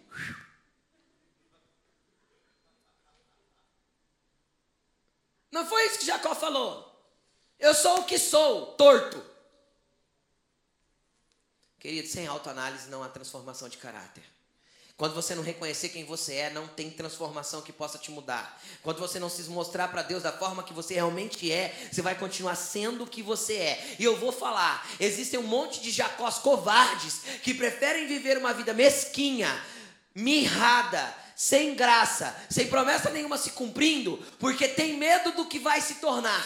Não 5.52 5.66
foi 5.66 5.86
isso 5.86 6.00
que 6.00 6.06
Jacó 6.06 6.36
falou. 6.36 6.86
Eu 7.60 7.74
sou 7.74 8.00
o 8.00 8.04
que 8.04 8.20
sou, 8.20 8.74
torto. 8.74 9.24
Querido, 11.80 12.08
sem 12.08 12.28
autoanálise 12.28 12.90
não 12.90 13.04
há 13.04 13.10
transformação 13.10 13.70
de 13.70 13.78
caráter. 13.78 14.24
Quando 14.98 15.14
você 15.14 15.36
não 15.36 15.44
reconhecer 15.44 15.90
quem 15.90 16.04
você 16.04 16.34
é, 16.34 16.50
não 16.50 16.68
tem 16.68 16.90
transformação 16.90 17.62
que 17.62 17.72
possa 17.72 18.00
te 18.00 18.10
mudar. 18.10 18.60
Quando 18.82 18.98
você 18.98 19.20
não 19.20 19.30
se 19.30 19.44
mostrar 19.44 19.90
para 19.90 20.02
Deus 20.02 20.24
da 20.24 20.32
forma 20.32 20.64
que 20.64 20.74
você 20.74 20.96
realmente 20.96 21.52
é, 21.52 21.72
você 21.92 22.02
vai 22.02 22.16
continuar 22.16 22.56
sendo 22.56 23.04
o 23.04 23.08
que 23.08 23.22
você 23.22 23.54
é. 23.54 23.96
E 24.00 24.04
eu 24.04 24.18
vou 24.18 24.32
falar: 24.32 24.90
existem 25.00 25.40
um 25.40 25.44
monte 25.44 25.80
de 25.82 25.92
Jacós 25.92 26.40
covardes 26.40 27.22
que 27.44 27.54
preferem 27.54 28.08
viver 28.08 28.40
uma 28.40 28.56
vida 28.56 28.74
mesquinha, 28.74 29.64
mirrada, 30.16 31.16
sem 31.38 31.76
graça, 31.76 32.36
sem 32.50 32.68
promessa 32.68 33.12
nenhuma 33.12 33.38
se 33.38 33.52
cumprindo, 33.52 34.18
porque 34.40 34.68
tem 34.68 34.98
medo 34.98 35.34
do 35.34 35.46
que 35.46 35.60
vai 35.60 35.80
se 35.80 35.96
tornar. 35.96 36.44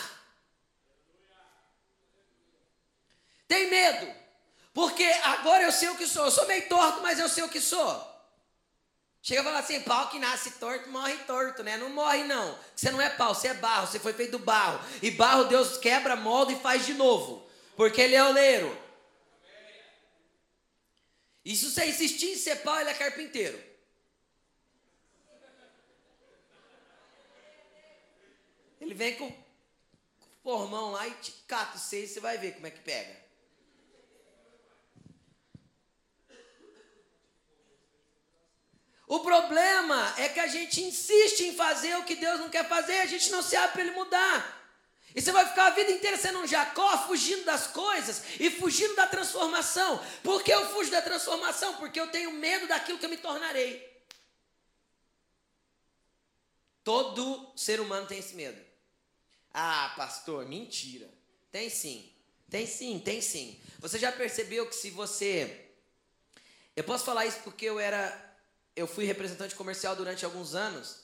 Tem 3.48 3.70
medo. 3.70 4.14
Porque 4.74 5.06
agora 5.24 5.64
eu 5.64 5.72
sei 5.72 5.88
o 5.88 5.96
que 5.96 6.06
sou. 6.06 6.26
Eu 6.26 6.32
sou 6.32 6.46
meio 6.46 6.68
torto, 6.68 7.02
mas 7.02 7.20
eu 7.20 7.30
sei 7.30 7.42
o 7.42 7.48
que 7.48 7.62
sou. 7.62 8.06
Chega 9.22 9.39
a 9.39 9.44
falar 9.46 9.60
assim, 9.60 9.80
pau 9.82 10.10
que 10.10 10.20
nasce 10.20 10.52
torto, 10.52 10.89
morre 10.89 11.16
torto, 11.20 11.64
né? 11.64 11.78
Não 11.78 11.89
morre 11.89 12.26
não. 12.26 12.60
Você 12.76 12.92
não 12.92 13.00
é 13.00 13.10
pau, 13.10 13.34
você 13.34 13.48
é 13.48 13.54
barro, 13.54 13.88
você 13.88 13.98
foi 13.98 14.12
feito 14.12 14.32
do 14.32 14.39
barro. 14.39 14.86
E 15.02 15.10
barro 15.10 15.46
Deus 15.46 15.78
quebra, 15.78 16.18
molda 16.18 16.52
e 16.52 16.60
faz 16.60 16.86
de 16.86 16.96
novo. 16.96 17.50
Porque 17.78 18.02
ele 18.02 18.16
é 18.16 18.24
oleiro. 18.26 18.78
E 21.46 21.56
se 21.56 21.72
você 21.72 21.86
insistir 21.86 22.32
em 22.32 22.36
ser 22.36 22.58
pau, 22.58 22.78
ele 22.78 22.89
é 22.89 22.94
carpinteiro. 22.94 23.70
Ele 28.92 28.98
vem 28.98 29.16
com, 29.16 29.28
o 29.28 29.34
formão 30.44 30.92
lá 30.92 31.08
e 31.08 31.12
te 31.12 31.32
cata 31.48 31.78
você 31.78 32.04
e 32.04 32.08
você 32.10 32.20
vai 32.20 32.38
ver 32.38 32.56
como 32.56 32.68
é 32.68 32.72
que 32.72 32.82
pega. 32.82 33.22
O 39.08 39.22
problema 39.22 40.14
é 40.18 40.28
que 40.28 40.42
a 40.42 40.48
gente 40.48 40.82
insiste 40.82 41.39
em 41.39 41.56
fazer 41.56 41.96
o 42.00 42.04
que 42.04 42.16
Deus 42.16 42.42
não 42.42 42.50
quer 42.50 42.68
fazer, 42.68 43.00
a 43.00 43.06
gente 43.06 43.32
não 43.32 43.42
se 43.42 43.56
abre 43.56 43.72
para 43.72 43.82
Ele 43.82 43.92
mudar. 43.92 44.62
E 45.16 45.22
você 45.22 45.32
vai 45.32 45.48
ficar 45.48 45.68
a 45.68 45.70
vida 45.70 45.92
inteira 45.92 46.18
sendo 46.18 46.39
um 46.39 46.48
Jacó, 46.48 46.98
fugindo 47.08 47.46
das 47.46 47.68
coisas 47.68 48.22
e 48.42 48.52
fugindo 48.52 48.94
da 48.96 49.08
transformação. 49.08 50.06
Por 50.22 50.44
que 50.44 50.52
eu 50.52 50.70
fujo 50.72 50.92
da 50.92 51.02
transformação? 51.02 51.76
Porque 51.76 51.98
eu 51.98 52.08
tenho 52.08 52.34
medo 52.34 52.68
daquilo 52.68 53.00
que 53.00 53.06
eu 53.06 53.10
me 53.10 53.18
tornarei. 53.18 53.89
Todo 56.84 57.54
ser 57.56 57.80
humano 57.80 58.06
tem 58.06 58.20
esse 58.20 58.36
medo. 58.36 58.70
Ah, 59.54 59.93
pastor, 59.95 60.45
mentira. 60.47 61.10
Tem 61.52 61.70
sim. 61.70 62.12
Tem 62.49 62.68
sim, 62.68 62.99
tem 62.99 63.22
sim. 63.22 63.60
Você 63.80 63.97
já 63.97 64.12
percebeu 64.12 64.68
que 64.68 64.76
se 64.76 64.89
você. 64.89 65.70
Eu 66.76 66.84
posso 66.84 67.06
falar 67.06 67.26
isso 67.26 67.39
porque 67.43 67.66
eu 67.66 67.80
era 67.80 68.32
eu 68.76 68.88
fui 68.88 69.06
representante 69.06 69.56
comercial 69.56 69.95
durante 69.95 70.26
alguns 70.26 70.56
anos. 70.56 71.02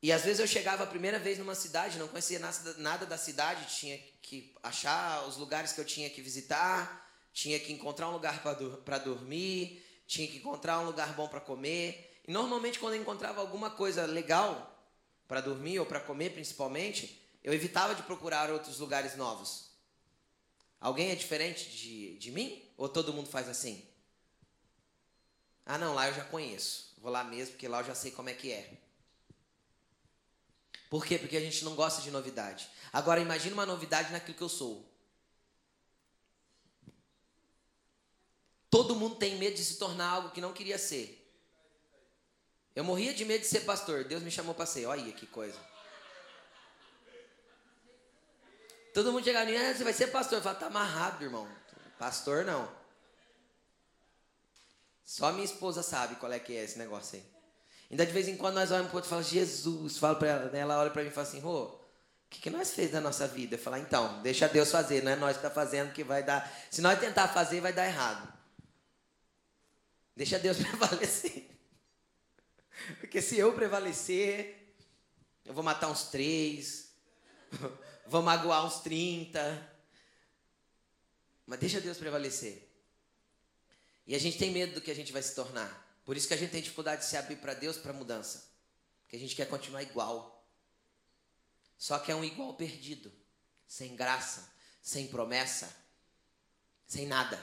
E 0.00 0.12
às 0.12 0.22
vezes 0.22 0.38
eu 0.38 0.46
chegava 0.46 0.84
a 0.84 0.86
primeira 0.86 1.18
vez 1.18 1.38
numa 1.38 1.54
cidade, 1.54 1.98
não 1.98 2.06
conhecia 2.06 2.40
nada 2.78 3.04
da 3.04 3.18
cidade, 3.18 3.74
tinha 3.76 3.98
que 4.22 4.54
achar 4.62 5.26
os 5.26 5.36
lugares 5.36 5.72
que 5.72 5.80
eu 5.80 5.84
tinha 5.84 6.08
que 6.08 6.22
visitar, 6.22 7.10
tinha 7.32 7.58
que 7.58 7.72
encontrar 7.72 8.08
um 8.08 8.12
lugar 8.12 8.40
para 8.84 8.98
dormir, 8.98 9.84
tinha 10.06 10.28
que 10.28 10.36
encontrar 10.36 10.78
um 10.80 10.84
lugar 10.84 11.14
bom 11.14 11.26
para 11.28 11.40
comer. 11.40 12.20
E 12.26 12.30
normalmente 12.30 12.78
quando 12.78 12.94
eu 12.94 13.00
encontrava 13.00 13.40
alguma 13.40 13.70
coisa 13.70 14.06
legal 14.06 14.77
para 15.28 15.42
dormir 15.42 15.78
ou 15.78 15.86
para 15.86 16.00
comer 16.00 16.32
principalmente, 16.32 17.22
eu 17.44 17.52
evitava 17.52 17.94
de 17.94 18.02
procurar 18.02 18.50
outros 18.50 18.78
lugares 18.78 19.14
novos. 19.14 19.68
Alguém 20.80 21.10
é 21.10 21.14
diferente 21.14 21.70
de, 21.70 22.18
de 22.18 22.30
mim? 22.30 22.64
Ou 22.76 22.88
todo 22.88 23.12
mundo 23.12 23.28
faz 23.28 23.48
assim? 23.48 23.86
Ah, 25.66 25.76
não, 25.76 25.94
lá 25.94 26.08
eu 26.08 26.14
já 26.14 26.24
conheço. 26.24 26.94
Vou 26.98 27.12
lá 27.12 27.22
mesmo, 27.22 27.52
porque 27.52 27.68
lá 27.68 27.80
eu 27.80 27.84
já 27.84 27.94
sei 27.94 28.10
como 28.10 28.30
é 28.30 28.34
que 28.34 28.50
é. 28.50 28.78
Por 30.88 31.04
quê? 31.04 31.18
Porque 31.18 31.36
a 31.36 31.40
gente 31.40 31.64
não 31.64 31.74
gosta 31.74 32.00
de 32.00 32.10
novidade. 32.10 32.68
Agora 32.90 33.20
imagine 33.20 33.52
uma 33.52 33.66
novidade 33.66 34.10
naquilo 34.10 34.36
que 34.36 34.42
eu 34.42 34.48
sou. 34.48 34.88
Todo 38.70 38.96
mundo 38.96 39.16
tem 39.16 39.36
medo 39.36 39.56
de 39.56 39.64
se 39.64 39.76
tornar 39.76 40.08
algo 40.08 40.30
que 40.30 40.40
não 40.40 40.52
queria 40.52 40.78
ser. 40.78 41.17
Eu 42.78 42.84
morria 42.84 43.12
de 43.12 43.24
medo 43.24 43.40
de 43.40 43.48
ser 43.48 43.62
pastor. 43.62 44.04
Deus 44.04 44.22
me 44.22 44.30
chamou 44.30 44.54
para 44.54 44.64
ser. 44.64 44.86
Olha 44.86 45.10
que 45.10 45.26
coisa. 45.26 45.58
Todo 48.94 49.10
mundo 49.10 49.24
chegava 49.24 49.50
em 49.50 49.56
ah, 49.56 49.74
você 49.74 49.82
vai 49.82 49.92
ser 49.92 50.06
pastor. 50.12 50.38
Eu 50.38 50.42
falava, 50.42 50.60
tá 50.60 50.66
amarrado, 50.66 51.24
irmão. 51.24 51.48
Pastor 51.98 52.44
não. 52.44 52.70
Só 55.04 55.32
minha 55.32 55.44
esposa 55.44 55.82
sabe 55.82 56.14
qual 56.20 56.30
é 56.30 56.38
que 56.38 56.56
é 56.56 56.62
esse 56.62 56.78
negócio 56.78 57.18
aí. 57.18 57.24
Ainda 57.90 58.06
de 58.06 58.12
vez 58.12 58.28
em 58.28 58.36
quando 58.36 58.54
nós 58.54 58.70
olhamos 58.70 58.90
para 58.90 58.94
o 58.94 58.98
outro 58.98 59.08
e 59.08 59.10
falamos, 59.10 59.28
Jesus, 59.28 59.98
falo 59.98 60.14
para 60.14 60.28
ela, 60.28 60.50
né? 60.50 60.60
ela 60.60 60.78
olha 60.78 60.90
para 60.92 61.02
mim 61.02 61.08
e 61.08 61.12
fala 61.12 61.26
assim, 61.26 61.40
Rô, 61.40 61.64
o 61.64 61.80
que, 62.30 62.40
que 62.40 62.48
nós 62.48 62.70
fez 62.74 62.92
da 62.92 63.00
nossa 63.00 63.26
vida? 63.26 63.56
Eu 63.56 63.58
falo, 63.58 63.74
ah, 63.74 63.80
então, 63.80 64.22
deixa 64.22 64.48
Deus 64.48 64.70
fazer, 64.70 65.02
não 65.02 65.10
é 65.10 65.16
nós 65.16 65.32
que 65.32 65.44
está 65.44 65.50
fazendo 65.50 65.92
que 65.92 66.04
vai 66.04 66.22
dar. 66.22 66.48
Se 66.70 66.80
nós 66.80 67.00
tentar 67.00 67.26
fazer, 67.26 67.60
vai 67.60 67.72
dar 67.72 67.88
errado. 67.88 68.32
Deixa 70.14 70.38
Deus 70.38 70.58
prevalecer. 70.62 71.47
Porque 73.00 73.20
se 73.20 73.38
eu 73.38 73.52
prevalecer, 73.52 74.74
eu 75.44 75.54
vou 75.54 75.64
matar 75.64 75.90
uns 75.90 76.04
três, 76.04 76.92
vou 78.06 78.22
magoar 78.22 78.66
uns 78.66 78.80
trinta. 78.80 79.74
Mas 81.46 81.58
deixa 81.58 81.80
Deus 81.80 81.98
prevalecer. 81.98 82.68
E 84.06 84.14
a 84.14 84.18
gente 84.18 84.38
tem 84.38 84.50
medo 84.50 84.74
do 84.74 84.80
que 84.80 84.90
a 84.90 84.94
gente 84.94 85.12
vai 85.12 85.22
se 85.22 85.34
tornar. 85.34 85.86
Por 86.04 86.16
isso 86.16 86.26
que 86.26 86.34
a 86.34 86.36
gente 86.36 86.50
tem 86.50 86.62
dificuldade 86.62 87.02
de 87.02 87.08
se 87.08 87.16
abrir 87.16 87.36
para 87.36 87.54
Deus 87.54 87.76
para 87.76 87.92
mudança. 87.92 88.50
Porque 89.02 89.16
a 89.16 89.18
gente 89.18 89.36
quer 89.36 89.46
continuar 89.46 89.82
igual. 89.82 90.46
Só 91.76 91.98
que 91.98 92.10
é 92.10 92.14
um 92.14 92.24
igual 92.24 92.54
perdido, 92.54 93.12
sem 93.66 93.94
graça, 93.94 94.50
sem 94.82 95.06
promessa, 95.06 95.74
sem 96.86 97.06
nada. 97.06 97.38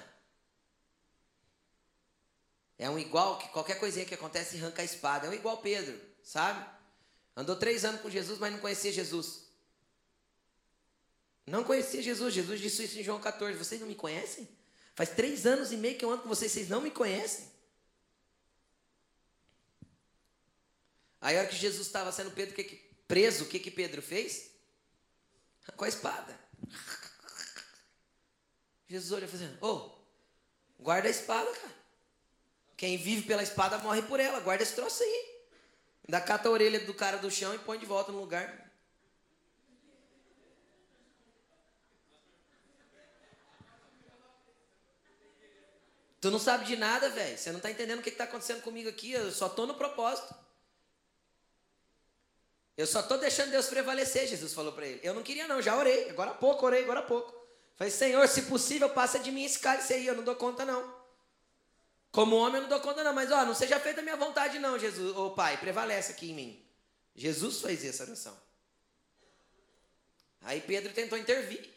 É 2.78 2.90
um 2.90 3.00
igual 3.00 3.38
que 3.38 3.48
qualquer 3.50 3.80
coisinha 3.80 4.06
que 4.06 4.14
acontece 4.14 4.58
arranca 4.58 4.82
a 4.82 4.86
espada. 4.86 5.28
É 5.28 5.30
um 5.30 5.34
igual 5.34 5.58
Pedro, 5.58 6.00
sabe? 6.24 6.66
Andou 7.36 7.56
três 7.56 7.86
anos 7.86 8.02
com 8.02 8.10
Jesus, 8.10 8.38
mas 8.40 8.52
não 8.52 8.60
conhecia 8.60 8.92
Jesus. 8.92 9.46
Não 11.46 11.64
conhecia 11.64 12.02
Jesus. 12.02 12.34
Jesus 12.34 12.60
disse 12.60 12.84
isso 12.84 13.00
em 13.00 13.04
João 13.04 13.20
14. 13.20 13.58
Vocês 13.58 13.80
não 13.80 13.88
me 13.88 13.96
conhecem? 13.96 14.48
Faz 14.96 15.10
três 15.10 15.46
anos 15.46 15.72
e 15.72 15.78
meio 15.78 15.98
que 15.98 16.06
eu 16.06 16.12
ando 16.12 16.24
com 16.24 16.30
vocês, 16.30 16.52
vocês 16.52 16.70
não 16.70 16.82
me 16.82 16.90
conhecem. 16.90 17.54
Aí 21.20 21.36
a 21.36 21.40
hora 21.40 21.50
que 21.50 21.56
Jesus 21.56 21.88
estava 21.88 22.12
sendo 22.12 22.32
Pedro, 22.32 22.56
que 22.56 22.64
que, 22.64 22.76
preso, 23.08 23.44
o 23.44 23.48
que, 23.48 23.60
que 23.60 23.72
Pedro 23.72 24.02
fez? 24.02 24.52
Com 25.76 25.84
a 25.84 25.90
espada. 25.90 26.40
Jesus 28.88 29.12
olha 29.12 29.28
fazendo, 29.28 29.58
ô, 29.62 29.68
oh, 29.68 30.84
guarda 30.84 31.08
a 31.08 31.12
espada, 31.12 31.52
cara. 31.52 31.85
Quem 32.78 32.98
vive 32.98 33.24
pela 33.24 33.44
espada 33.44 33.78
morre 33.78 34.02
por 34.02 34.20
ela, 34.20 34.40
guarda 34.40 34.64
esse 34.64 34.76
troço 34.76 35.02
aí. 35.02 35.36
Ainda 36.08 36.22
cata 36.22 36.50
a 36.50 36.52
orelha 36.52 36.80
do 36.82 36.94
cara 36.94 37.18
do 37.18 37.32
chão 37.32 37.54
e 37.54 37.60
põe 37.60 37.80
de 37.80 37.86
volta 37.86 38.12
no 38.12 38.20
lugar. 38.20 38.66
Tu 46.26 46.32
não 46.32 46.40
sabe 46.40 46.66
de 46.66 46.76
nada, 46.76 47.10
velho. 47.10 47.38
Você 47.38 47.52
não 47.52 47.58
está 47.58 47.70
entendendo 47.70 48.00
o 48.00 48.02
que 48.02 48.10
está 48.10 48.24
acontecendo 48.24 48.64
comigo 48.64 48.90
aqui. 48.90 49.12
Eu 49.12 49.32
só 49.32 49.46
estou 49.46 49.68
no 49.68 49.76
propósito. 49.76 50.34
Eu 52.76 52.88
só 52.88 53.02
estou 53.02 53.20
deixando 53.20 53.52
Deus 53.52 53.68
prevalecer, 53.68 54.28
Jesus 54.28 54.52
falou 54.52 54.74
para 54.74 54.88
ele. 54.88 55.00
Eu 55.04 55.14
não 55.14 55.22
queria 55.22 55.48
não, 55.48 55.62
já 55.62 55.78
orei. 55.78 56.10
Agora 56.10 56.32
há 56.32 56.34
pouco, 56.34 56.66
orei, 56.66 56.82
agora 56.82 57.02
há 57.02 57.04
pouco. 57.04 57.32
Falei, 57.76 57.92
Senhor, 57.92 58.28
se 58.28 58.42
possível, 58.44 58.90
passa 58.90 59.20
de 59.20 59.32
mim 59.32 59.44
esse 59.44 59.60
cálice 59.60 59.94
aí. 59.94 60.08
Eu 60.08 60.16
não 60.16 60.24
dou 60.24 60.36
conta 60.36 60.66
não. 60.66 60.95
Como 62.16 62.38
homem 62.38 62.56
eu 62.56 62.62
não 62.62 62.70
dou 62.70 62.80
conta 62.80 63.04
não. 63.04 63.14
Mas, 63.14 63.30
ó, 63.30 63.44
não 63.44 63.54
seja 63.54 63.78
feita 63.78 64.00
a 64.00 64.04
minha 64.04 64.16
vontade 64.16 64.58
não, 64.58 64.80
Jesus. 64.80 65.14
Ô 65.18 65.32
Pai, 65.32 65.58
prevalece 65.58 66.14
aqui 66.14 66.32
em 66.32 66.34
mim. 66.34 66.66
Jesus 67.14 67.60
fez 67.60 67.84
essa 67.84 68.04
oração. 68.04 68.40
Aí 70.40 70.62
Pedro 70.62 70.94
tentou 70.94 71.18
intervir. 71.18 71.70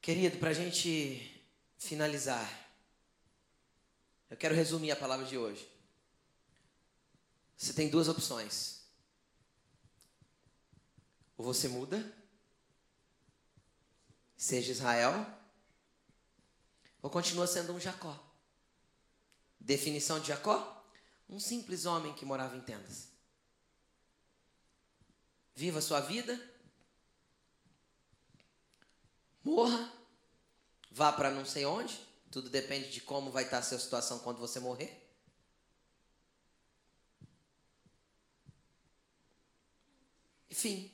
Querido, 0.00 0.38
para 0.38 0.50
a 0.50 0.54
gente 0.54 1.42
finalizar, 1.76 2.48
eu 4.30 4.36
quero 4.36 4.54
resumir 4.54 4.92
a 4.92 4.96
palavra 4.96 5.26
de 5.26 5.36
hoje. 5.36 5.68
Você 7.56 7.72
tem 7.72 7.88
duas 7.88 8.06
opções. 8.06 8.82
Ou 11.36 11.44
você 11.44 11.66
muda, 11.66 12.14
seja 14.36 14.70
Israel, 14.70 15.41
ou 17.02 17.10
continua 17.10 17.46
sendo 17.46 17.74
um 17.74 17.80
Jacó. 17.80 18.18
Definição 19.58 20.20
de 20.20 20.28
Jacó? 20.28 20.86
Um 21.28 21.40
simples 21.40 21.84
homem 21.84 22.14
que 22.14 22.24
morava 22.24 22.56
em 22.56 22.60
tendas. 22.60 23.08
Viva 25.54 25.80
a 25.80 25.82
sua 25.82 26.00
vida, 26.00 26.40
morra, 29.44 29.92
vá 30.90 31.12
para 31.12 31.30
não 31.30 31.44
sei 31.44 31.66
onde, 31.66 32.00
tudo 32.30 32.48
depende 32.48 32.90
de 32.90 33.00
como 33.02 33.30
vai 33.30 33.44
estar 33.44 33.58
a 33.58 33.62
sua 33.62 33.78
situação 33.78 34.20
quando 34.20 34.38
você 34.38 34.58
morrer. 34.58 35.02
Enfim. 40.50 40.90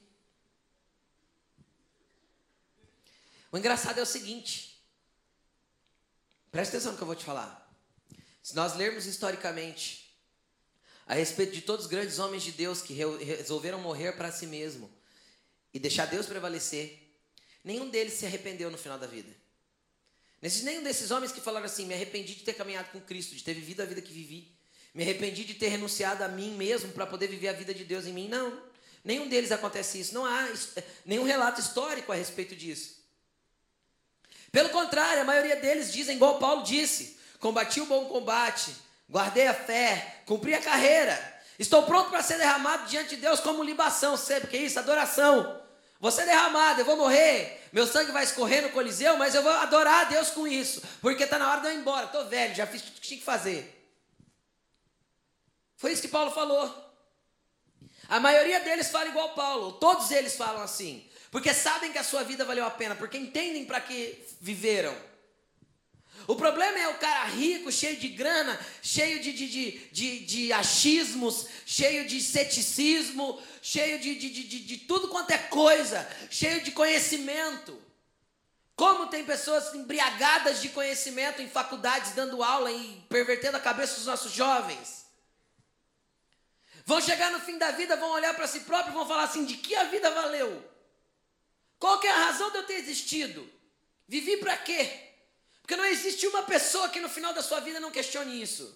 O 3.52 3.58
engraçado 3.58 3.98
é 3.98 4.02
o 4.02 4.06
seguinte. 4.06 4.67
Presta 6.50 6.76
atenção 6.76 6.92
no 6.92 6.98
que 6.98 7.02
eu 7.02 7.06
vou 7.06 7.16
te 7.16 7.24
falar. 7.24 7.68
Se 8.42 8.54
nós 8.54 8.74
lermos 8.74 9.06
historicamente 9.06 10.16
a 11.06 11.14
respeito 11.14 11.52
de 11.52 11.62
todos 11.62 11.84
os 11.86 11.90
grandes 11.90 12.18
homens 12.18 12.42
de 12.42 12.52
Deus 12.52 12.80
que 12.80 12.94
resolveram 12.94 13.80
morrer 13.80 14.12
para 14.12 14.32
si 14.32 14.46
mesmo 14.46 14.90
e 15.72 15.78
deixar 15.78 16.06
Deus 16.06 16.26
prevalecer, 16.26 17.14
nenhum 17.62 17.90
deles 17.90 18.14
se 18.14 18.26
arrependeu 18.26 18.70
no 18.70 18.78
final 18.78 18.98
da 18.98 19.06
vida. 19.06 19.34
Nenhum 20.40 20.82
desses 20.82 21.10
homens 21.10 21.32
que 21.32 21.40
falaram 21.40 21.66
assim: 21.66 21.84
me 21.84 21.94
arrependi 21.94 22.34
de 22.34 22.42
ter 22.42 22.54
caminhado 22.54 22.90
com 22.90 23.00
Cristo, 23.00 23.34
de 23.34 23.42
ter 23.42 23.54
vivido 23.54 23.82
a 23.82 23.84
vida 23.84 24.00
que 24.00 24.12
vivi, 24.12 24.56
me 24.94 25.02
arrependi 25.02 25.44
de 25.44 25.54
ter 25.54 25.68
renunciado 25.68 26.24
a 26.24 26.28
mim 26.28 26.54
mesmo 26.54 26.92
para 26.92 27.06
poder 27.06 27.26
viver 27.26 27.48
a 27.48 27.52
vida 27.52 27.74
de 27.74 27.84
Deus 27.84 28.06
em 28.06 28.12
mim. 28.12 28.28
Não. 28.28 28.68
Nenhum 29.04 29.28
deles 29.28 29.52
acontece 29.52 30.00
isso. 30.00 30.14
Não 30.14 30.24
há 30.24 30.48
nenhum 31.04 31.24
relato 31.24 31.60
histórico 31.60 32.12
a 32.12 32.14
respeito 32.14 32.54
disso. 32.56 32.97
Pelo 34.50 34.70
contrário, 34.70 35.22
a 35.22 35.24
maioria 35.24 35.56
deles 35.56 35.92
dizem, 35.92 36.16
igual 36.16 36.38
Paulo 36.38 36.62
disse: 36.62 37.18
combati 37.38 37.80
o 37.80 37.86
bom 37.86 38.06
combate, 38.06 38.74
guardei 39.08 39.46
a 39.46 39.54
fé, 39.54 40.22
cumpri 40.26 40.54
a 40.54 40.60
carreira, 40.60 41.40
estou 41.58 41.82
pronto 41.84 42.10
para 42.10 42.22
ser 42.22 42.38
derramado 42.38 42.86
diante 42.86 43.10
de 43.10 43.22
Deus 43.22 43.40
como 43.40 43.62
libação. 43.62 44.14
O 44.14 44.46
que 44.48 44.56
é 44.56 44.60
isso? 44.60 44.78
Adoração. 44.78 45.60
Ser 46.12 46.26
derramado, 46.26 46.80
eu 46.80 46.84
vou 46.84 46.96
morrer, 46.96 47.68
meu 47.72 47.84
sangue 47.84 48.12
vai 48.12 48.22
escorrer 48.22 48.62
no 48.62 48.70
Coliseu, 48.70 49.16
mas 49.16 49.34
eu 49.34 49.42
vou 49.42 49.50
adorar 49.50 50.06
a 50.06 50.08
Deus 50.08 50.30
com 50.30 50.46
isso, 50.46 50.80
porque 51.00 51.24
está 51.24 51.38
na 51.38 51.50
hora 51.50 51.60
de 51.60 51.66
eu 51.66 51.72
ir 51.72 51.78
embora. 51.78 52.06
Estou 52.06 52.24
velho, 52.26 52.54
já 52.54 52.66
fiz 52.66 52.82
tudo 52.82 52.94
que 52.94 53.08
tinha 53.08 53.18
que 53.18 53.24
fazer. 53.24 53.74
Foi 55.76 55.92
isso 55.92 56.02
que 56.02 56.08
Paulo 56.08 56.30
falou. 56.30 56.72
A 58.08 58.20
maioria 58.20 58.60
deles 58.60 58.90
fala 58.90 59.08
igual 59.08 59.34
Paulo, 59.34 59.72
todos 59.72 60.10
eles 60.12 60.36
falam 60.36 60.62
assim, 60.62 61.07
porque 61.30 61.52
sabem 61.52 61.92
que 61.92 61.98
a 61.98 62.04
sua 62.04 62.22
vida 62.22 62.44
valeu 62.44 62.64
a 62.64 62.70
pena, 62.70 62.94
porque 62.94 63.18
entendem 63.18 63.64
para 63.64 63.80
que 63.80 64.24
viveram. 64.40 64.96
O 66.26 66.34
problema 66.36 66.78
é 66.78 66.88
o 66.88 66.98
cara 66.98 67.24
rico, 67.24 67.70
cheio 67.70 67.96
de 67.96 68.08
grana, 68.08 68.58
cheio 68.82 69.20
de, 69.20 69.32
de, 69.32 69.48
de, 69.48 69.70
de, 69.92 70.18
de 70.26 70.52
achismos, 70.52 71.46
cheio 71.64 72.06
de 72.06 72.20
ceticismo, 72.20 73.40
cheio 73.62 73.98
de, 73.98 74.14
de, 74.14 74.30
de, 74.30 74.58
de 74.60 74.76
tudo 74.78 75.08
quanto 75.08 75.30
é 75.30 75.38
coisa, 75.38 76.06
cheio 76.30 76.60
de 76.62 76.72
conhecimento. 76.72 77.80
Como 78.74 79.08
tem 79.08 79.24
pessoas 79.24 79.74
embriagadas 79.74 80.60
de 80.60 80.68
conhecimento 80.68 81.42
em 81.42 81.48
faculdades, 81.48 82.12
dando 82.12 82.42
aula 82.42 82.70
e 82.70 83.04
pervertendo 83.08 83.56
a 83.56 83.60
cabeça 83.60 83.96
dos 83.96 84.06
nossos 84.06 84.32
jovens. 84.32 85.06
vão 86.84 87.00
chegar 87.00 87.30
no 87.30 87.40
fim 87.40 87.58
da 87.58 87.70
vida, 87.70 87.96
vão 87.96 88.10
olhar 88.10 88.34
para 88.34 88.46
si 88.46 88.60
próprios 88.60 88.94
e 88.94 88.96
vão 88.96 89.06
falar 89.06 89.24
assim: 89.24 89.44
de 89.44 89.56
que 89.56 89.74
a 89.74 89.84
vida 89.84 90.10
valeu? 90.10 90.77
Qual 91.78 92.00
que 92.00 92.06
é 92.06 92.10
a 92.10 92.26
razão 92.26 92.50
de 92.50 92.58
eu 92.58 92.66
ter 92.66 92.74
existido? 92.74 93.48
Vivi 94.06 94.38
para 94.38 94.56
quê? 94.56 95.12
Porque 95.60 95.76
não 95.76 95.84
existe 95.84 96.26
uma 96.26 96.42
pessoa 96.42 96.88
que 96.88 97.00
no 97.00 97.08
final 97.08 97.32
da 97.32 97.42
sua 97.42 97.60
vida 97.60 97.78
não 97.78 97.90
questione 97.90 98.40
isso. 98.40 98.74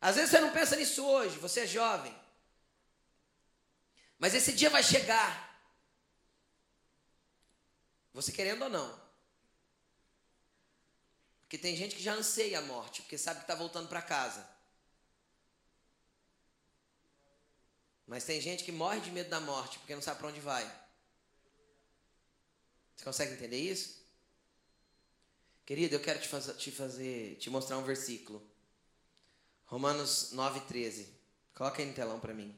Às 0.00 0.16
vezes 0.16 0.30
você 0.30 0.40
não 0.40 0.52
pensa 0.52 0.76
nisso 0.76 1.04
hoje, 1.04 1.38
você 1.38 1.60
é 1.60 1.66
jovem. 1.66 2.14
Mas 4.18 4.34
esse 4.34 4.52
dia 4.52 4.70
vai 4.70 4.82
chegar. 4.82 5.60
Você 8.12 8.30
querendo 8.30 8.62
ou 8.62 8.68
não. 8.68 9.04
Porque 11.42 11.58
tem 11.58 11.76
gente 11.76 11.96
que 11.96 12.02
já 12.02 12.14
anseia 12.14 12.60
a 12.60 12.62
morte, 12.62 13.02
porque 13.02 13.18
sabe 13.18 13.40
que 13.40 13.44
está 13.44 13.54
voltando 13.54 13.88
para 13.88 14.00
casa. 14.00 14.48
Mas 18.06 18.24
tem 18.24 18.40
gente 18.40 18.64
que 18.64 18.72
morre 18.72 19.00
de 19.00 19.10
medo 19.10 19.30
da 19.30 19.40
morte, 19.40 19.78
porque 19.78 19.94
não 19.94 20.02
sabe 20.02 20.20
para 20.20 20.28
onde 20.28 20.40
vai. 20.40 20.83
Você 22.96 23.04
consegue 23.04 23.34
entender 23.34 23.58
isso? 23.58 24.02
Querido, 25.66 25.94
eu 25.94 26.00
quero 26.00 26.20
te 26.20 26.28
te 26.58 26.70
fazer, 26.70 27.36
te 27.36 27.50
mostrar 27.50 27.78
um 27.78 27.84
versículo. 27.84 28.42
Romanos 29.66 30.32
9:13. 30.32 31.08
Coloca 31.54 31.80
aí 31.80 31.88
no 31.88 31.94
telão 31.94 32.20
para 32.20 32.34
mim. 32.34 32.54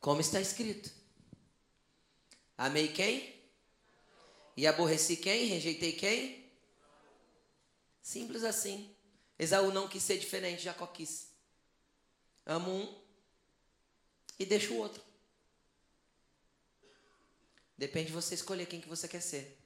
Como 0.00 0.20
está 0.20 0.40
escrito: 0.40 0.90
Amei 2.56 2.88
quem? 2.88 3.34
E 4.56 4.66
aborreci 4.66 5.16
quem? 5.16 5.46
Rejeitei 5.46 5.92
quem? 5.92 6.50
Simples 8.00 8.42
assim. 8.44 8.94
Esaú 9.38 9.70
não 9.70 9.88
quis 9.88 10.02
ser 10.02 10.18
diferente, 10.18 10.62
Jacó 10.62 10.86
quis. 10.86 11.35
Amo 12.46 12.70
um 12.70 13.04
e 14.38 14.46
deixo 14.46 14.74
o 14.74 14.78
outro. 14.78 15.02
Depende 17.76 18.06
de 18.06 18.12
você 18.12 18.34
escolher 18.34 18.66
quem 18.66 18.80
que 18.80 18.88
você 18.88 19.08
quer 19.08 19.20
ser. 19.20 19.60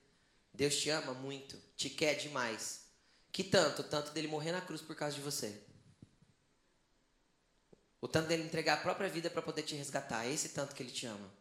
Deus 0.52 0.76
te 0.76 0.90
ama 0.90 1.14
muito, 1.14 1.56
te 1.76 1.90
quer 1.90 2.14
demais. 2.14 2.86
Que 3.30 3.44
tanto? 3.44 3.84
Tanto 3.84 4.10
dele 4.12 4.26
morrer 4.26 4.50
na 4.50 4.60
cruz 4.60 4.80
por 4.80 4.96
causa 4.96 5.14
de 5.14 5.22
você. 5.22 5.62
O 8.00 8.08
tanto 8.08 8.28
dele 8.28 8.42
entregar 8.42 8.74
a 8.74 8.80
própria 8.80 9.08
vida 9.08 9.30
para 9.30 9.42
poder 9.42 9.62
te 9.62 9.74
resgatar. 9.74 10.26
É 10.26 10.32
esse 10.32 10.48
tanto 10.48 10.74
que 10.74 10.82
ele 10.82 10.90
te 10.90 11.06
ama. 11.06 11.32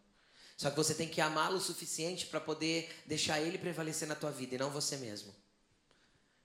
Só 0.58 0.70
que 0.70 0.76
você 0.76 0.94
tem 0.94 1.08
que 1.08 1.22
amá-lo 1.22 1.56
o 1.56 1.62
suficiente 1.62 2.28
para 2.28 2.42
poder 2.42 2.94
deixar 3.06 3.40
ele 3.40 3.58
prevalecer 3.58 4.08
na 4.08 4.16
tua 4.16 4.30
vida 4.30 4.56
e 4.56 4.58
não 4.58 4.70
você 4.70 4.98
mesmo. 4.98 5.34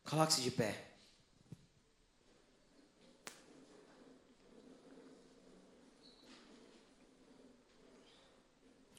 Coloque-se 0.05 0.41
de 0.41 0.53
pé. 0.53 0.94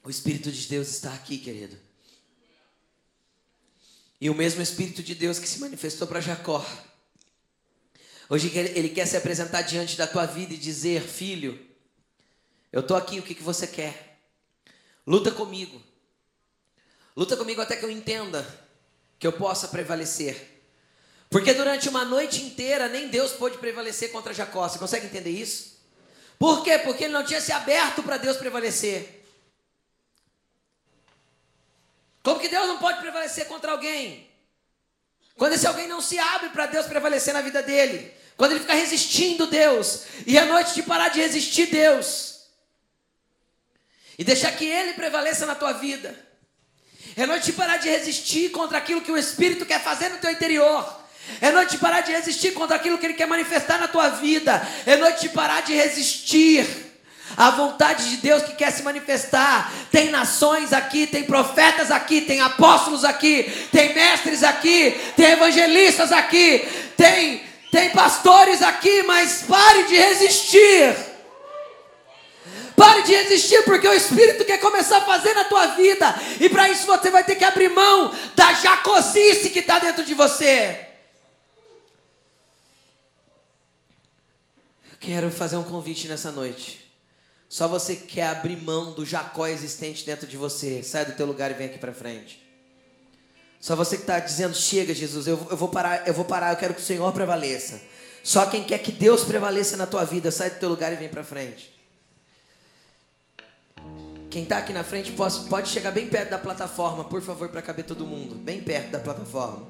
O 0.06 0.10
Espírito 0.10 0.52
de 0.52 0.68
Deus 0.68 0.86
está 0.86 1.12
aqui, 1.12 1.36
querido. 1.36 1.76
E 4.20 4.30
o 4.30 4.34
mesmo 4.36 4.62
Espírito 4.62 5.02
de 5.02 5.16
Deus 5.16 5.40
que 5.40 5.48
se 5.48 5.58
manifestou 5.58 6.06
para 6.06 6.20
Jacó. 6.20 6.64
Hoje 8.28 8.56
ele 8.56 8.90
quer 8.90 9.04
se 9.06 9.16
apresentar 9.16 9.62
diante 9.62 9.96
da 9.96 10.06
tua 10.06 10.24
vida 10.24 10.54
e 10.54 10.56
dizer: 10.56 11.02
Filho, 11.02 11.60
eu 12.70 12.82
estou 12.82 12.96
aqui, 12.96 13.18
o 13.18 13.22
que, 13.24 13.34
que 13.34 13.42
você 13.42 13.66
quer? 13.66 14.20
Luta 15.04 15.32
comigo. 15.32 15.82
Luta 17.16 17.36
comigo 17.36 17.60
até 17.60 17.74
que 17.74 17.84
eu 17.84 17.90
entenda 17.90 18.46
que 19.18 19.26
eu 19.26 19.32
possa 19.32 19.66
prevalecer. 19.66 20.62
Porque 21.28 21.52
durante 21.52 21.88
uma 21.88 22.04
noite 22.04 22.42
inteira 22.44 22.88
nem 22.88 23.08
Deus 23.08 23.32
pôde 23.32 23.58
prevalecer 23.58 24.12
contra 24.12 24.32
Jacó. 24.32 24.68
Você 24.68 24.78
consegue 24.78 25.06
entender 25.06 25.30
isso? 25.30 25.84
Por 26.38 26.62
quê? 26.62 26.78
Porque 26.78 27.02
ele 27.02 27.12
não 27.12 27.24
tinha 27.24 27.40
se 27.40 27.50
aberto 27.50 28.04
para 28.04 28.18
Deus 28.18 28.36
prevalecer. 28.36 29.15
Como 32.26 32.40
que 32.40 32.48
Deus 32.48 32.66
não 32.66 32.78
pode 32.78 32.98
prevalecer 32.98 33.46
contra 33.46 33.70
alguém? 33.70 34.28
Quando 35.36 35.52
esse 35.52 35.64
alguém 35.64 35.86
não 35.86 36.00
se 36.00 36.18
abre 36.18 36.48
para 36.48 36.66
Deus 36.66 36.84
prevalecer 36.84 37.32
na 37.32 37.40
vida 37.40 37.62
dele. 37.62 38.12
Quando 38.36 38.50
ele 38.50 38.62
fica 38.62 38.74
resistindo 38.74 39.46
Deus. 39.46 40.02
E 40.26 40.36
a 40.36 40.44
noite 40.44 40.74
de 40.74 40.82
parar 40.82 41.08
de 41.08 41.20
resistir 41.20 41.66
Deus. 41.66 42.48
E 44.18 44.24
deixar 44.24 44.50
que 44.56 44.64
ele 44.64 44.94
prevaleça 44.94 45.46
na 45.46 45.54
tua 45.54 45.74
vida. 45.74 46.18
É 47.16 47.26
noite 47.26 47.46
de 47.46 47.52
parar 47.52 47.76
de 47.76 47.88
resistir 47.88 48.50
contra 48.50 48.78
aquilo 48.78 49.02
que 49.02 49.12
o 49.12 49.16
Espírito 49.16 49.64
quer 49.64 49.80
fazer 49.80 50.08
no 50.08 50.18
teu 50.18 50.32
interior. 50.32 51.00
É 51.40 51.52
noite 51.52 51.76
de 51.76 51.78
parar 51.78 52.00
de 52.00 52.10
resistir 52.10 52.54
contra 52.54 52.74
aquilo 52.74 52.98
que 52.98 53.06
ele 53.06 53.14
quer 53.14 53.28
manifestar 53.28 53.78
na 53.78 53.86
tua 53.86 54.08
vida. 54.08 54.60
É 54.84 54.96
noite 54.96 55.20
de 55.20 55.28
parar 55.28 55.62
de 55.62 55.74
resistir 55.74 56.85
a 57.36 57.50
vontade 57.50 58.10
de 58.10 58.16
Deus 58.18 58.42
que 58.42 58.54
quer 58.54 58.70
se 58.70 58.82
manifestar. 58.82 59.72
Tem 59.90 60.10
nações 60.10 60.72
aqui, 60.72 61.06
tem 61.06 61.24
profetas 61.24 61.90
aqui, 61.90 62.20
tem 62.20 62.40
apóstolos 62.40 63.04
aqui, 63.04 63.50
tem 63.72 63.94
mestres 63.94 64.42
aqui, 64.42 64.94
tem 65.16 65.32
evangelistas 65.32 66.12
aqui, 66.12 66.66
tem, 66.96 67.42
tem 67.70 67.90
pastores 67.90 68.62
aqui, 68.62 69.02
mas 69.04 69.44
pare 69.48 69.84
de 69.84 69.96
resistir. 69.96 70.96
Pare 72.76 73.02
de 73.02 73.14
resistir, 73.14 73.62
porque 73.64 73.88
o 73.88 73.94
Espírito 73.94 74.44
quer 74.44 74.58
começar 74.58 74.98
a 74.98 75.04
fazer 75.06 75.32
na 75.32 75.44
tua 75.44 75.68
vida. 75.68 76.14
E 76.38 76.48
para 76.50 76.68
isso 76.68 76.86
você 76.86 77.10
vai 77.10 77.24
ter 77.24 77.34
que 77.34 77.44
abrir 77.44 77.70
mão 77.70 78.14
da 78.34 78.52
jacosice 78.52 79.48
que 79.48 79.60
está 79.60 79.78
dentro 79.78 80.04
de 80.04 80.12
você. 80.12 80.86
Quero 85.00 85.30
fazer 85.30 85.56
um 85.56 85.62
convite 85.62 86.06
nessa 86.08 86.30
noite. 86.30 86.85
Só 87.56 87.66
você 87.66 87.96
quer 87.96 88.26
abrir 88.26 88.62
mão 88.62 88.92
do 88.92 89.02
Jacó 89.02 89.46
existente 89.46 90.04
dentro 90.04 90.26
de 90.26 90.36
você. 90.36 90.82
Sai 90.82 91.06
do 91.06 91.12
teu 91.12 91.24
lugar 91.24 91.50
e 91.50 91.54
vem 91.54 91.68
aqui 91.68 91.78
para 91.78 91.94
frente. 91.94 92.46
Só 93.58 93.74
você 93.74 93.96
que 93.96 94.02
está 94.02 94.18
dizendo, 94.18 94.54
chega 94.54 94.92
Jesus, 94.92 95.26
eu, 95.26 95.38
eu 95.50 95.56
vou 95.56 95.70
parar, 95.70 96.06
eu 96.06 96.12
vou 96.12 96.26
parar, 96.26 96.52
eu 96.52 96.58
quero 96.58 96.74
que 96.74 96.82
o 96.82 96.84
Senhor 96.84 97.10
prevaleça. 97.14 97.80
Só 98.22 98.44
quem 98.44 98.62
quer 98.62 98.80
que 98.80 98.92
Deus 98.92 99.24
prevaleça 99.24 99.74
na 99.74 99.86
tua 99.86 100.04
vida, 100.04 100.30
sai 100.30 100.50
do 100.50 100.58
teu 100.58 100.68
lugar 100.68 100.92
e 100.92 100.96
vem 100.96 101.08
para 101.08 101.24
frente. 101.24 101.74
Quem 104.28 104.42
está 104.42 104.58
aqui 104.58 104.74
na 104.74 104.84
frente 104.84 105.12
pode, 105.12 105.48
pode 105.48 105.70
chegar 105.70 105.92
bem 105.92 106.08
perto 106.08 106.28
da 106.28 106.38
plataforma, 106.38 107.04
por 107.04 107.22
favor, 107.22 107.48
para 107.48 107.62
caber 107.62 107.86
todo 107.86 108.04
mundo. 108.04 108.34
Bem 108.34 108.60
perto 108.60 108.90
da 108.90 108.98
plataforma. 108.98 109.66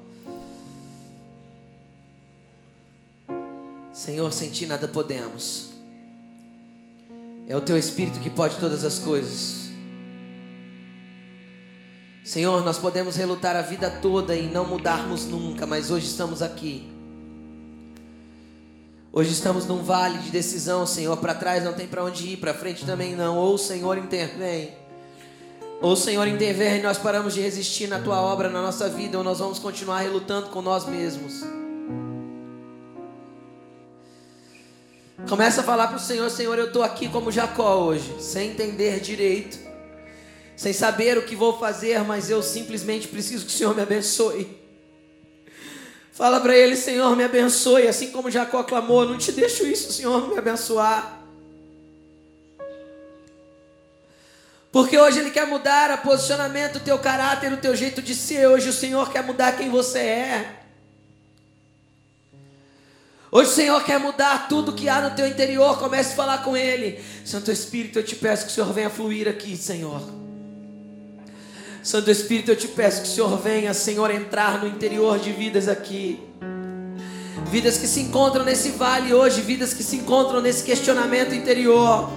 Senhor, 3.93 4.33
sem 4.33 4.51
ti 4.51 4.65
nada 4.65 4.89
podemos. 4.89 5.66
É 7.47 7.55
o 7.55 7.61
teu 7.61 7.77
Espírito 7.77 8.19
que 8.19 8.29
pode 8.29 8.57
todas 8.57 8.83
as 8.83 8.99
coisas. 8.99 9.69
Senhor, 12.21 12.61
nós 12.65 12.77
podemos 12.77 13.15
relutar 13.15 13.55
a 13.55 13.61
vida 13.61 13.89
toda 13.89 14.35
e 14.35 14.47
não 14.47 14.65
mudarmos 14.65 15.25
nunca, 15.25 15.65
mas 15.65 15.89
hoje 15.89 16.07
estamos 16.07 16.41
aqui. 16.41 16.91
Hoje 19.13 19.31
estamos 19.31 19.65
num 19.65 19.81
vale 19.81 20.17
de 20.17 20.29
decisão, 20.29 20.85
Senhor. 20.85 21.15
Para 21.15 21.33
trás 21.33 21.63
não 21.63 21.71
tem 21.71 21.87
para 21.87 22.03
onde 22.03 22.33
ir, 22.33 22.37
para 22.37 22.53
frente 22.53 22.85
também 22.85 23.15
não. 23.15 23.37
Ou 23.37 23.53
o 23.53 23.57
Senhor 23.57 23.97
intervém. 23.97 24.73
Ou 25.81 25.93
o 25.93 25.95
Senhor 25.95 26.27
intervém 26.27 26.79
e 26.79 26.83
nós 26.83 26.97
paramos 26.97 27.33
de 27.33 27.39
resistir 27.39 27.87
na 27.87 27.99
tua 27.99 28.19
obra, 28.19 28.49
na 28.49 28.61
nossa 28.61 28.89
vida, 28.89 29.17
ou 29.17 29.23
nós 29.23 29.39
vamos 29.39 29.57
continuar 29.57 30.01
relutando 30.01 30.49
com 30.49 30.61
nós 30.61 30.85
mesmos. 30.85 31.45
Começa 35.27 35.59
a 35.59 35.63
falar 35.63 35.87
para 35.87 35.97
o 35.97 35.99
Senhor: 35.99 36.29
Senhor, 36.29 36.57
eu 36.57 36.67
estou 36.67 36.83
aqui 36.83 37.09
como 37.09 37.31
Jacó 37.31 37.75
hoje, 37.75 38.15
sem 38.19 38.51
entender 38.51 39.01
direito, 39.01 39.59
sem 40.55 40.71
saber 40.71 41.17
o 41.17 41.23
que 41.23 41.35
vou 41.35 41.59
fazer, 41.59 41.99
mas 42.05 42.29
eu 42.29 42.41
simplesmente 42.41 43.09
preciso 43.09 43.45
que 43.45 43.51
o 43.51 43.55
Senhor 43.55 43.75
me 43.75 43.81
abençoe. 43.81 44.57
Fala 46.13 46.39
para 46.39 46.55
ele: 46.55 46.77
Senhor, 46.77 47.13
me 47.15 47.25
abençoe, 47.25 47.89
assim 47.89 48.09
como 48.09 48.31
Jacó 48.31 48.63
clamou: 48.63 49.05
Não 49.05 49.17
te 49.17 49.33
deixo 49.33 49.65
isso, 49.65 49.91
Senhor, 49.91 50.29
me 50.29 50.37
abençoar. 50.37 51.21
Porque 54.71 54.97
hoje 54.97 55.19
Ele 55.19 55.31
quer 55.31 55.47
mudar 55.47 55.91
o 55.91 55.97
posicionamento, 55.99 56.75
o 56.77 56.79
teu 56.79 56.99
caráter, 56.99 57.51
o 57.51 57.57
teu 57.57 57.75
jeito 57.75 58.01
de 58.01 58.13
ser. 58.13 58.47
Hoje 58.47 58.69
o 58.69 58.73
Senhor 58.73 59.11
quer 59.11 59.23
mudar 59.23 59.57
quem 59.57 59.69
você 59.69 59.99
é. 59.99 60.66
Hoje 63.37 63.51
o 63.51 63.53
Senhor 63.53 63.83
quer 63.83 63.99
mudar 63.99 64.47
tudo 64.47 64.73
que 64.73 64.89
há 64.89 64.99
no 64.99 65.11
teu 65.11 65.27
interior. 65.27 65.77
Comece 65.77 66.13
a 66.13 66.15
falar 66.15 66.39
com 66.39 66.57
Ele. 66.57 66.99
Santo 67.23 67.51
Espírito, 67.51 67.99
eu 67.99 68.03
te 68.03 68.15
peço 68.15 68.45
que 68.47 68.51
o 68.51 68.55
Senhor 68.55 68.73
venha 68.73 68.89
fluir 68.89 69.27
aqui, 69.27 69.55
Senhor. 69.55 70.01
Santo 71.83 72.09
Espírito, 72.09 72.49
eu 72.49 72.55
te 72.55 72.67
peço 72.67 73.03
que 73.03 73.07
o 73.07 73.11
Senhor 73.11 73.37
venha, 73.37 73.75
Senhor, 73.75 74.09
entrar 74.09 74.59
no 74.59 74.67
interior 74.67 75.19
de 75.19 75.31
vidas 75.31 75.67
aqui. 75.67 76.19
Vidas 77.51 77.77
que 77.77 77.85
se 77.85 77.99
encontram 77.99 78.43
nesse 78.43 78.71
vale 78.71 79.13
hoje, 79.13 79.39
vidas 79.41 79.71
que 79.71 79.83
se 79.83 79.97
encontram 79.97 80.41
nesse 80.41 80.63
questionamento 80.63 81.35
interior. 81.35 82.09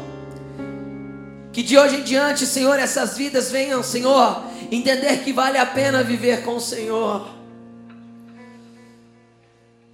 Que 1.52 1.62
de 1.62 1.76
hoje 1.76 1.96
em 1.96 2.02
diante, 2.02 2.46
Senhor, 2.46 2.78
essas 2.78 3.18
vidas 3.18 3.50
venham, 3.50 3.82
Senhor, 3.82 4.42
entender 4.72 5.18
que 5.18 5.34
vale 5.34 5.58
a 5.58 5.66
pena 5.66 6.02
viver 6.02 6.44
com 6.44 6.56
o 6.56 6.60
Senhor 6.60 7.39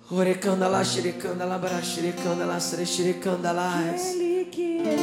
Orecanda 0.09 0.69
lá, 0.69 0.85
xerecanda 0.85 1.45
lá, 1.45 1.61
lá, 2.47 2.61
serexerecanda 2.61 3.51
lá. 3.51 3.81
Aquele 3.91 4.45
que 4.45 4.81
era. 4.81 5.03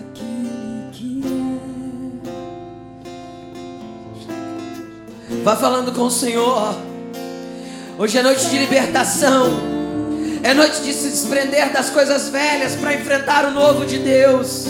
Aquele 0.00 0.90
que 0.90 1.22
é. 5.28 5.42
Vá 5.44 5.54
falando 5.54 5.92
com 5.92 6.04
o 6.04 6.10
Senhor. 6.10 6.74
Hoje 7.98 8.16
é 8.16 8.22
noite 8.22 8.48
de 8.48 8.56
libertação. 8.56 9.50
É 10.42 10.54
noite 10.54 10.80
de 10.80 10.94
se 10.94 11.10
desprender 11.10 11.70
das 11.74 11.90
coisas 11.90 12.30
velhas 12.30 12.74
para 12.74 12.94
enfrentar 12.94 13.44
o 13.44 13.50
novo 13.50 13.84
de 13.84 13.98
Deus. 13.98 14.64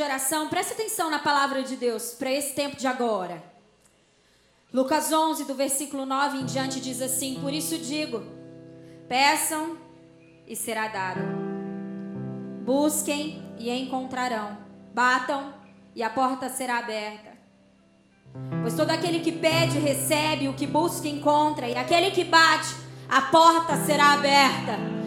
De 0.00 0.04
oração, 0.04 0.48
preste 0.48 0.72
atenção 0.72 1.10
na 1.10 1.18
palavra 1.18 1.62
de 1.62 1.76
Deus 1.76 2.14
para 2.14 2.32
esse 2.32 2.54
tempo 2.54 2.74
de 2.74 2.86
agora. 2.86 3.42
Lucas 4.72 5.12
11, 5.12 5.44
do 5.44 5.54
versículo 5.54 6.06
9 6.06 6.38
em 6.38 6.46
diante, 6.46 6.80
diz 6.80 7.02
assim: 7.02 7.38
Por 7.38 7.52
isso 7.52 7.76
digo: 7.76 8.24
peçam 9.06 9.76
e 10.46 10.56
será 10.56 10.88
dado, 10.88 11.20
busquem 12.64 13.42
e 13.58 13.68
encontrarão, 13.70 14.56
batam 14.94 15.52
e 15.94 16.02
a 16.02 16.08
porta 16.08 16.48
será 16.48 16.78
aberta. 16.78 17.32
Pois 18.62 18.72
todo 18.72 18.90
aquele 18.90 19.20
que 19.20 19.32
pede, 19.32 19.78
recebe, 19.78 20.48
o 20.48 20.54
que 20.54 20.66
busca, 20.66 21.08
encontra, 21.08 21.68
e 21.68 21.76
aquele 21.76 22.10
que 22.10 22.24
bate, 22.24 22.74
a 23.06 23.20
porta 23.20 23.76
será 23.84 24.14
aberta. 24.14 24.99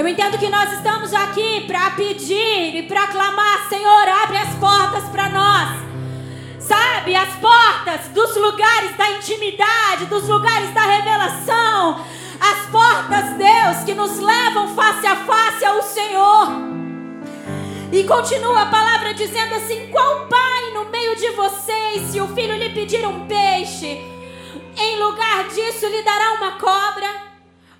Eu 0.00 0.08
entendo 0.08 0.38
que 0.38 0.48
nós 0.48 0.72
estamos 0.72 1.12
aqui 1.12 1.66
para 1.66 1.90
pedir 1.90 2.74
e 2.74 2.84
para 2.84 3.08
clamar, 3.08 3.68
Senhor, 3.68 4.08
abre 4.08 4.38
as 4.38 4.54
portas 4.54 5.04
para 5.10 5.28
nós. 5.28 5.78
Sabe, 6.58 7.14
as 7.14 7.28
portas 7.34 8.08
dos 8.08 8.34
lugares 8.34 8.96
da 8.96 9.10
intimidade, 9.10 10.06
dos 10.06 10.26
lugares 10.26 10.72
da 10.72 10.80
revelação, 10.80 12.02
as 12.40 12.66
portas, 12.70 13.36
Deus, 13.36 13.84
que 13.84 13.92
nos 13.92 14.18
levam 14.18 14.74
face 14.74 15.06
a 15.06 15.16
face 15.16 15.66
ao 15.66 15.82
Senhor. 15.82 16.48
E 17.92 18.02
continua 18.04 18.62
a 18.62 18.70
palavra 18.70 19.12
dizendo 19.12 19.54
assim: 19.56 19.88
qual 19.88 20.28
pai 20.28 20.70
no 20.72 20.86
meio 20.86 21.14
de 21.14 21.28
vocês, 21.32 22.04
se 22.10 22.18
o 22.22 22.28
filho 22.28 22.56
lhe 22.56 22.70
pedir 22.70 23.06
um 23.06 23.26
peixe, 23.26 24.00
em 24.78 24.98
lugar 24.98 25.46
disso 25.48 25.86
lhe 25.86 26.02
dará 26.02 26.32
uma 26.38 26.52
cobra? 26.52 27.29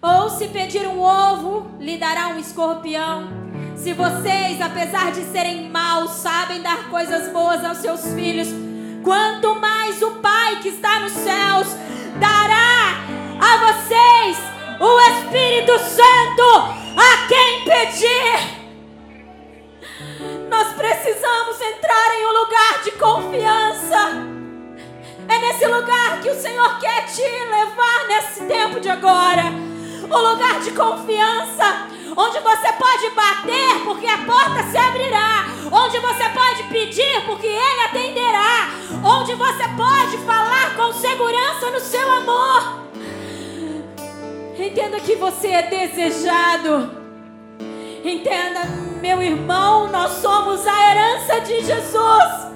Ou 0.03 0.31
se 0.31 0.49
pedir 0.49 0.87
um 0.87 0.99
ovo, 0.99 1.73
lhe 1.79 1.99
dará 1.99 2.29
um 2.29 2.39
escorpião? 2.39 3.29
Se 3.77 3.93
vocês, 3.93 4.59
apesar 4.59 5.13
de 5.13 5.23
serem 5.25 5.69
maus, 5.69 6.13
sabem 6.13 6.63
dar 6.63 6.89
coisas 6.89 7.31
boas 7.31 7.63
aos 7.63 7.79
seus 7.79 8.15
filhos, 8.15 8.49
quanto 9.05 9.57
mais 9.57 10.01
o 10.01 10.13
Pai 10.23 10.57
que 10.63 10.69
está 10.69 11.01
nos 11.01 11.13
céus 11.13 11.67
dará 12.19 12.97
a 13.41 13.57
vocês 13.73 14.39
o 14.81 15.01
Espírito 15.11 15.79
Santo 15.79 16.81
a 16.97 17.27
quem 17.29 17.65
pedir. 17.65 18.61
Nós 20.49 20.73
precisamos 20.73 21.61
entrar 21.61 22.15
em 22.15 22.27
um 22.27 22.33
lugar 22.43 22.83
de 22.83 22.91
confiança. 22.93 24.31
É 25.29 25.39
nesse 25.41 25.67
lugar 25.67 26.23
que 26.23 26.31
o 26.31 26.41
Senhor 26.41 26.79
quer 26.79 27.05
te 27.05 27.21
levar 27.21 28.09
nesse 28.09 28.45
tempo 28.47 28.81
de 28.81 28.89
agora. 28.89 29.70
Um 30.11 30.19
lugar 30.31 30.61
de 30.61 30.73
confiança, 30.73 31.87
onde 32.17 32.41
você 32.41 32.73
pode 32.73 33.11
bater, 33.11 33.85
porque 33.85 34.07
a 34.07 34.19
porta 34.19 34.65
se 34.65 34.77
abrirá. 34.77 35.47
Onde 35.71 35.99
você 36.01 36.29
pode 36.31 36.65
pedir, 36.65 37.25
porque 37.27 37.47
Ele 37.47 37.81
atenderá. 37.85 38.71
Onde 39.05 39.35
você 39.35 39.69
pode 39.77 40.19
falar 40.27 40.75
com 40.75 40.93
segurança 40.93 41.71
no 41.71 41.79
seu 41.79 42.11
amor. 42.11 42.81
Entenda 44.59 44.99
que 44.99 45.15
você 45.15 45.49
é 45.49 45.63
desejado. 45.63 46.91
Entenda, 48.05 48.65
meu 49.01 49.23
irmão, 49.23 49.89
nós 49.89 50.13
somos 50.21 50.67
a 50.67 50.91
herança 50.91 51.41
de 51.43 51.61
Jesus. 51.65 52.51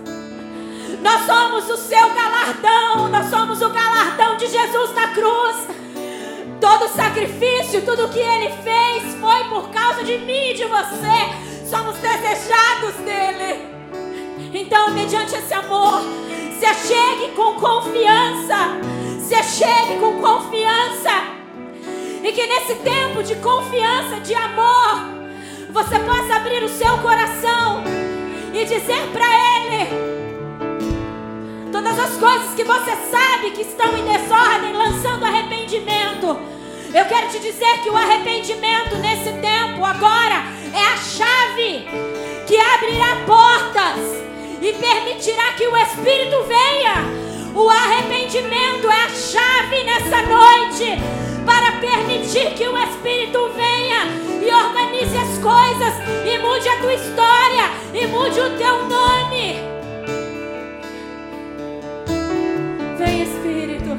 Nós 1.01 1.27
somos 1.27 1.71
o 1.71 1.77
seu 1.77 2.09
galardão, 2.15 3.09
nós 3.09 3.27
somos 3.31 3.63
o 3.63 3.71
galardão 3.71 4.37
de 4.37 4.47
Jesus 4.49 4.95
na 4.95 5.09
cruz. 5.09 5.84
Todo 6.65 6.89
sacrifício, 6.89 7.83
tudo 7.83 8.09
que 8.09 8.19
ele 8.19 8.51
fez 8.63 9.15
foi 9.21 9.45
por 9.51 9.69
causa 9.69 10.03
de 10.03 10.17
mim 10.17 10.49
e 10.49 10.55
de 10.55 10.65
você. 10.65 11.69
Somos 11.69 11.95
desejados 11.99 12.95
dele. 13.05 13.69
Então, 14.51 14.91
mediante 14.93 15.35
esse 15.37 15.53
amor, 15.53 16.01
se 16.59 16.65
achegue 16.65 17.33
com 17.37 17.61
confiança. 17.61 18.81
Se 19.21 19.35
achegue 19.35 20.01
com 20.01 20.23
confiança. 20.23 21.11
E 22.23 22.33
que 22.33 22.47
nesse 22.47 22.77
tempo 22.77 23.23
de 23.23 23.35
confiança, 23.35 24.21
de 24.21 24.35
amor, 24.35 25.01
você 25.71 25.99
possa 25.99 26.37
abrir 26.37 26.63
o 26.63 26.69
seu 26.71 26.97
coração 26.97 27.85
e 28.55 28.65
dizer 28.65 29.07
para 29.13 29.27
Ele 29.27 30.15
todas 31.71 31.99
as 31.99 32.17
coisas 32.17 32.55
que 32.55 32.65
você 32.65 32.97
sabe 33.11 33.51
que 33.51 33.61
estão 33.61 33.95
em 33.99 34.05
desordem, 34.05 34.73
lançando 34.73 35.27
arrependimento. 35.27 36.54
Eu 36.95 37.05
quero 37.07 37.29
te 37.29 37.41
dizer 37.41 37.83
que 37.83 37.91
o 37.91 37.97
arrependimento 37.97 38.97
nesse 38.99 39.33
tempo, 39.41 39.85
agora, 39.85 40.45
é 40.73 40.81
a 40.81 40.97
chave 40.97 41.89
que 42.47 42.57
abrirá 42.57 43.17
portas 43.27 43.99
e 44.63 44.73
permitirá 44.75 45.55
que 45.55 45.67
o 45.67 45.77
Espírito 45.77 46.45
venha. 46.45 46.95
O 47.53 47.69
arrependimento 47.69 48.89
é 48.89 49.03
a 49.03 49.09
chave 49.09 49.83
nessa 49.83 50.23
noite 50.23 51.03
para 51.45 51.81
permitir 51.81 52.55
que 52.55 52.69
o 52.69 52.79
Espírito 52.79 53.51
venha 53.57 54.07
e 54.41 54.55
organize 54.55 55.17
as 55.19 55.39
coisas 55.39 55.95
e 56.25 56.39
mude 56.39 56.69
a 56.69 56.81
tua 56.81 56.95
história 56.95 57.71
e 57.93 58.07
mude 58.07 58.39
o 58.39 58.57
teu 58.57 58.87
nome. 58.87 59.59
Vem, 62.97 63.23
Espírito, 63.25 63.97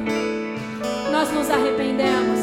nós 1.11 1.29
nos 1.33 1.49
arrependemos. 1.49 2.34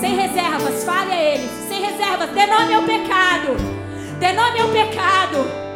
Sem 0.00 0.16
reservas, 0.16 0.82
fale 0.82 1.12
a 1.12 1.22
Ele. 1.34 1.46
Sem 1.68 1.82
reservas, 1.82 2.30
dê 2.30 2.46
nome 2.46 2.72
ao 2.72 2.82
pecado. 2.84 3.54
Dê 4.18 4.32
nome 4.32 4.60
ao 4.60 4.68
pecado. 4.68 5.69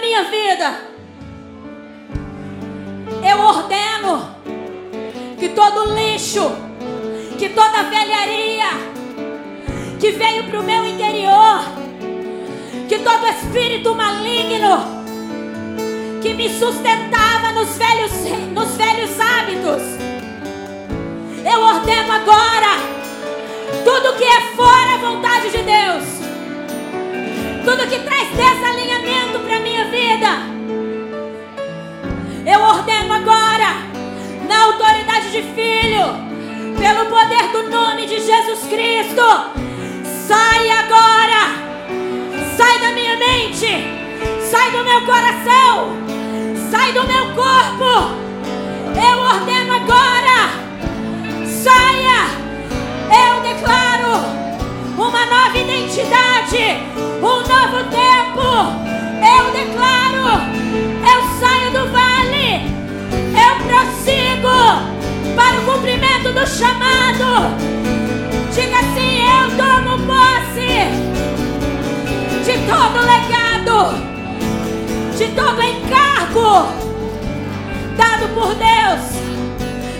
Minha 0.00 0.24
vida. 0.24 0.80
Eu 3.22 3.38
ordeno 3.38 4.34
que 5.38 5.50
todo 5.50 5.94
lixo, 5.94 6.50
que 7.38 7.48
toda 7.50 7.82
velharia 7.84 8.68
que 10.00 10.12
veio 10.12 10.44
para 10.44 10.60
o 10.60 10.62
meu 10.62 10.86
interior, 10.86 11.60
que 12.88 12.98
todo 12.98 13.26
espírito 13.26 13.94
maligno 13.94 15.00
que 16.22 16.34
me 16.34 16.48
sustentava 16.48 17.52
nos 17.52 17.76
velhos, 17.76 18.12
nos 18.52 18.76
velhos 18.76 19.10
hábitos, 19.20 19.82
eu 21.44 21.60
ordeno 21.60 22.12
agora 22.12 23.00
tudo 23.84 24.16
que 24.16 24.24
é 24.24 24.40
fora 24.56 24.94
a 24.94 24.98
vontade 24.98 25.50
de 25.50 25.58
Deus, 25.58 26.19
tudo 27.64 27.86
que 27.88 27.98
traz 28.00 28.28
desalinhamento 28.28 29.38
para 29.40 29.60
minha 29.60 29.84
vida. 29.86 30.28
Eu 32.46 32.60
ordeno 32.60 33.12
agora, 33.12 33.76
na 34.48 34.64
autoridade 34.64 35.30
de 35.30 35.42
filho, 35.54 36.06
pelo 36.78 37.06
poder 37.06 37.48
do 37.52 37.70
nome 37.70 38.06
de 38.06 38.18
Jesus 38.18 38.60
Cristo, 38.68 39.22
sai 40.26 40.70
agora, 40.70 41.42
sai 42.56 42.78
da 42.80 42.92
minha 42.92 43.16
mente, 43.16 43.66
sai 44.50 44.70
do 44.70 44.84
meu 44.84 45.04
coração, 45.04 45.96
sai 46.70 46.92
do 46.92 47.06
meu 47.06 47.26
corpo. 47.34 48.20
Eu 48.96 49.18
ordeno 49.18 49.74
agora, 49.74 50.50
saia. 51.46 52.40
Eu 53.10 53.40
declaro 53.42 54.49
uma 55.00 55.24
nova 55.24 55.56
identidade, 55.56 56.58
um 57.18 57.20
novo 57.20 57.84
tempo. 57.90 58.44
Eu 59.24 59.50
declaro, 59.52 60.26
eu 61.02 61.20
saio 61.40 61.70
do 61.72 61.90
vale, 61.90 62.68
eu 63.34 63.54
prossigo 63.66 64.56
para 65.34 65.58
o 65.58 65.64
cumprimento 65.64 66.32
do 66.32 66.46
chamado. 66.46 67.56
Diga 68.54 68.78
assim: 68.78 69.22
eu 69.24 69.46
tomo 69.56 69.98
posse 70.06 70.70
de 72.44 72.54
todo 72.66 72.98
legado, 73.06 73.78
de 75.16 75.28
todo 75.28 75.62
encargo 75.62 76.80
dado 77.96 78.28
por 78.34 78.54
Deus 78.54 79.20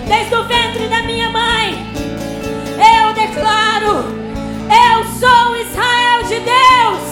desde 0.06 0.34
o 0.34 0.44
ventre 0.44 0.88
da 0.88 1.02
minha 1.02 1.30
mãe. 1.30 1.86
Eu 2.76 3.12
declaro, 3.14 4.29
eu 4.70 5.04
sou 5.18 5.56
Israel 5.56 6.22
de 6.22 6.38
Deus. 6.40 7.02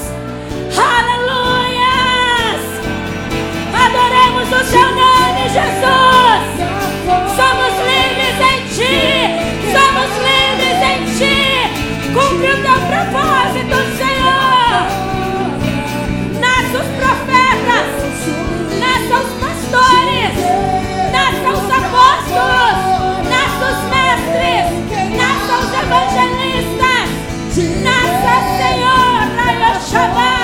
Aleluias! 0.78 2.62
Adoremos 3.74 4.48
o 4.48 4.64
seu 4.64 4.88
nome, 4.94 5.42
Jesus. 5.48 6.42
Somos 7.36 7.74
livres 7.90 8.38
em 8.50 8.60
ti. 8.76 8.98
Somos 9.72 10.10
livres 10.28 10.78
em 10.86 11.00
ti. 11.18 11.38
Cumpre 12.14 12.50
o 12.50 12.58
teu 12.62 12.78
propósito, 12.86 13.76
Senhor. 13.96 14.07
Come 29.98 30.16
on! 30.16 30.37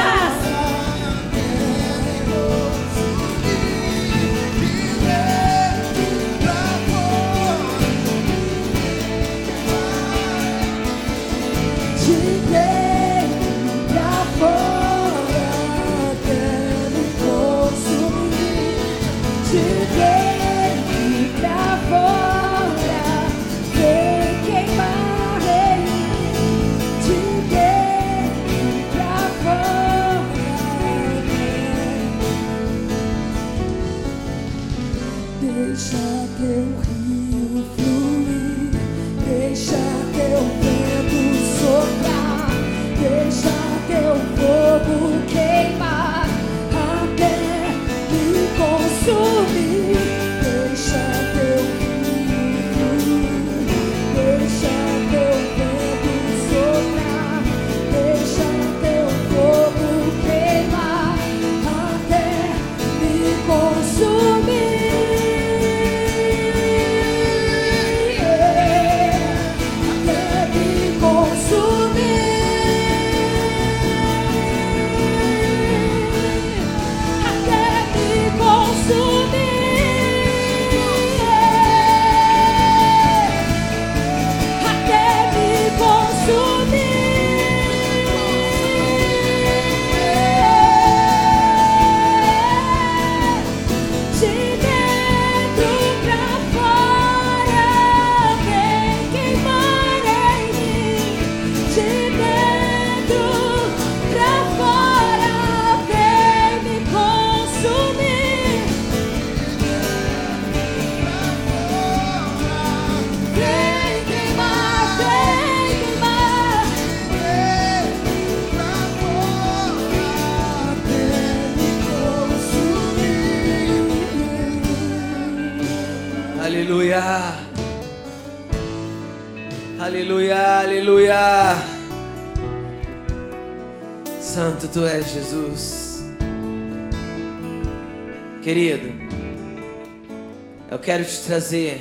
Trazer 141.35 141.81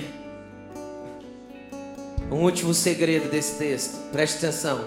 um 2.31 2.37
último 2.37 2.73
segredo 2.73 3.29
desse 3.29 3.59
texto. 3.59 4.09
Preste 4.11 4.37
atenção. 4.37 4.83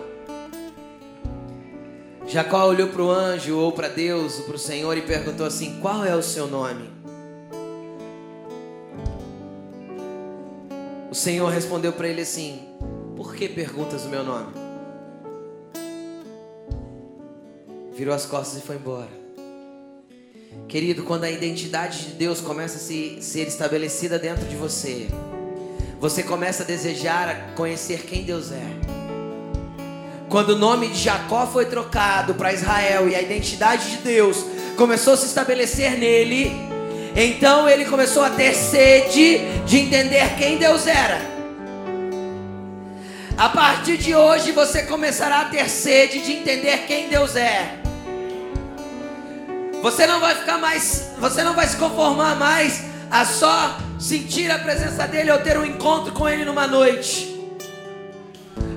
Jacó 2.27 2.67
olhou 2.67 2.89
para 2.89 3.03
o 3.03 3.09
anjo 3.09 3.57
ou 3.57 3.71
para 3.71 3.87
Deus, 3.87 4.41
ou 4.41 4.47
para 4.47 4.57
o 4.57 4.59
Senhor 4.59 4.99
e 4.99 5.03
perguntou 5.03 5.47
assim: 5.47 5.79
Qual 5.81 6.05
é 6.05 6.17
o 6.17 6.23
seu 6.23 6.49
nome? 6.49 6.91
O 11.13 11.15
Senhor 11.15 11.49
respondeu 11.49 11.93
para 11.93 12.09
ele 12.09 12.23
assim: 12.23 12.67
Por 13.15 13.37
que 13.37 13.49
perguntas 13.49 14.05
o 14.05 14.09
meu 14.09 14.25
nome? 14.25 14.53
Virou 17.93 18.13
as 18.13 18.27
costas 18.27 18.61
e 18.61 18.67
foi 18.67 18.75
embora. 18.75 19.26
Querido, 20.69 21.05
quando 21.05 21.25
a 21.25 21.31
identidade 21.31 22.07
de 22.07 22.11
Deus 22.13 22.41
começa 22.41 22.77
a 22.77 22.81
se, 22.81 23.19
ser 23.21 23.47
estabelecida 23.47 24.19
dentro 24.19 24.47
de 24.47 24.57
você, 24.57 25.09
você 26.01 26.23
começa 26.23 26.63
a 26.63 26.67
desejar 26.67 27.55
conhecer 27.55 28.01
quem 28.01 28.25
Deus 28.25 28.51
é. 28.53 28.97
Quando 30.29 30.51
o 30.51 30.59
nome 30.59 30.89
de 30.89 30.99
Jacó 30.99 31.47
foi 31.47 31.67
trocado 31.67 32.35
para 32.35 32.53
Israel 32.53 33.09
e 33.09 33.15
a 33.15 33.23
identidade 33.23 33.91
de 33.93 33.97
Deus 33.99 34.45
começou 34.77 35.15
a 35.15 35.17
se 35.17 35.27
estabelecer 35.27 35.93
nele, 35.93 36.51
então 37.15 37.69
ele 37.69 37.85
começou 37.85 38.23
a 38.23 38.31
ter 38.31 38.55
sede 38.55 39.39
de 39.65 39.79
entender 39.79 40.37
quem 40.37 40.59
Deus 40.59 40.87
era. 40.87 41.37
A 43.39 43.49
partir 43.49 43.99
de 43.99 44.15
hoje 44.15 44.51
você 44.51 44.83
começará 44.83 45.43
a 45.43 45.45
ter 45.45 45.69
sede 45.69 46.21
de 46.21 46.33
entender 46.33 46.87
quem 46.87 47.09
Deus 47.09 47.37
é. 47.37 47.86
Você 49.83 50.07
não 50.07 50.21
vai 50.21 50.35
ficar 50.35 50.59
mais, 50.59 51.11
você 51.19 51.43
não 51.43 51.55
vai 51.55 51.67
se 51.67 51.77
conformar 51.77 52.35
mais 52.37 52.83
a 53.11 53.25
só 53.25 53.79
sentir 53.99 54.51
a 54.51 54.59
presença 54.59 55.07
dele 55.07 55.31
ou 55.31 55.39
ter 55.39 55.57
um 55.59 55.65
encontro 55.65 56.13
com 56.13 56.29
ele 56.29 56.45
numa 56.45 56.67
noite. 56.67 57.35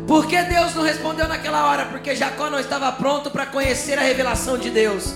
Por 0.07 0.25
que 0.25 0.41
Deus 0.43 0.73
não 0.73 0.83
respondeu 0.83 1.27
naquela 1.27 1.69
hora? 1.69 1.85
Porque 1.85 2.15
Jacó 2.15 2.49
não 2.49 2.59
estava 2.59 2.91
pronto 2.91 3.29
para 3.29 3.45
conhecer 3.45 3.97
a 3.97 4.01
revelação 4.01 4.57
de 4.57 4.69
Deus. 4.69 5.13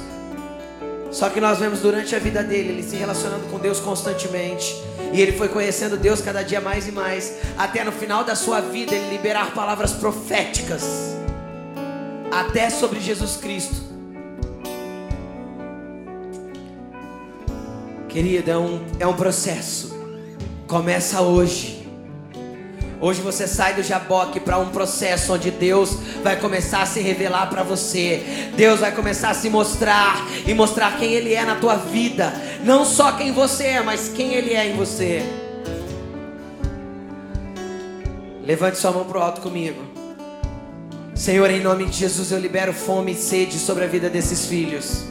Só 1.11 1.29
que 1.29 1.39
nós 1.39 1.59
vemos 1.59 1.79
durante 1.79 2.15
a 2.15 2.19
vida 2.19 2.43
dele, 2.43 2.69
ele 2.69 2.83
se 2.83 2.95
relacionando 2.95 3.47
com 3.47 3.59
Deus 3.59 3.79
constantemente. 3.79 4.75
E 5.11 5.21
ele 5.21 5.31
foi 5.31 5.47
conhecendo 5.47 5.95
Deus 5.95 6.21
cada 6.21 6.43
dia 6.43 6.59
mais 6.59 6.87
e 6.87 6.91
mais. 6.91 7.37
Até 7.57 7.83
no 7.83 7.91
final 7.91 8.23
da 8.23 8.35
sua 8.35 8.59
vida 8.61 8.95
ele 8.95 9.15
liberar 9.15 9.53
palavras 9.53 9.93
proféticas. 9.93 10.83
Até 12.31 12.69
sobre 12.71 12.99
Jesus 12.99 13.37
Cristo. 13.37 13.92
Querida, 18.13 18.51
é 18.51 18.57
um, 18.57 18.79
é 18.99 19.07
um 19.07 19.15
processo. 19.15 19.91
Começa 20.67 21.21
hoje. 21.21 21.89
Hoje 23.01 23.19
você 23.21 23.47
sai 23.47 23.73
do 23.73 23.81
jaboque 23.81 24.39
para 24.39 24.59
um 24.59 24.69
processo 24.69 25.33
onde 25.33 25.49
Deus 25.49 25.97
vai 26.21 26.39
começar 26.39 26.83
a 26.83 26.85
se 26.85 26.99
revelar 26.99 27.49
para 27.49 27.63
você. 27.63 28.51
Deus 28.55 28.81
vai 28.81 28.91
começar 28.91 29.31
a 29.31 29.33
se 29.33 29.49
mostrar 29.49 30.27
e 30.45 30.53
mostrar 30.53 30.99
quem 30.99 31.11
Ele 31.11 31.33
é 31.33 31.43
na 31.43 31.55
tua 31.55 31.75
vida. 31.75 32.31
Não 32.63 32.85
só 32.85 33.13
quem 33.13 33.31
você 33.31 33.63
é, 33.63 33.81
mas 33.81 34.09
quem 34.09 34.35
Ele 34.35 34.53
é 34.53 34.67
em 34.67 34.77
você. 34.77 35.23
Levante 38.45 38.77
sua 38.77 38.91
mão 38.91 39.05
para 39.05 39.17
o 39.17 39.21
alto 39.23 39.41
comigo. 39.41 39.81
Senhor, 41.15 41.49
em 41.49 41.61
nome 41.61 41.85
de 41.85 41.97
Jesus, 41.97 42.31
eu 42.31 42.37
libero 42.37 42.73
fome 42.73 43.13
e 43.13 43.15
sede 43.15 43.57
sobre 43.57 43.85
a 43.85 43.87
vida 43.87 44.07
desses 44.07 44.45
filhos. 44.45 45.03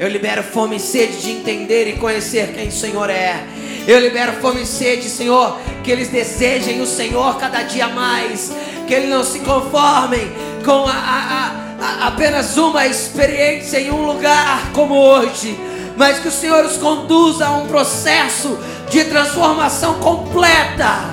Eu 0.00 0.08
libero 0.08 0.42
fome 0.42 0.76
e 0.76 0.80
sede 0.80 1.20
de 1.20 1.30
entender 1.30 1.86
e 1.86 1.98
conhecer 1.98 2.54
quem 2.54 2.68
o 2.68 2.72
Senhor 2.72 3.10
é. 3.10 3.44
Eu 3.86 4.00
libero 4.00 4.32
fome 4.40 4.62
e 4.62 4.66
sede, 4.66 5.10
Senhor, 5.10 5.58
que 5.84 5.90
eles 5.90 6.08
desejem 6.08 6.80
o 6.80 6.86
Senhor 6.86 7.36
cada 7.36 7.64
dia 7.64 7.86
mais, 7.86 8.50
que 8.88 8.94
eles 8.94 9.10
não 9.10 9.22
se 9.22 9.40
conformem 9.40 10.32
com 10.64 10.86
a, 10.86 10.94
a, 10.94 11.76
a, 11.84 12.06
apenas 12.06 12.56
uma 12.56 12.86
experiência 12.86 13.78
em 13.78 13.90
um 13.90 14.06
lugar 14.06 14.72
como 14.72 14.94
hoje, 14.94 15.54
mas 15.98 16.18
que 16.18 16.28
o 16.28 16.32
Senhor 16.32 16.64
os 16.64 16.78
conduza 16.78 17.48
a 17.48 17.58
um 17.58 17.66
processo 17.66 18.58
de 18.88 19.04
transformação 19.04 20.00
completa, 20.00 21.10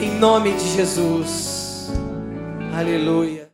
em 0.00 0.10
nome 0.12 0.52
de 0.52 0.74
Jesus, 0.74 1.90
aleluia. 2.74 3.45